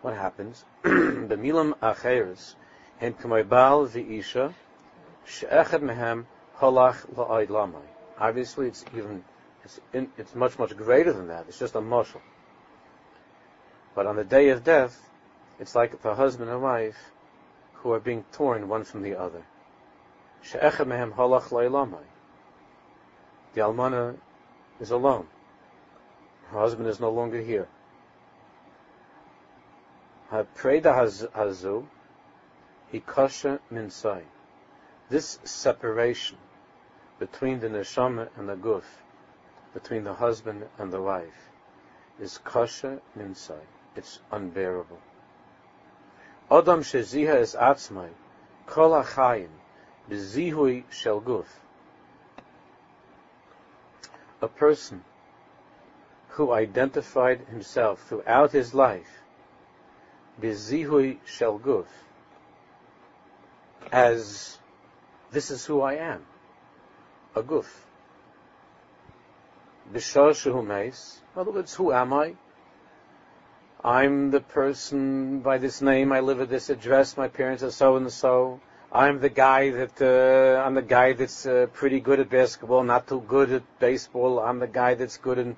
What 0.00 0.14
happens? 0.14 0.64
The 0.84 1.36
milam 1.36 1.74
acheres 1.82 2.54
hen 2.98 3.14
k'may 3.14 3.48
bal 3.48 3.86
v'isha 3.86 4.52
she'echad 5.24 5.82
mehem 5.82 6.26
halach 6.58 7.06
la'ayd 7.14 7.48
lamai. 7.48 7.82
Obviously, 8.18 8.66
it's 8.68 8.84
even 8.94 9.24
it's, 9.64 9.80
in, 9.92 10.10
it's 10.16 10.34
much, 10.34 10.58
much 10.58 10.76
greater 10.76 11.12
than 11.12 11.28
that. 11.28 11.44
It's 11.48 11.58
just 11.58 11.74
a 11.74 11.80
muscle. 11.80 12.22
But 13.94 14.06
on 14.06 14.16
the 14.16 14.24
day 14.24 14.48
of 14.50 14.64
death, 14.64 15.08
it's 15.60 15.74
like 15.74 16.02
the 16.02 16.14
husband 16.14 16.50
and 16.50 16.62
wife 16.62 17.10
who 17.74 17.92
are 17.92 18.00
being 18.00 18.24
torn 18.32 18.68
one 18.68 18.84
from 18.84 19.02
the 19.02 19.18
other. 19.18 19.42
The 23.54 23.60
almana 23.60 24.16
is 24.80 24.90
alone. 24.90 25.26
Her 26.50 26.60
husband 26.60 26.88
is 26.88 27.00
no 27.00 27.10
longer 27.10 27.40
here. 27.40 27.68
Preda 30.32 30.94
hazu, 31.34 31.86
hikasha 32.92 33.60
minsai. 33.72 34.22
This 35.08 35.38
separation 35.44 36.38
between 37.18 37.60
the 37.60 37.68
neshama 37.68 38.28
and 38.36 38.48
the 38.48 38.56
guf 38.56 38.84
between 39.74 40.04
the 40.04 40.14
husband 40.14 40.64
and 40.78 40.92
the 40.92 41.00
wife 41.00 41.50
is 42.20 42.38
kasha 42.44 43.00
minsai. 43.16 43.60
It's 43.96 44.20
unbearable. 44.30 44.98
Adam 46.50 46.80
sheziha 46.80 47.40
is 47.40 47.54
atzmai, 47.54 48.10
kol 48.66 48.90
achayim, 48.90 49.50
bezihui 50.10 50.84
shel 50.90 51.20
guf. 51.20 51.46
A 54.40 54.48
person 54.48 55.04
who 56.30 56.52
identified 56.52 57.40
himself 57.50 58.02
throughout 58.08 58.52
his 58.52 58.72
life, 58.72 59.22
bezihui 60.40 61.18
shel 61.26 61.58
guf, 61.58 61.86
as 63.92 64.58
this 65.30 65.50
is 65.50 65.64
who 65.64 65.80
I 65.80 65.94
am. 65.94 66.24
a 67.34 67.42
guf. 67.42 67.66
Bishar 69.92 70.30
shehu. 70.30 70.62
In 70.62 71.40
other 71.40 71.50
words, 71.50 71.74
who 71.74 71.92
am 71.92 72.12
I? 72.12 72.34
I'm 73.84 74.30
the 74.30 74.40
person 74.40 75.40
by 75.40 75.58
this 75.58 75.80
name. 75.80 76.12
I 76.12 76.20
live 76.20 76.40
at 76.40 76.50
this 76.50 76.68
address. 76.68 77.16
My 77.16 77.28
parents 77.28 77.62
are 77.62 77.70
so 77.70 77.96
and 77.96 78.12
so. 78.12 78.60
I'm 78.90 79.20
the 79.20 79.28
guy 79.28 79.70
that 79.70 80.00
uh, 80.00 80.62
I'm 80.64 80.74
the 80.74 80.82
guy 80.82 81.12
that's 81.12 81.46
uh, 81.46 81.66
pretty 81.72 82.00
good 82.00 82.20
at 82.20 82.30
basketball, 82.30 82.82
not 82.82 83.06
too 83.06 83.20
good 83.20 83.52
at 83.52 83.78
baseball. 83.78 84.40
I'm 84.40 84.58
the 84.58 84.66
guy 84.66 84.94
that's 84.94 85.18
good 85.18 85.38
in 85.38 85.56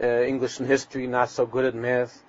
uh, 0.00 0.06
English 0.06 0.58
and 0.58 0.68
history, 0.68 1.06
not 1.06 1.30
so 1.30 1.46
good 1.46 1.64
at 1.64 1.74
math. 1.74 2.22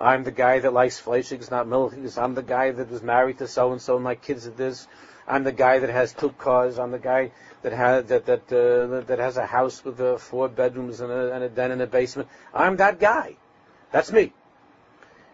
I'm 0.00 0.24
the 0.24 0.30
guy 0.30 0.60
that 0.60 0.72
likes 0.72 1.00
fleischigs, 1.00 1.50
not 1.50 1.66
milchigs. 1.66 2.20
I'm 2.20 2.34
the 2.34 2.42
guy 2.42 2.70
that 2.70 2.90
was 2.90 3.02
married 3.02 3.38
to 3.38 3.46
so 3.46 3.72
and 3.72 3.82
so. 3.82 3.96
And 3.96 4.04
my 4.04 4.14
kids 4.14 4.46
are 4.46 4.50
this. 4.50 4.88
I'm 5.28 5.44
the 5.44 5.52
guy 5.52 5.78
that 5.80 5.90
has 5.90 6.12
two 6.12 6.30
cars. 6.30 6.78
I'm 6.78 6.90
the 6.90 6.98
guy 6.98 7.32
that 7.62 7.72
has 7.72 8.06
that 8.06 8.26
that 8.26 8.52
uh, 8.52 9.00
that 9.02 9.18
has 9.18 9.36
a 9.36 9.46
house 9.46 9.84
with 9.84 10.00
uh, 10.00 10.16
four 10.16 10.48
bedrooms 10.48 11.00
and 11.00 11.12
a, 11.12 11.34
and 11.34 11.44
a 11.44 11.48
den 11.48 11.70
and 11.70 11.82
a 11.82 11.86
basement. 11.86 12.28
I'm 12.54 12.76
that 12.78 12.98
guy. 12.98 13.36
That's 13.92 14.10
me. 14.10 14.32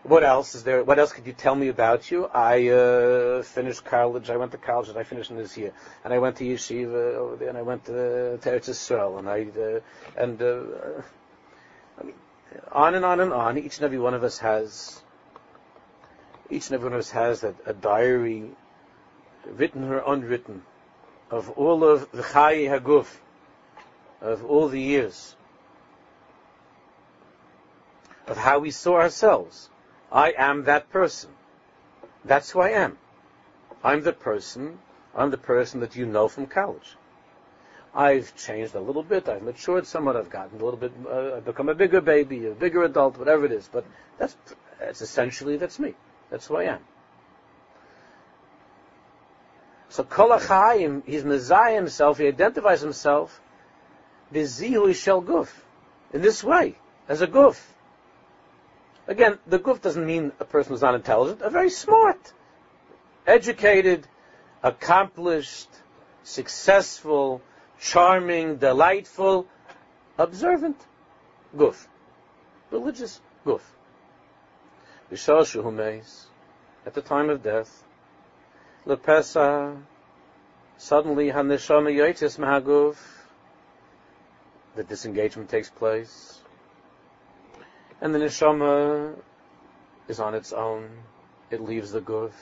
What 0.03 0.23
else 0.23 0.55
is 0.55 0.63
there? 0.63 0.85
What 0.85 0.99
else 0.99 1.13
could 1.13 1.27
you 1.27 1.33
tell 1.33 1.55
me 1.55 1.69
about 1.69 2.11
you? 2.11 2.27
I 2.27 2.69
uh, 2.69 3.43
finished 3.43 3.85
college. 3.85 4.31
I 4.31 4.37
went 4.37 4.53
to 4.53 4.59
college 4.59 4.89
and 4.89 4.99
I 4.99 5.03
finished 5.05 5.31
in 5.31 5.37
this 5.37 5.57
year. 5.57 5.73
And 6.05 6.13
I 6.13 6.19
went 6.19 6.37
to 6.37 6.45
yeshiva 6.45 7.15
over 7.15 7.37
there, 7.37 7.49
and 7.49 7.59
I 7.59 7.63
went 7.63 7.87
to, 7.87 8.39
to 8.39 8.51
Eretz 8.51 8.69
Yisrael, 8.69 9.19
and 9.19 9.29
I 9.29 9.47
uh, 9.61 9.81
and 10.17 10.41
uh, 10.41 11.03
I 11.99 12.05
mean, 12.05 12.15
on 12.73 12.95
and 12.95 13.05
on 13.05 13.21
and 13.21 13.33
on. 13.33 13.59
Each 13.59 13.77
and 13.79 13.85
every 13.85 13.99
one 13.99 14.15
of 14.15 14.25
us 14.25 14.39
has. 14.39 15.03
Each 16.49 16.69
and 16.69 16.75
every 16.75 16.87
one 16.87 16.95
of 16.95 17.01
us 17.01 17.11
has 17.11 17.43
a, 17.43 17.55
a 17.67 17.73
diary, 17.73 18.51
written 19.45 19.85
or 19.85 20.03
unwritten, 20.07 20.63
of 21.31 21.51
all 21.51 21.83
of 21.85 22.11
the 22.13 22.23
Chayi 22.23 22.69
Haguf, 22.69 23.19
of 24.21 24.45
all 24.45 24.69
the 24.69 24.81
years, 24.81 25.35
of 28.29 28.37
how 28.37 28.61
we 28.61 28.71
saw 28.71 28.95
ourselves 28.95 29.71
I 30.11 30.35
am 30.37 30.65
that 30.65 30.91
person. 30.91 31.31
That's 32.25 32.51
who 32.51 32.61
I 32.61 32.71
am. 32.71 32.99
I'm 33.83 34.03
the 34.03 34.13
person, 34.13 34.79
I'm 35.15 35.31
the 35.31 35.39
person 35.39 35.81
that 35.81 35.97
you 35.97 36.07
know 36.07 36.29
from 36.29 36.47
college. 36.47 36.97
I've 37.97 38.37
changed 38.37 38.75
a 38.75 38.81
little 38.81 39.03
bit, 39.03 39.27
I've 39.27 39.43
matured 39.43 39.87
somewhat, 39.87 40.17
I've 40.17 40.29
gotten 40.29 40.61
a 40.61 40.65
little 40.65 40.79
bit, 40.79 40.93
uh, 41.11 41.37
I've 41.37 41.47
become 41.47 41.71
a 41.71 41.75
bigger 41.75 42.03
baby, 42.03 42.47
a 42.47 42.51
bigger 42.51 42.85
adult, 42.85 43.17
whatever 43.17 43.47
it 43.47 43.53
is, 43.53 43.71
but 43.73 43.87
that's, 44.19 44.37
that's 44.79 45.01
essentially, 45.01 45.57
that's 45.57 45.79
me. 45.79 45.95
That's 46.31 46.47
who 46.47 46.57
I 46.57 46.65
am. 46.65 46.81
So 49.89 50.05
Kol 50.05 50.29
HaChaim, 50.29 51.05
he's 51.07 51.25
Messiah 51.25 51.75
himself, 51.75 52.19
he 52.19 52.27
identifies 52.27 52.83
himself, 52.83 53.41
Vizihu 54.31 54.95
Shel 54.95 55.23
Guf, 55.23 55.49
in 56.13 56.21
this 56.21 56.45
way, 56.45 56.77
as 57.09 57.23
a 57.23 57.27
Guf. 57.27 57.59
Again, 59.09 59.39
the 59.47 59.59
guf 59.59 59.81
doesn't 59.81 60.05
mean 60.05 60.33
a 60.41 60.45
person 60.45 60.73
who's 60.73 60.83
not 60.83 60.97
intelligent, 60.97 61.41
a 61.41 61.49
very 61.49 61.71
smart, 61.71 62.33
educated, 63.27 64.07
accomplished, 64.63 65.69
successful, 66.25 67.41
charming, 67.81 68.57
delightful, 68.57 69.47
observant 70.19 70.77
goof, 71.57 71.89
Religious 72.71 73.21
guf. 73.45 73.61
At 75.11 76.95
the 76.95 77.03
time 77.03 77.31
of 77.31 77.43
death, 77.43 77.85
lepesa, 78.87 79.81
suddenly 80.77 81.31
haneshama 81.31 81.95
yoitis 81.95 82.39
mahaguf, 82.39 82.97
the 84.75 84.85
disengagement 84.85 85.49
takes 85.49 85.71
place 85.71 86.41
and 88.01 88.15
the 88.15 88.19
neshama 88.19 89.15
is 90.09 90.21
on 90.21 90.35
its 90.35 90.53
own. 90.53 90.91
It 91.51 91.61
leaves 91.63 91.93
the 91.93 92.01
guf. 92.01 92.33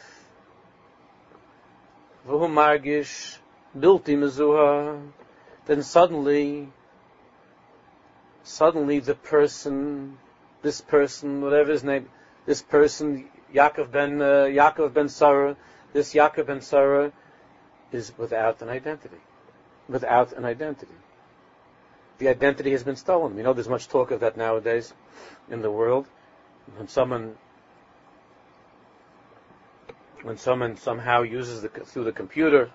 V'hu 2.27 2.49
margish 2.49 3.39
bilti. 3.77 4.17
Then 5.67 5.83
suddenly, 5.83 6.69
suddenly 8.43 9.01
the 9.01 9.15
person, 9.15 10.19
this 10.63 10.81
person, 10.81 11.41
whatever 11.41 11.73
his 11.73 11.85
name, 11.85 12.11
this 12.47 12.63
person, 12.63 13.31
Yaakov 13.53 13.91
ben 13.91 14.21
uh, 14.21 14.45
Yaakov 14.45 14.93
ben 14.93 15.09
Sarah, 15.09 15.57
this 15.93 16.15
Yaakov 16.15 16.47
ben 16.47 16.61
Sarah, 16.61 17.13
is 17.93 18.13
without 18.19 18.61
an 18.63 18.69
identity, 18.69 19.21
without 19.89 20.33
an 20.33 20.45
identity 20.45 20.95
the 22.19 22.29
identity 22.29 22.71
has 22.73 22.83
been 22.83 22.97
stolen. 22.97 23.35
We 23.35 23.43
know 23.43 23.53
there's 23.53 23.69
much 23.69 23.89
talk 23.89 24.11
of 24.11 24.21
that 24.21 24.37
nowadays 24.37 24.93
in 25.51 25.63
the 25.63 25.71
world. 25.71 26.07
When 26.77 26.89
someone 26.89 27.37
when 30.23 30.39
someone 30.39 30.77
somehow 30.77 31.23
uses 31.23 31.63
the 31.63 31.69
through 31.69 32.05
the 32.05 32.13
computer 32.13 32.71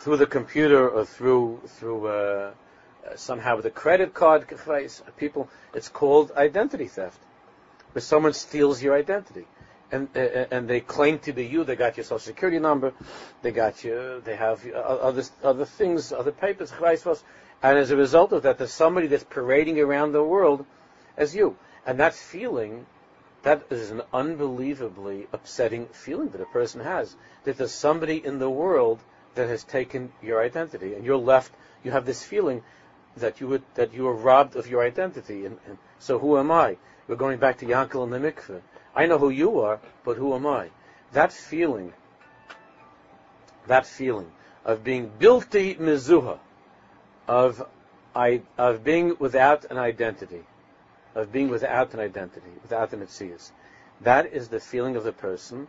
through 0.00 0.16
the 0.16 0.26
computer 0.26 0.88
or 0.88 1.04
through 1.04 1.60
through 1.66 2.06
uh, 2.06 2.52
somehow 3.16 3.56
with 3.56 3.66
a 3.66 3.70
credit 3.70 4.14
card 4.14 4.46
people 5.16 5.48
it's 5.74 5.88
called 5.88 6.30
identity 6.36 6.86
theft 6.86 7.20
where 7.92 8.02
someone 8.02 8.32
steals 8.32 8.82
your 8.82 8.94
identity 8.94 9.46
and 9.90 10.08
uh, 10.14 10.46
and 10.50 10.68
they 10.68 10.80
claim 10.80 11.18
to 11.20 11.32
be 11.32 11.46
you. 11.46 11.64
They 11.64 11.76
got 11.76 11.96
your 11.96 12.04
social 12.04 12.18
security 12.18 12.58
number, 12.58 12.92
they 13.42 13.52
got 13.52 13.84
you. 13.84 14.20
They 14.24 14.36
have 14.36 14.66
other 14.66 15.24
other 15.42 15.64
things, 15.64 16.12
other 16.12 16.32
papers, 16.32 16.72
and 17.62 17.78
as 17.78 17.90
a 17.90 17.96
result 17.96 18.32
of 18.32 18.42
that, 18.42 18.58
there's 18.58 18.72
somebody 18.72 19.08
that's 19.08 19.24
parading 19.24 19.80
around 19.80 20.12
the 20.12 20.22
world 20.22 20.64
as 21.16 21.34
you. 21.34 21.56
And 21.86 21.98
that 21.98 22.14
feeling, 22.14 22.86
that 23.42 23.64
is 23.70 23.90
an 23.90 24.02
unbelievably 24.12 25.26
upsetting 25.32 25.86
feeling 25.86 26.28
that 26.30 26.40
a 26.40 26.46
person 26.46 26.80
has. 26.82 27.16
That 27.44 27.56
there's 27.56 27.72
somebody 27.72 28.24
in 28.24 28.38
the 28.38 28.50
world 28.50 29.00
that 29.38 29.48
has 29.48 29.62
taken 29.62 30.12
your 30.20 30.42
identity, 30.42 30.94
and 30.94 31.04
you're 31.04 31.16
left. 31.16 31.52
You 31.84 31.92
have 31.92 32.04
this 32.04 32.24
feeling 32.24 32.62
that 33.16 33.40
you 33.40 33.46
would, 33.46 33.62
that 33.74 33.94
you 33.94 34.02
were 34.02 34.14
robbed 34.14 34.56
of 34.56 34.66
your 34.68 34.82
identity. 34.82 35.46
And, 35.46 35.58
and 35.66 35.78
so, 36.00 36.18
who 36.18 36.36
am 36.38 36.50
I? 36.50 36.76
We're 37.06 37.14
going 37.14 37.38
back 37.38 37.58
to 37.58 37.66
Yankel 37.66 38.02
and 38.02 38.12
the 38.12 38.18
mikveh. 38.18 38.60
I 38.96 39.06
know 39.06 39.16
who 39.16 39.30
you 39.30 39.60
are, 39.60 39.78
but 40.04 40.16
who 40.16 40.34
am 40.34 40.44
I? 40.44 40.70
That 41.12 41.32
feeling, 41.32 41.92
that 43.68 43.86
feeling 43.86 44.32
of 44.64 44.82
being 44.82 45.08
bilti 45.20 45.78
mizuha, 45.78 46.40
of, 47.28 47.64
I, 48.16 48.42
of 48.58 48.82
being 48.82 49.16
without 49.20 49.66
an 49.66 49.78
identity, 49.78 50.42
of 51.14 51.30
being 51.30 51.48
without 51.48 51.94
an 51.94 52.00
identity, 52.00 52.50
without 52.62 52.92
an 52.92 53.00
mitzias. 53.02 53.52
That 54.00 54.32
is 54.32 54.48
the 54.48 54.58
feeling 54.58 54.96
of 54.96 55.04
the 55.04 55.12
person 55.12 55.68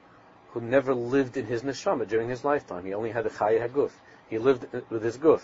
who 0.52 0.62
never 0.62 0.94
lived 0.94 1.38
in 1.38 1.46
his 1.46 1.62
neshama 1.62 2.08
during 2.08 2.30
his 2.30 2.44
lifetime. 2.44 2.86
He 2.86 2.94
only 2.94 3.12
had 3.12 3.26
the 3.26 3.30
chaya 3.30 3.68
haguf. 3.68 3.92
He 4.30 4.38
lived 4.38 4.66
with 4.90 5.04
his 5.04 5.18
guf. 5.18 5.42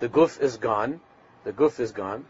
The 0.00 0.08
guf 0.08 0.40
is 0.40 0.56
gone. 0.56 1.00
The 1.44 1.52
guf 1.52 1.80
is 1.80 1.92
gone. 1.92 2.24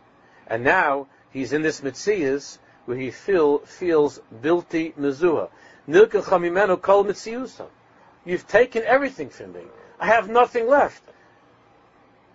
And 0.46 0.64
now 0.64 1.06
he's 1.30 1.52
in 1.52 1.62
this 1.62 1.80
mitzias 1.80 2.58
where 2.86 2.96
he 2.96 3.10
feel, 3.10 3.58
feels 3.60 4.20
bilti 4.42 4.94
mezua. 4.94 5.50
Nilka 5.88 6.22
chamimenu 6.22 6.80
kol 6.80 7.04
mitziusa. 7.04 7.66
You've 8.24 8.46
taken 8.46 8.82
everything 8.84 9.28
from 9.28 9.52
me. 9.52 9.62
I 10.00 10.06
have 10.06 10.28
nothing 10.28 10.68
left. 10.68 11.02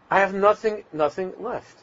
I 0.09 0.19
have 0.19 0.33
nothing, 0.33 0.83
nothing 0.93 1.33
left. 1.39 1.77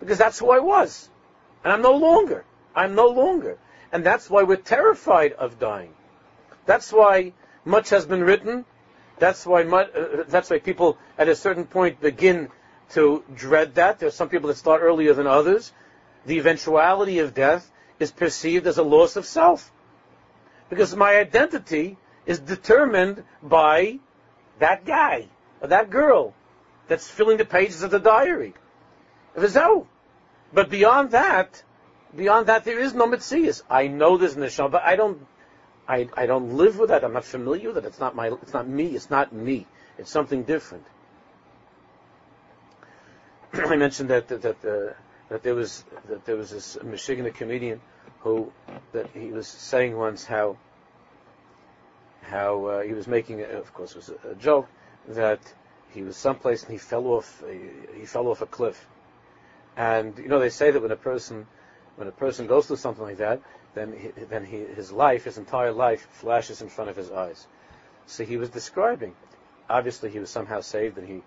Because 0.00 0.18
that's 0.18 0.38
who 0.38 0.50
I 0.50 0.58
was. 0.58 1.08
And 1.62 1.72
I'm 1.72 1.82
no 1.82 1.96
longer. 1.96 2.44
I'm 2.74 2.94
no 2.94 3.08
longer. 3.08 3.58
And 3.92 4.04
that's 4.04 4.30
why 4.30 4.42
we're 4.42 4.56
terrified 4.56 5.34
of 5.34 5.58
dying. 5.58 5.92
That's 6.64 6.92
why 6.92 7.34
much 7.64 7.90
has 7.90 8.06
been 8.06 8.24
written. 8.24 8.64
That's 9.18 9.46
why 9.46 9.62
much, 9.64 9.94
uh, 9.94 10.24
that's 10.26 10.50
why 10.50 10.58
people 10.58 10.98
at 11.18 11.28
a 11.28 11.36
certain 11.36 11.66
point 11.66 12.00
begin 12.00 12.48
to 12.90 13.22
dread 13.34 13.74
that. 13.74 13.98
There's 13.98 14.14
some 14.14 14.30
people 14.30 14.48
that 14.48 14.56
start 14.56 14.80
earlier 14.82 15.12
than 15.12 15.26
others. 15.26 15.72
The 16.24 16.38
eventuality 16.38 17.18
of 17.18 17.34
death 17.34 17.70
is 17.98 18.10
perceived 18.10 18.66
as 18.66 18.78
a 18.78 18.82
loss 18.82 19.16
of 19.16 19.26
self. 19.26 19.70
Because 20.70 20.96
my 20.96 21.16
identity 21.16 21.98
is 22.24 22.40
determined 22.40 23.24
by 23.42 23.98
that 24.58 24.84
guy 24.86 25.28
or 25.60 25.68
that 25.68 25.90
girl 25.90 26.34
that's 26.88 27.08
filling 27.08 27.36
the 27.36 27.44
pages 27.44 27.82
of 27.82 27.90
the 27.90 28.00
diary. 28.00 28.54
But 29.34 30.70
beyond 30.70 31.10
that, 31.10 31.62
beyond 32.16 32.46
that, 32.46 32.64
there 32.64 32.78
is 32.78 32.94
no 32.94 33.06
mitzias. 33.06 33.62
I 33.68 33.88
know 33.88 34.16
there's 34.16 34.36
neshama, 34.36 34.70
but 34.72 34.82
I 34.82 34.96
don't, 34.96 35.26
I, 35.88 36.08
I 36.14 36.26
don't 36.26 36.56
live 36.56 36.78
with 36.78 36.90
that. 36.90 37.04
I'm 37.04 37.12
not 37.12 37.24
familiar 37.24 37.68
with 37.68 37.78
it. 37.78 37.84
It's 37.86 38.00
not 38.00 38.14
my, 38.14 38.28
it's 38.28 38.52
not 38.52 38.68
me. 38.68 38.86
It's 38.86 39.10
not 39.10 39.32
me. 39.32 39.66
It's 39.98 40.10
something 40.10 40.44
different. 40.44 40.84
I 43.52 43.76
mentioned 43.76 44.10
that 44.10 44.28
that 44.28 44.42
that, 44.42 44.64
uh, 44.64 44.94
that, 45.28 45.42
there 45.42 45.54
was 45.54 45.84
that 46.08 46.24
there 46.24 46.36
was 46.36 46.50
this 46.50 46.78
Michigan 46.82 47.30
comedian 47.32 47.80
who 48.20 48.50
that 48.92 49.08
he 49.12 49.30
was 49.30 49.46
saying 49.46 49.96
once 49.96 50.24
how 50.24 50.56
how 52.22 52.64
uh, 52.64 52.80
he 52.82 52.94
was 52.94 53.06
making, 53.06 53.42
of 53.42 53.74
course, 53.74 53.92
it 53.92 53.96
was 53.96 54.10
a, 54.10 54.30
a 54.30 54.34
joke 54.36 54.68
that 55.08 55.40
he 55.90 56.02
was 56.02 56.16
someplace 56.16 56.62
and 56.62 56.72
he 56.72 56.78
fell 56.78 57.06
off, 57.08 57.42
he 57.98 58.06
fell 58.06 58.28
off 58.28 58.40
a 58.40 58.46
cliff. 58.46 58.86
And 59.76 60.16
you 60.18 60.28
know, 60.28 60.38
they 60.38 60.48
say 60.48 60.70
that 60.70 60.80
when 60.80 60.90
a 60.90 60.96
person, 60.96 61.46
when 61.96 62.08
a 62.08 62.12
person 62.12 62.46
goes 62.46 62.66
through 62.66 62.76
something 62.76 63.04
like 63.04 63.18
that, 63.18 63.40
then 63.74 63.92
he, 63.92 64.08
then 64.24 64.44
he, 64.44 64.58
his 64.58 64.92
life, 64.92 65.24
his 65.24 65.38
entire 65.38 65.72
life, 65.72 66.06
flashes 66.12 66.62
in 66.62 66.68
front 66.68 66.90
of 66.90 66.96
his 66.96 67.10
eyes. 67.10 67.46
So 68.06 68.24
he 68.24 68.36
was 68.36 68.50
describing. 68.50 69.14
Obviously, 69.68 70.10
he 70.10 70.18
was 70.18 70.30
somehow 70.30 70.60
saved 70.60 70.98
and 70.98 71.08
he 71.08 71.22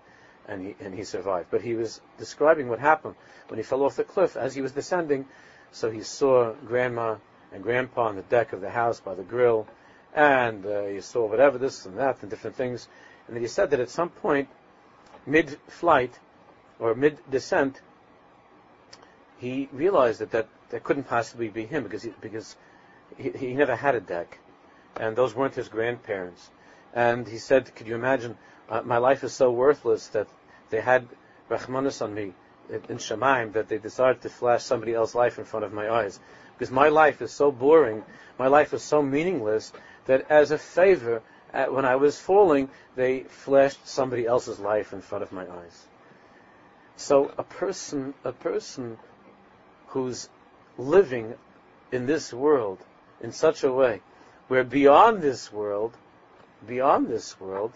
and 0.48 0.64
he 0.64 0.76
and 0.80 0.94
he 0.94 1.04
survived. 1.04 1.48
But 1.50 1.62
he 1.62 1.74
was 1.74 2.00
describing 2.18 2.68
what 2.68 2.78
happened 2.78 3.14
when 3.48 3.58
he 3.58 3.64
fell 3.64 3.82
off 3.82 3.96
the 3.96 4.04
cliff 4.04 4.36
as 4.36 4.54
he 4.54 4.60
was 4.60 4.72
descending. 4.72 5.26
So 5.72 5.90
he 5.90 6.02
saw 6.02 6.52
grandma 6.52 7.16
and 7.52 7.62
grandpa 7.62 8.08
on 8.08 8.16
the 8.16 8.22
deck 8.22 8.52
of 8.52 8.60
the 8.60 8.70
house 8.70 9.00
by 9.00 9.14
the 9.14 9.22
grill, 9.22 9.66
and 10.14 10.64
uh, 10.64 10.84
he 10.84 11.00
saw 11.00 11.26
whatever 11.26 11.58
this 11.58 11.86
and 11.86 11.98
that 11.98 12.22
and 12.22 12.30
different 12.30 12.56
things. 12.56 12.88
And 13.26 13.36
then 13.36 13.42
he 13.42 13.48
said 13.48 13.70
that 13.70 13.80
at 13.80 13.90
some 13.90 14.10
point, 14.10 14.48
mid-flight 15.26 16.18
or 16.78 16.94
mid-descent, 16.94 17.80
he 19.38 19.68
realized 19.72 20.20
that 20.20 20.30
that, 20.30 20.48
that 20.70 20.84
couldn't 20.84 21.04
possibly 21.04 21.48
be 21.48 21.66
him 21.66 21.82
because 21.82 22.02
he, 22.02 22.12
because 22.20 22.56
he, 23.16 23.30
he 23.30 23.54
never 23.54 23.76
had 23.76 23.94
a 23.94 24.00
deck, 24.00 24.38
and 24.96 25.16
those 25.16 25.34
weren't 25.34 25.54
his 25.54 25.68
grandparents. 25.68 26.50
And 26.94 27.28
he 27.28 27.38
said, 27.38 27.74
"Could 27.74 27.86
you 27.86 27.94
imagine? 27.94 28.36
Uh, 28.68 28.82
my 28.82 28.98
life 28.98 29.22
is 29.22 29.32
so 29.32 29.50
worthless 29.50 30.08
that 30.08 30.26
they 30.70 30.80
had 30.80 31.06
Rahmanis 31.48 32.02
on 32.02 32.14
me 32.14 32.32
in 32.68 32.98
Shemaim 32.98 33.52
that 33.52 33.68
they 33.68 33.78
decided 33.78 34.22
to 34.22 34.28
flash 34.28 34.64
somebody 34.64 34.94
else's 34.94 35.14
life 35.14 35.38
in 35.38 35.44
front 35.44 35.64
of 35.64 35.72
my 35.72 35.88
eyes. 35.88 36.18
Because 36.54 36.72
my 36.72 36.88
life 36.88 37.22
is 37.22 37.30
so 37.30 37.52
boring, 37.52 38.02
my 38.38 38.48
life 38.48 38.72
is 38.74 38.82
so 38.82 39.02
meaningless 39.02 39.72
that 40.06 40.30
as 40.30 40.50
a 40.50 40.58
favor, 40.58 41.22
uh, 41.52 41.66
when 41.66 41.84
I 41.84 41.96
was 41.96 42.18
falling, 42.18 42.68
they 42.96 43.20
flashed 43.20 43.86
somebody 43.86 44.26
else's 44.26 44.58
life 44.58 44.92
in 44.92 45.00
front 45.00 45.22
of 45.22 45.32
my 45.32 45.42
eyes. 45.42 45.86
So 46.96 47.32
a 47.38 47.44
person, 47.44 48.14
a 48.24 48.32
person 48.32 48.98
who's 49.96 50.28
living 50.76 51.32
in 51.90 52.04
this 52.04 52.30
world 52.30 52.78
in 53.22 53.32
such 53.32 53.64
a 53.64 53.72
way 53.72 54.02
where 54.46 54.62
beyond 54.62 55.22
this 55.22 55.50
world, 55.50 55.96
beyond 56.66 57.08
this 57.08 57.40
world, 57.40 57.72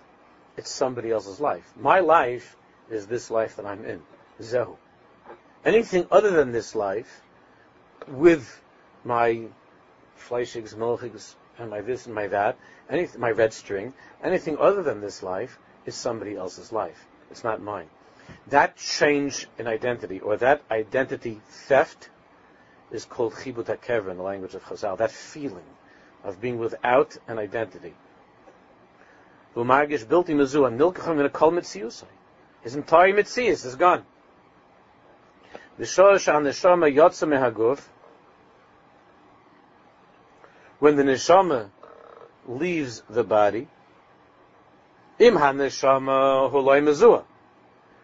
it's 0.58 0.70
somebody 0.70 1.10
else's 1.10 1.40
life. 1.40 1.72
My 1.80 2.00
life 2.00 2.56
is 2.90 3.06
this 3.06 3.30
life 3.30 3.56
that 3.56 3.64
I'm 3.64 3.86
in. 3.86 4.02
Zehu. 4.38 4.76
Anything 5.64 6.06
other 6.10 6.30
than 6.30 6.52
this 6.52 6.74
life, 6.74 7.22
with 8.06 8.60
my 9.02 9.46
fleishigs, 10.18 10.74
milchigs, 10.74 11.34
and 11.56 11.70
my 11.70 11.80
this 11.80 12.04
and 12.04 12.14
my 12.14 12.26
that, 12.26 12.58
anything, 12.90 13.18
my 13.18 13.30
red 13.30 13.54
string, 13.54 13.94
anything 14.22 14.58
other 14.58 14.82
than 14.82 15.00
this 15.00 15.22
life 15.22 15.58
is 15.86 15.94
somebody 15.94 16.36
else's 16.36 16.70
life. 16.70 17.06
It's 17.30 17.44
not 17.44 17.62
mine. 17.62 17.88
That 18.48 18.76
change 18.76 19.46
in 19.58 19.66
identity, 19.66 20.20
or 20.20 20.36
that 20.38 20.62
identity 20.70 21.40
theft, 21.48 22.10
is 22.90 23.04
called 23.04 23.34
chibut 23.34 23.68
in 24.10 24.16
the 24.16 24.22
language 24.22 24.54
of 24.54 24.64
Chazal. 24.64 24.98
That 24.98 25.10
feeling 25.10 25.64
of 26.24 26.40
being 26.40 26.58
without 26.58 27.16
an 27.28 27.38
identity. 27.38 27.94
His 29.54 29.62
entire 32.76 33.12
mitzias 33.12 33.64
is 33.64 33.76
gone. 33.76 34.04
The 35.78 35.84
neshama 35.84 36.92
yotza 36.94 37.26
mehaguf. 37.26 37.80
When 40.78 40.96
the 40.96 41.02
neshama 41.02 41.70
leaves 42.46 43.02
the 43.08 43.24
body, 43.24 43.68
im 45.18 45.36
ha-neshama 45.36 46.50
huloi 46.52 46.82
mezua. 46.82 47.24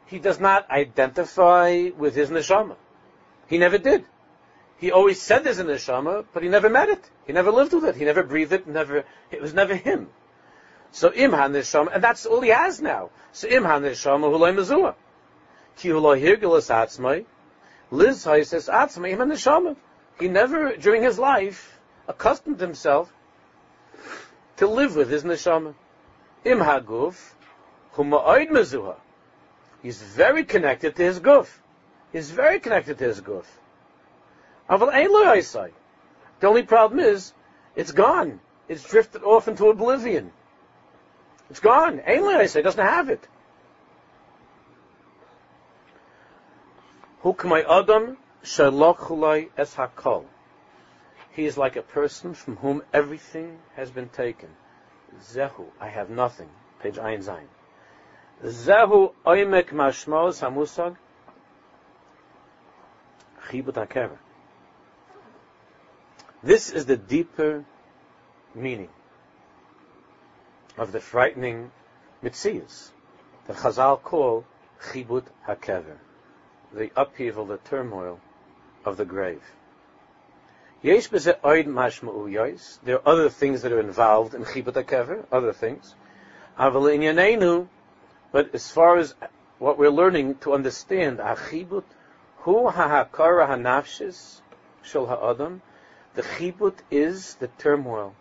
He 0.07 0.19
does 0.19 0.39
not 0.39 0.71
identify 0.71 1.91
with 1.97 2.15
his 2.15 2.31
neshama. 2.31 2.77
He 3.49 3.59
never 3.59 3.79
did. 3.79 4.05
He 4.79 4.93
always 4.93 5.21
said 5.21 5.43
there's 5.43 5.59
a 5.59 5.65
neshama, 5.65 6.27
but 6.33 6.43
he 6.43 6.49
never 6.49 6.69
met 6.69 6.89
it. 6.89 7.11
He 7.27 7.33
never 7.33 7.51
lived 7.51 7.73
with 7.73 7.85
it. 7.85 7.97
He 7.97 8.05
never 8.05 8.23
breathed 8.23 8.53
it. 8.53 8.67
Never. 8.67 9.05
It 9.31 9.41
was 9.41 9.55
never 9.55 9.75
him. 9.75 10.09
So 10.93 11.13
im 11.13 11.33
neshama, 11.33 11.95
and 11.95 12.05
that's 12.05 12.27
all 12.27 12.41
he 12.41 12.51
has 12.51 12.81
now. 12.81 13.11
So 13.33 13.49
im 13.49 13.65
neshama 13.65 14.31
huloi 14.31 14.55
mezua. 14.55 14.95
Ki 15.77 15.89
huloi 15.89 16.21
hirgulas 16.21 16.71
atzmai. 16.71 17.25
Liz 17.91 18.23
says 18.23 18.69
atzmai 18.69 19.13
im 19.13 19.19
neshama. 19.19 19.77
He 20.21 20.29
never, 20.29 20.77
during 20.77 21.03
his 21.03 21.19
life, 21.19 21.79
accustomed 22.07 22.61
himself 22.61 23.13
to 24.59 24.67
live 24.67 24.95
with 24.95 25.11
his 25.11 25.25
neshama. 25.25 25.75
Im 26.45 26.59
haguf 26.59 27.35
huma'oid 27.97 28.51
mezuha. 28.51 28.97
He's 29.87 30.03
very 30.03 30.43
connected 30.43 30.97
to 30.97 31.05
his 31.05 31.20
guf. 31.20 31.47
He's 32.12 32.32
very 32.32 32.59
connected 32.59 32.99
to 32.99 33.05
his 33.05 33.20
guf. 33.20 33.45
The 34.68 35.72
only 36.43 36.64
problem 36.64 36.99
is, 36.99 37.32
it's 37.76 37.93
gone. 37.93 38.41
It's 38.66 38.82
drifted 38.82 39.22
off 39.22 39.47
into 39.47 39.68
oblivion. 39.68 40.32
It's 41.51 41.61
gone. 41.61 42.01
It 42.05 42.62
doesn't 42.64 42.84
have 42.84 43.11
it. 43.11 43.28
adam 47.24 48.16
es 48.43 48.59
hakol. 49.76 50.24
He 51.30 51.47
is 51.47 51.57
like 51.57 51.76
a 51.76 51.82
person 51.82 52.34
from 52.34 52.57
whom 52.57 52.82
everything 52.93 53.61
has 53.76 53.93
been 53.93 54.09
taken. 54.09 54.49
Zehu, 55.20 55.66
I 55.80 55.91
have 55.91 56.11
nothing. 56.11 56.49
Page 56.80 56.99
Ein 56.99 57.20
Zayin. 57.20 57.56
Zehu 58.45 59.12
oimek 59.24 59.70
mashmos 59.70 60.41
hamusag 60.43 60.97
chibut 63.49 63.74
hakever. 63.74 64.18
This 66.43 66.70
is 66.70 66.87
the 66.87 66.97
deeper 66.97 67.64
meaning 68.55 68.91
of 70.76 70.93
the 70.93 71.01
frightening 71.01 71.70
mitzias 72.22 72.91
that 73.47 73.57
Chazal 73.57 74.03
call 74.03 74.45
chibut 74.91 75.24
hakever, 75.49 75.97
the 76.72 76.91
upheaval, 76.95 77.47
the 77.47 77.57
turmoil 77.59 78.20
of 78.84 78.97
the 78.97 79.05
grave. 79.05 79.43
Yesh 80.82 81.09
oid 81.09 82.78
There 82.84 82.97
are 82.97 83.09
other 83.09 83.30
things 83.30 83.62
that 83.62 83.72
are 83.72 83.80
involved 83.80 84.34
in 84.34 84.45
chibut 84.45 84.74
hakever, 84.74 85.24
other 85.32 85.55
things. 85.55 85.95
Aval 86.59 86.95
inyanenu, 86.95 87.68
but 88.37 88.55
as 88.55 88.70
far 88.70 88.99
as 88.99 89.14
what 89.59 89.78
we're 89.78 89.89
learning 89.89 90.34
to 90.34 90.53
understand, 90.53 91.20
achibut 91.20 91.84
hu 92.41 92.68
ha'hakara 92.68 93.49
hanafshis 93.49 94.43
shel 94.82 95.07
ha'adam, 95.07 95.62
the 96.12 96.20
chibut 96.20 96.74
is 96.91 97.37
the 97.37 97.49
turmoil, 97.57 98.14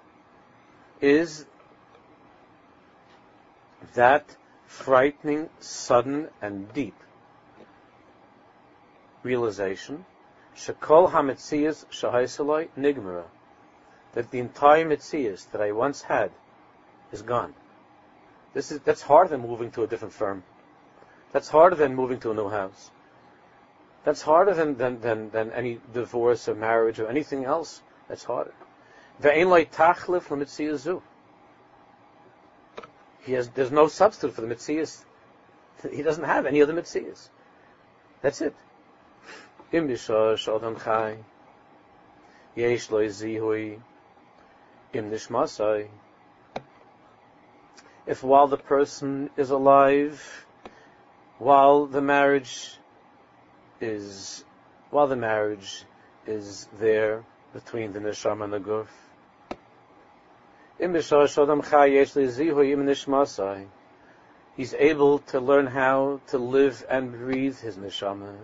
is 1.02 1.46
that 3.96 4.38
frightening, 4.66 5.50
sudden, 5.60 6.30
and 6.42 6.74
deep 6.74 6.96
realization, 9.22 10.06
shekol 10.56 11.12
hametzias 11.12 11.84
shahaisaloi 11.92 12.70
nigmara, 12.78 13.26
that 14.14 14.32
the 14.32 14.40
entire 14.40 14.86
metzias 14.86 15.52
that 15.52 15.60
I 15.60 15.74
once 15.74 16.04
had 16.04 16.32
is 17.12 17.22
gone. 17.22 17.54
This 18.56 18.72
is 18.72 18.80
that's 18.80 19.02
harder 19.02 19.30
than 19.32 19.42
moving 19.42 19.70
to 19.72 19.84
a 19.84 19.88
different 19.88 20.14
firm. 20.14 20.44
That's 21.34 21.50
harder 21.50 21.76
than 21.76 21.94
moving 21.94 22.22
to 22.22 22.32
a 22.32 22.34
new 22.34 22.50
house. 22.50 22.90
That's 24.06 24.22
harder 24.22 24.54
than, 24.54 24.78
than, 24.78 25.02
than, 25.02 25.30
than 25.32 25.52
any 25.52 25.82
divorce 25.94 26.48
or 26.48 26.56
marriage 26.56 27.00
or 27.00 27.10
anything 27.10 27.44
else. 27.44 27.82
That's 28.08 28.24
harder. 28.24 28.54
He 33.24 33.34
has, 33.34 33.50
there's 33.50 33.72
no 33.72 33.88
substitute 33.88 34.36
for 34.36 34.42
the 34.42 34.48
mitzias. 34.48 35.04
He 35.92 36.02
doesn't 36.02 36.24
have 36.24 36.46
any 36.46 36.62
other 36.62 36.74
mitzias. 36.74 37.30
That's 38.22 38.40
it. 38.42 38.56
Yesh 42.56 42.90
lo 42.90 43.04
zihui, 43.06 43.82
im 44.94 45.12
nishmasai. 45.12 45.90
If 48.08 48.24
while 48.24 48.48
the 48.48 48.58
person 48.58 49.30
is 49.36 49.50
alive, 49.50 50.46
while 51.40 51.86
the 51.86 52.02
marriage 52.02 52.78
is 53.82 54.44
while 54.92 55.08
the 55.08 55.16
marriage 55.16 55.84
is 56.28 56.68
there 56.80 57.24
between 57.54 57.94
the 57.94 58.00
neshama 58.00 58.44
and 58.46 58.54
the 58.54 58.60
guf. 58.60 58.88
He's 64.56 64.74
able 64.74 65.20
to 65.20 65.40
learn 65.40 65.68
how 65.68 66.22
to 66.28 66.38
live 66.38 66.86
and 66.90 67.12
breathe 67.12 67.60
his 67.60 67.78
neshama. 67.78 68.36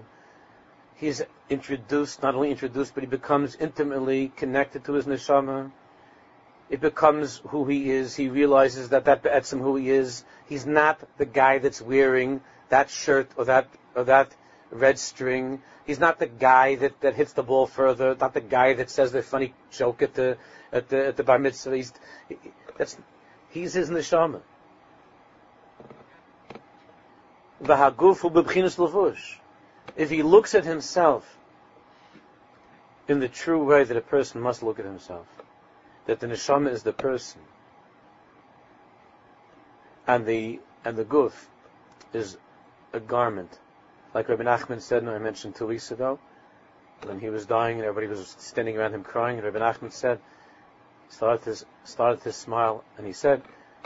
He's 0.96 1.22
introduced, 1.50 2.22
not 2.22 2.36
only 2.36 2.52
introduced, 2.52 2.94
but 2.94 3.04
he 3.04 3.08
becomes 3.08 3.56
intimately 3.56 4.32
connected 4.36 4.86
to 4.86 4.94
his 4.94 5.06
neshama. 5.06 5.72
It 6.72 6.80
becomes 6.80 7.42
who 7.50 7.66
he 7.66 7.92
is. 7.92 8.16
He 8.16 8.30
realizes 8.30 8.90
that 8.90 9.06
that 9.06 9.22
be'etzim 9.22 9.60
who 9.60 9.76
he 9.76 9.90
is. 9.90 10.24
He's 10.48 10.66
not 10.66 11.02
the 11.18 11.26
guy 11.26 11.60
that's 11.60 11.82
wearing 11.82 12.40
that 12.70 12.90
shirt 12.90 13.30
or 13.36 13.46
that 13.46 13.68
or 13.94 14.06
that 14.06 14.34
red 14.72 14.98
string. 14.98 15.62
He's 15.86 16.00
not 16.00 16.18
the 16.18 16.28
guy 16.28 16.76
that, 16.76 17.02
that 17.02 17.16
hits 17.16 17.34
the 17.34 17.44
ball 17.44 17.68
further. 17.68 18.16
Not 18.16 18.34
the 18.34 18.40
guy 18.40 18.74
that 18.76 18.90
says 18.90 19.12
the 19.12 19.22
funny 19.22 19.54
joke 19.70 20.02
at 20.02 20.14
the 20.14 20.38
at 20.72 20.88
the 20.88 21.08
at 21.08 21.18
the 21.18 21.24
bar 21.24 21.40
mitzvah. 21.40 21.76
He's 21.76 21.92
that's 22.78 22.98
he's 23.50 23.74
his 23.74 23.90
neshama. 23.90 24.40
If 29.98 30.10
he 30.10 30.24
looks 30.24 30.56
at 30.56 30.64
himself 30.64 31.38
in 33.10 33.20
the 33.20 33.28
true 33.28 33.64
way 33.66 33.84
that 33.84 33.98
a 33.98 34.02
person 34.02 34.40
must 34.40 34.64
look 34.64 34.80
at 34.80 34.86
himself, 34.86 35.28
that 36.06 36.20
the 36.20 36.28
neshama 36.28 36.70
is 36.70 36.84
the 36.84 36.94
person, 36.94 37.42
and 40.08 40.26
the 40.26 40.60
and 40.84 40.98
the 40.98 41.06
guf 41.06 41.34
is 42.14 42.38
a 42.94 43.00
garment, 43.00 43.60
like 44.14 44.28
Rabbi 44.30 44.44
Nachman 44.44 44.82
said, 44.82 45.04
and 45.04 45.12
I 45.12 45.20
mentioned 45.20 45.56
two 45.56 45.68
weeks 45.68 45.92
ago, 45.92 46.20
when 47.04 47.20
he 47.20 47.30
was 47.30 47.46
dying 47.46 47.78
and 47.78 47.86
everybody 47.86 48.08
was 48.08 48.36
standing 48.40 48.78
around 48.78 48.94
him 48.94 49.04
crying, 49.04 49.40
Rabbi 49.40 49.60
Nachman 49.60 49.92
said, 49.92 50.20
started 51.10 51.44
to 51.44 51.66
started 51.84 52.22
to 52.24 52.32
smile, 52.32 52.84
and 52.98 53.06
he 53.06 53.14
said 53.14 53.42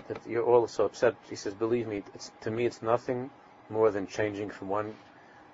that 0.08 0.18
you're 0.28 0.44
all 0.44 0.68
so 0.68 0.86
upset. 0.86 1.16
He 1.30 1.36
says, 1.36 1.54
believe 1.54 1.88
me, 1.88 2.04
to 2.42 2.52
me 2.52 2.66
it's 2.66 2.82
nothing 2.82 3.30
more 3.70 3.92
than 3.92 4.08
changing 4.08 4.50
from 4.50 4.70
one 4.70 4.96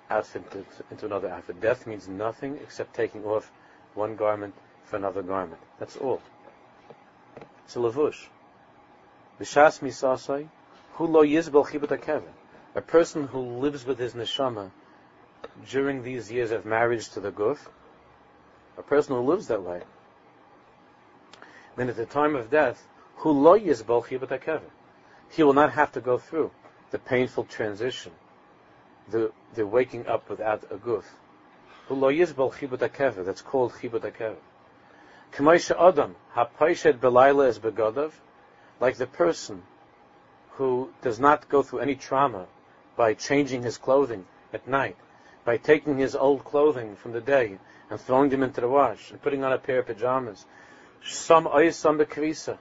outfit 0.10 0.50
to, 0.52 0.66
into 0.90 1.06
another 1.06 1.30
outfit. 1.30 1.62
Death 1.62 1.88
means 1.88 2.08
nothing 2.08 2.58
except 2.62 2.94
taking 2.94 3.24
off 3.24 3.52
one 3.94 4.16
garment 4.16 4.54
for 4.84 4.98
another 4.98 5.22
garment. 5.22 5.62
That's 5.80 5.96
all. 5.98 6.22
It's 7.72 7.78
a 7.78 7.80
lavush. 7.80 8.28
B'shas 9.40 9.80
misasai, 9.80 10.50
hu 10.96 11.06
lo 11.06 11.24
yizbel 11.24 11.66
chibut 11.66 12.22
A 12.76 12.82
person 12.82 13.28
who 13.28 13.40
lives 13.40 13.86
with 13.86 13.98
his 13.98 14.14
neshama 14.14 14.72
during 15.70 16.04
these 16.04 16.30
years 16.30 16.52
of 16.52 16.66
marriage 16.66 17.08
to 17.12 17.22
the 17.22 17.32
guf, 17.32 17.70
a 18.78 18.82
person 18.82 19.16
who 19.16 19.22
lives 19.22 19.48
that 19.48 19.64
way, 19.64 19.84
then 21.78 21.88
at 21.88 21.96
the 21.96 22.06
time 22.06 22.36
of 22.36 22.50
death, 22.50 22.90
hu 23.16 23.30
lo 23.30 23.58
yizbel 23.58 24.04
chibut 24.06 24.62
He 25.30 25.42
will 25.42 25.54
not 25.54 25.72
have 25.72 25.94
to 25.94 26.02
go 26.02 26.18
through 26.18 26.52
the 26.90 27.00
painful 27.00 27.46
transition, 27.46 28.12
the, 29.08 29.32
the 29.54 29.66
waking 29.66 30.08
up 30.08 30.30
without 30.30 30.66
a 30.70 30.76
guf. 30.76 31.06
Hu 31.88 31.96
lo 31.96 32.12
yizbel 32.12 32.54
chibut 32.54 33.24
That's 33.24 33.42
called 33.42 33.72
chibut. 33.72 34.36
K'moisha 35.34 35.76
Adam, 35.80 36.18
ha'paished 36.34 37.00
belayla 37.00 37.48
is 37.48 37.58
begadav, 37.58 38.12
like 38.82 38.98
the 38.98 39.08
person 39.08 39.64
who 40.52 40.92
does 41.02 41.20
not 41.20 41.48
go 41.48 41.64
through 41.64 41.80
any 41.80 41.96
trauma 41.96 42.48
by 42.98 43.14
changing 43.14 43.64
his 43.64 43.78
clothing 43.78 44.26
at 44.52 44.68
night, 44.68 44.98
by 45.46 45.56
taking 45.56 45.98
his 45.98 46.16
old 46.16 46.44
clothing 46.44 46.98
from 46.98 47.14
the 47.14 47.22
day 47.22 47.58
and 47.90 48.00
throwing 48.00 48.30
them 48.30 48.44
into 48.44 48.60
the 48.60 48.68
wash 48.68 49.10
and 49.10 49.22
putting 49.22 49.44
on 49.44 49.54
a 49.54 49.58
pair 49.58 49.80
of 49.80 49.86
pajamas. 49.86 50.46
Some 51.06 51.46
ois, 51.46 51.76
some 51.76 51.98
bekrisa. 51.98 52.58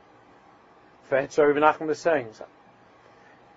Sorry, 1.29 1.55
Menachem 1.55 1.89
was 1.89 1.99
saying. 1.99 2.29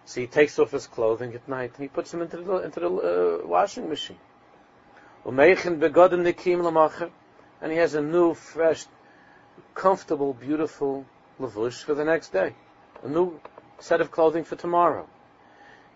So 0.06 0.22
he 0.22 0.28
takes 0.28 0.58
off 0.58 0.72
his 0.72 0.88
clothing 0.88 1.36
at 1.36 1.48
night 1.48 1.74
and 1.76 1.84
he 1.84 1.88
puts 1.88 2.10
them 2.10 2.24
into 2.24 2.38
the, 2.38 2.56
into 2.58 2.80
the 2.80 2.90
uh, 2.90 3.48
washing 3.48 3.90
machine. 3.90 4.18
And 5.26 5.40
he 7.72 7.78
has 7.78 7.94
a 7.94 8.02
new, 8.02 8.34
fresh 8.34 8.86
comfortable, 9.76 10.34
beautiful 10.34 11.06
lavush 11.40 11.84
for 11.84 11.94
the 11.94 12.06
next 12.06 12.32
day. 12.32 12.56
A 13.04 13.08
new 13.08 13.40
set 13.80 14.02
of 14.02 14.12
clothing 14.12 14.44
for 14.44 14.56
tomorrow. 14.56 15.08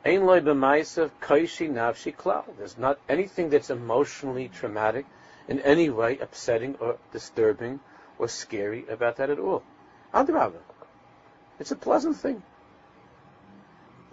Ein 0.05 0.25
loy 0.25 0.41
b'maisav 0.41 1.11
kaishi 1.21 1.69
nafshi 1.69 2.15
klal. 2.15 2.45
There's 2.57 2.77
not 2.77 2.99
anything 3.09 3.49
that's 3.49 3.69
emotionally 3.69 4.49
traumatic, 4.49 5.05
in 5.47 5.59
any 5.61 5.89
way 5.89 6.17
upsetting 6.19 6.75
or 6.79 6.97
disturbing 7.11 7.79
or 8.19 8.27
scary 8.27 8.85
about 8.89 9.17
that 9.17 9.29
at 9.29 9.39
all. 9.39 9.63
Adrabah. 10.13 10.61
It's 11.59 11.71
a 11.71 11.75
pleasant 11.75 12.17
thing. 12.17 12.43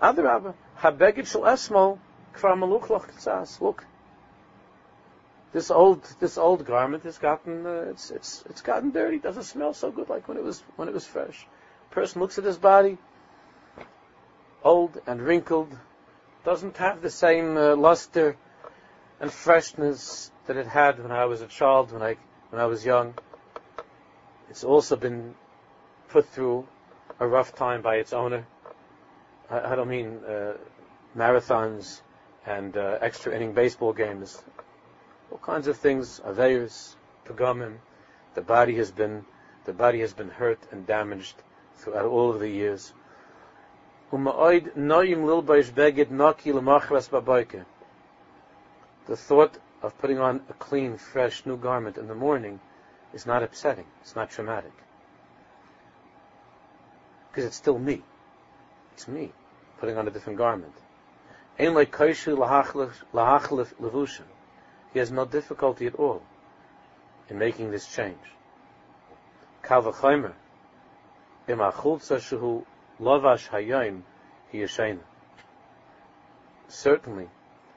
Adrabah. 0.00 0.54
Habegit 0.78 1.26
shel 1.26 1.42
esmo 1.42 1.98
kvar 2.34 2.56
maluch 2.56 3.60
Look, 3.60 3.84
this 5.54 5.70
old 5.70 6.02
this 6.18 6.36
old 6.36 6.66
garment 6.66 7.04
has 7.04 7.16
gotten 7.16 7.64
uh, 7.64 7.86
it's 7.88 8.10
it's 8.10 8.44
it's 8.50 8.60
gotten 8.60 8.90
dirty. 8.90 9.16
It 9.16 9.22
doesn't 9.22 9.44
smell 9.44 9.72
so 9.72 9.90
good 9.90 10.08
like 10.08 10.26
when 10.28 10.36
it 10.36 10.42
was 10.42 10.62
when 10.74 10.88
it 10.88 10.94
was 10.94 11.06
fresh. 11.06 11.46
Person 11.92 12.20
looks 12.20 12.38
at 12.38 12.44
his 12.44 12.58
body, 12.58 12.98
old 14.64 15.00
and 15.06 15.22
wrinkled, 15.22 15.72
doesn't 16.44 16.76
have 16.78 17.00
the 17.02 17.08
same 17.08 17.56
uh, 17.56 17.76
luster 17.76 18.36
and 19.20 19.30
freshness 19.30 20.32
that 20.46 20.56
it 20.56 20.66
had 20.66 21.00
when 21.00 21.12
I 21.12 21.26
was 21.26 21.40
a 21.40 21.46
child, 21.46 21.92
when 21.92 22.02
I 22.02 22.16
when 22.50 22.60
I 22.60 22.66
was 22.66 22.84
young. 22.84 23.14
It's 24.50 24.64
also 24.64 24.96
been 24.96 25.36
put 26.08 26.28
through 26.30 26.66
a 27.20 27.28
rough 27.28 27.54
time 27.54 27.80
by 27.80 27.96
its 27.96 28.12
owner. 28.12 28.44
I, 29.48 29.72
I 29.72 29.76
don't 29.76 29.88
mean 29.88 30.18
uh, 30.28 30.54
marathons 31.16 32.00
and 32.44 32.76
uh, 32.76 32.98
extra 33.00 33.36
inning 33.36 33.52
baseball 33.52 33.92
games 33.92 34.42
all 35.34 35.40
kinds 35.40 35.66
of 35.66 35.76
things, 35.76 36.20
aveiros, 36.24 36.94
pagamim. 37.26 37.78
The 38.34 38.40
body 38.40 38.76
has 38.76 38.92
been, 38.92 39.24
the 39.64 39.72
body 39.72 39.98
has 39.98 40.12
been 40.12 40.28
hurt 40.28 40.60
and 40.70 40.86
damaged 40.86 41.34
throughout 41.76 42.04
all 42.04 42.30
of 42.30 42.38
the 42.38 42.48
years. 42.48 42.92
The 49.06 49.16
thought 49.16 49.58
of 49.82 49.98
putting 49.98 50.20
on 50.20 50.40
a 50.48 50.52
clean, 50.52 50.98
fresh, 50.98 51.44
new 51.44 51.56
garment 51.56 51.98
in 51.98 52.06
the 52.06 52.14
morning 52.14 52.60
is 53.12 53.26
not 53.26 53.42
upsetting. 53.42 53.86
It's 54.02 54.14
not 54.14 54.30
traumatic. 54.30 54.72
Because 57.30 57.44
it's 57.44 57.56
still 57.56 57.78
me. 57.78 58.04
It's 58.92 59.08
me 59.08 59.32
putting 59.80 59.98
on 59.98 60.06
a 60.06 60.12
different 60.12 60.38
garment. 60.38 60.74
He 64.94 65.00
has 65.00 65.10
no 65.10 65.24
difficulty 65.24 65.88
at 65.88 65.96
all 65.96 66.22
in 67.28 67.36
making 67.36 67.72
this 67.72 67.92
change. 67.92 68.16
Hi 69.66 69.80
Certainly, 76.68 77.28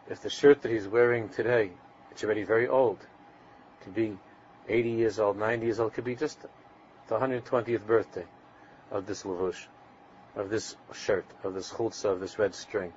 if 0.10 0.22
the 0.22 0.30
shirt 0.30 0.62
that 0.62 0.72
he's 0.72 0.88
wearing 0.88 1.30
today, 1.30 1.72
it's 2.12 2.24
already 2.24 2.44
very 2.44 2.68
old, 2.68 3.00
could 3.82 3.96
be 3.96 4.20
80 4.70 4.90
years 4.90 5.20
old, 5.20 5.38
90 5.38 5.66
years 5.66 5.80
old, 5.80 5.94
could 5.94 6.06
be 6.06 6.16
just 6.16 6.40
the 7.08 7.18
120th 7.18 7.88
birthday 7.88 8.26
of 8.92 9.08
this 9.08 9.24
lavush, 9.24 9.66
of 10.36 10.52
this 10.52 10.76
shirt, 10.94 11.26
of 11.44 11.56
this 11.56 11.72
chulza, 11.72 12.12
of 12.12 12.20
this 12.20 12.38
red 12.38 12.54
string. 12.54 12.94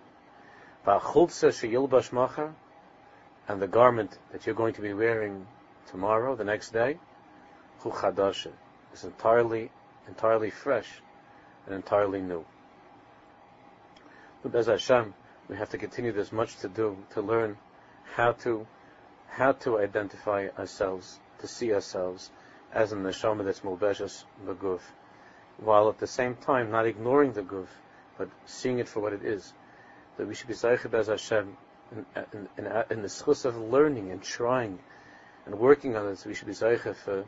And 3.50 3.60
the 3.60 3.66
garment 3.66 4.16
that 4.30 4.46
you're 4.46 4.54
going 4.54 4.74
to 4.74 4.80
be 4.80 4.92
wearing 4.92 5.44
tomorrow, 5.90 6.36
the 6.36 6.44
next 6.44 6.72
day, 6.72 6.96
hu 7.80 7.90
is 7.90 9.04
entirely, 9.04 9.72
entirely 10.06 10.50
fresh 10.50 10.86
and 11.66 11.74
entirely 11.74 12.20
new. 12.20 12.44
But 14.44 14.54
as 14.54 14.66
Hashem, 14.66 15.14
we 15.48 15.56
have 15.56 15.70
to 15.70 15.78
continue. 15.78 16.12
There's 16.12 16.30
much 16.30 16.58
to 16.58 16.68
do 16.68 16.96
to 17.14 17.22
learn 17.22 17.58
how 18.14 18.32
to 18.44 18.68
how 19.26 19.52
to 19.64 19.80
identify 19.80 20.46
ourselves, 20.56 21.18
to 21.40 21.48
see 21.48 21.72
ourselves 21.72 22.30
as 22.72 22.92
an 22.92 23.02
neshama 23.02 23.44
that's 23.44 23.60
mulbeshas 23.60 24.24
beguf, 24.46 24.80
while 25.58 25.88
at 25.88 25.98
the 25.98 26.06
same 26.06 26.36
time 26.36 26.70
not 26.70 26.86
ignoring 26.86 27.32
the 27.32 27.42
guf, 27.42 27.66
but 28.16 28.28
seeing 28.46 28.78
it 28.78 28.88
for 28.88 29.00
what 29.00 29.12
it 29.12 29.24
is. 29.24 29.52
That 30.18 30.28
we 30.28 30.36
should 30.36 30.46
be 30.46 30.54
as 30.54 31.08
Hashem 31.08 31.56
in, 31.92 32.06
in, 32.32 32.48
in, 32.58 32.66
in 32.90 33.02
the 33.02 33.08
schus 33.08 33.44
of 33.44 33.56
learning 33.56 34.10
and 34.10 34.22
trying 34.22 34.78
and 35.46 35.58
working 35.58 35.96
on 35.96 36.06
this, 36.06 36.24
we 36.24 36.34
should 36.34 36.46
be 36.46 36.52
zeicha 36.52 36.94
for, 36.94 37.24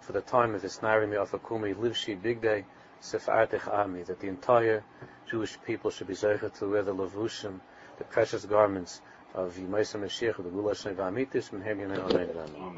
for 0.00 0.12
the 0.12 0.20
time 0.20 0.54
of 0.54 0.62
this 0.62 0.78
Narimi 0.78 1.16
Afakumi 1.16 1.74
Livshi 1.74 2.20
Big 2.20 2.42
Day 2.42 2.64
Sefartich 3.00 3.66
Ami, 3.72 4.02
that 4.02 4.20
the 4.20 4.28
entire 4.28 4.84
Jewish 5.30 5.56
people 5.66 5.90
should 5.90 6.08
be 6.08 6.14
zeicha 6.14 6.52
to 6.58 6.70
wear 6.70 6.82
the 6.82 6.94
lavushim, 6.94 7.60
the 7.98 8.04
precious 8.04 8.44
garments 8.44 9.00
of 9.34 9.54
Yemaisa 9.54 10.00
Mashiach, 10.00 10.36
the 10.36 10.42
Gula 10.42 10.74
Shnei 10.74 10.94
V'Amitis, 10.94 11.50
Menhem 11.50 11.78
Yemen 11.78 12.00
Amen. 12.00 12.76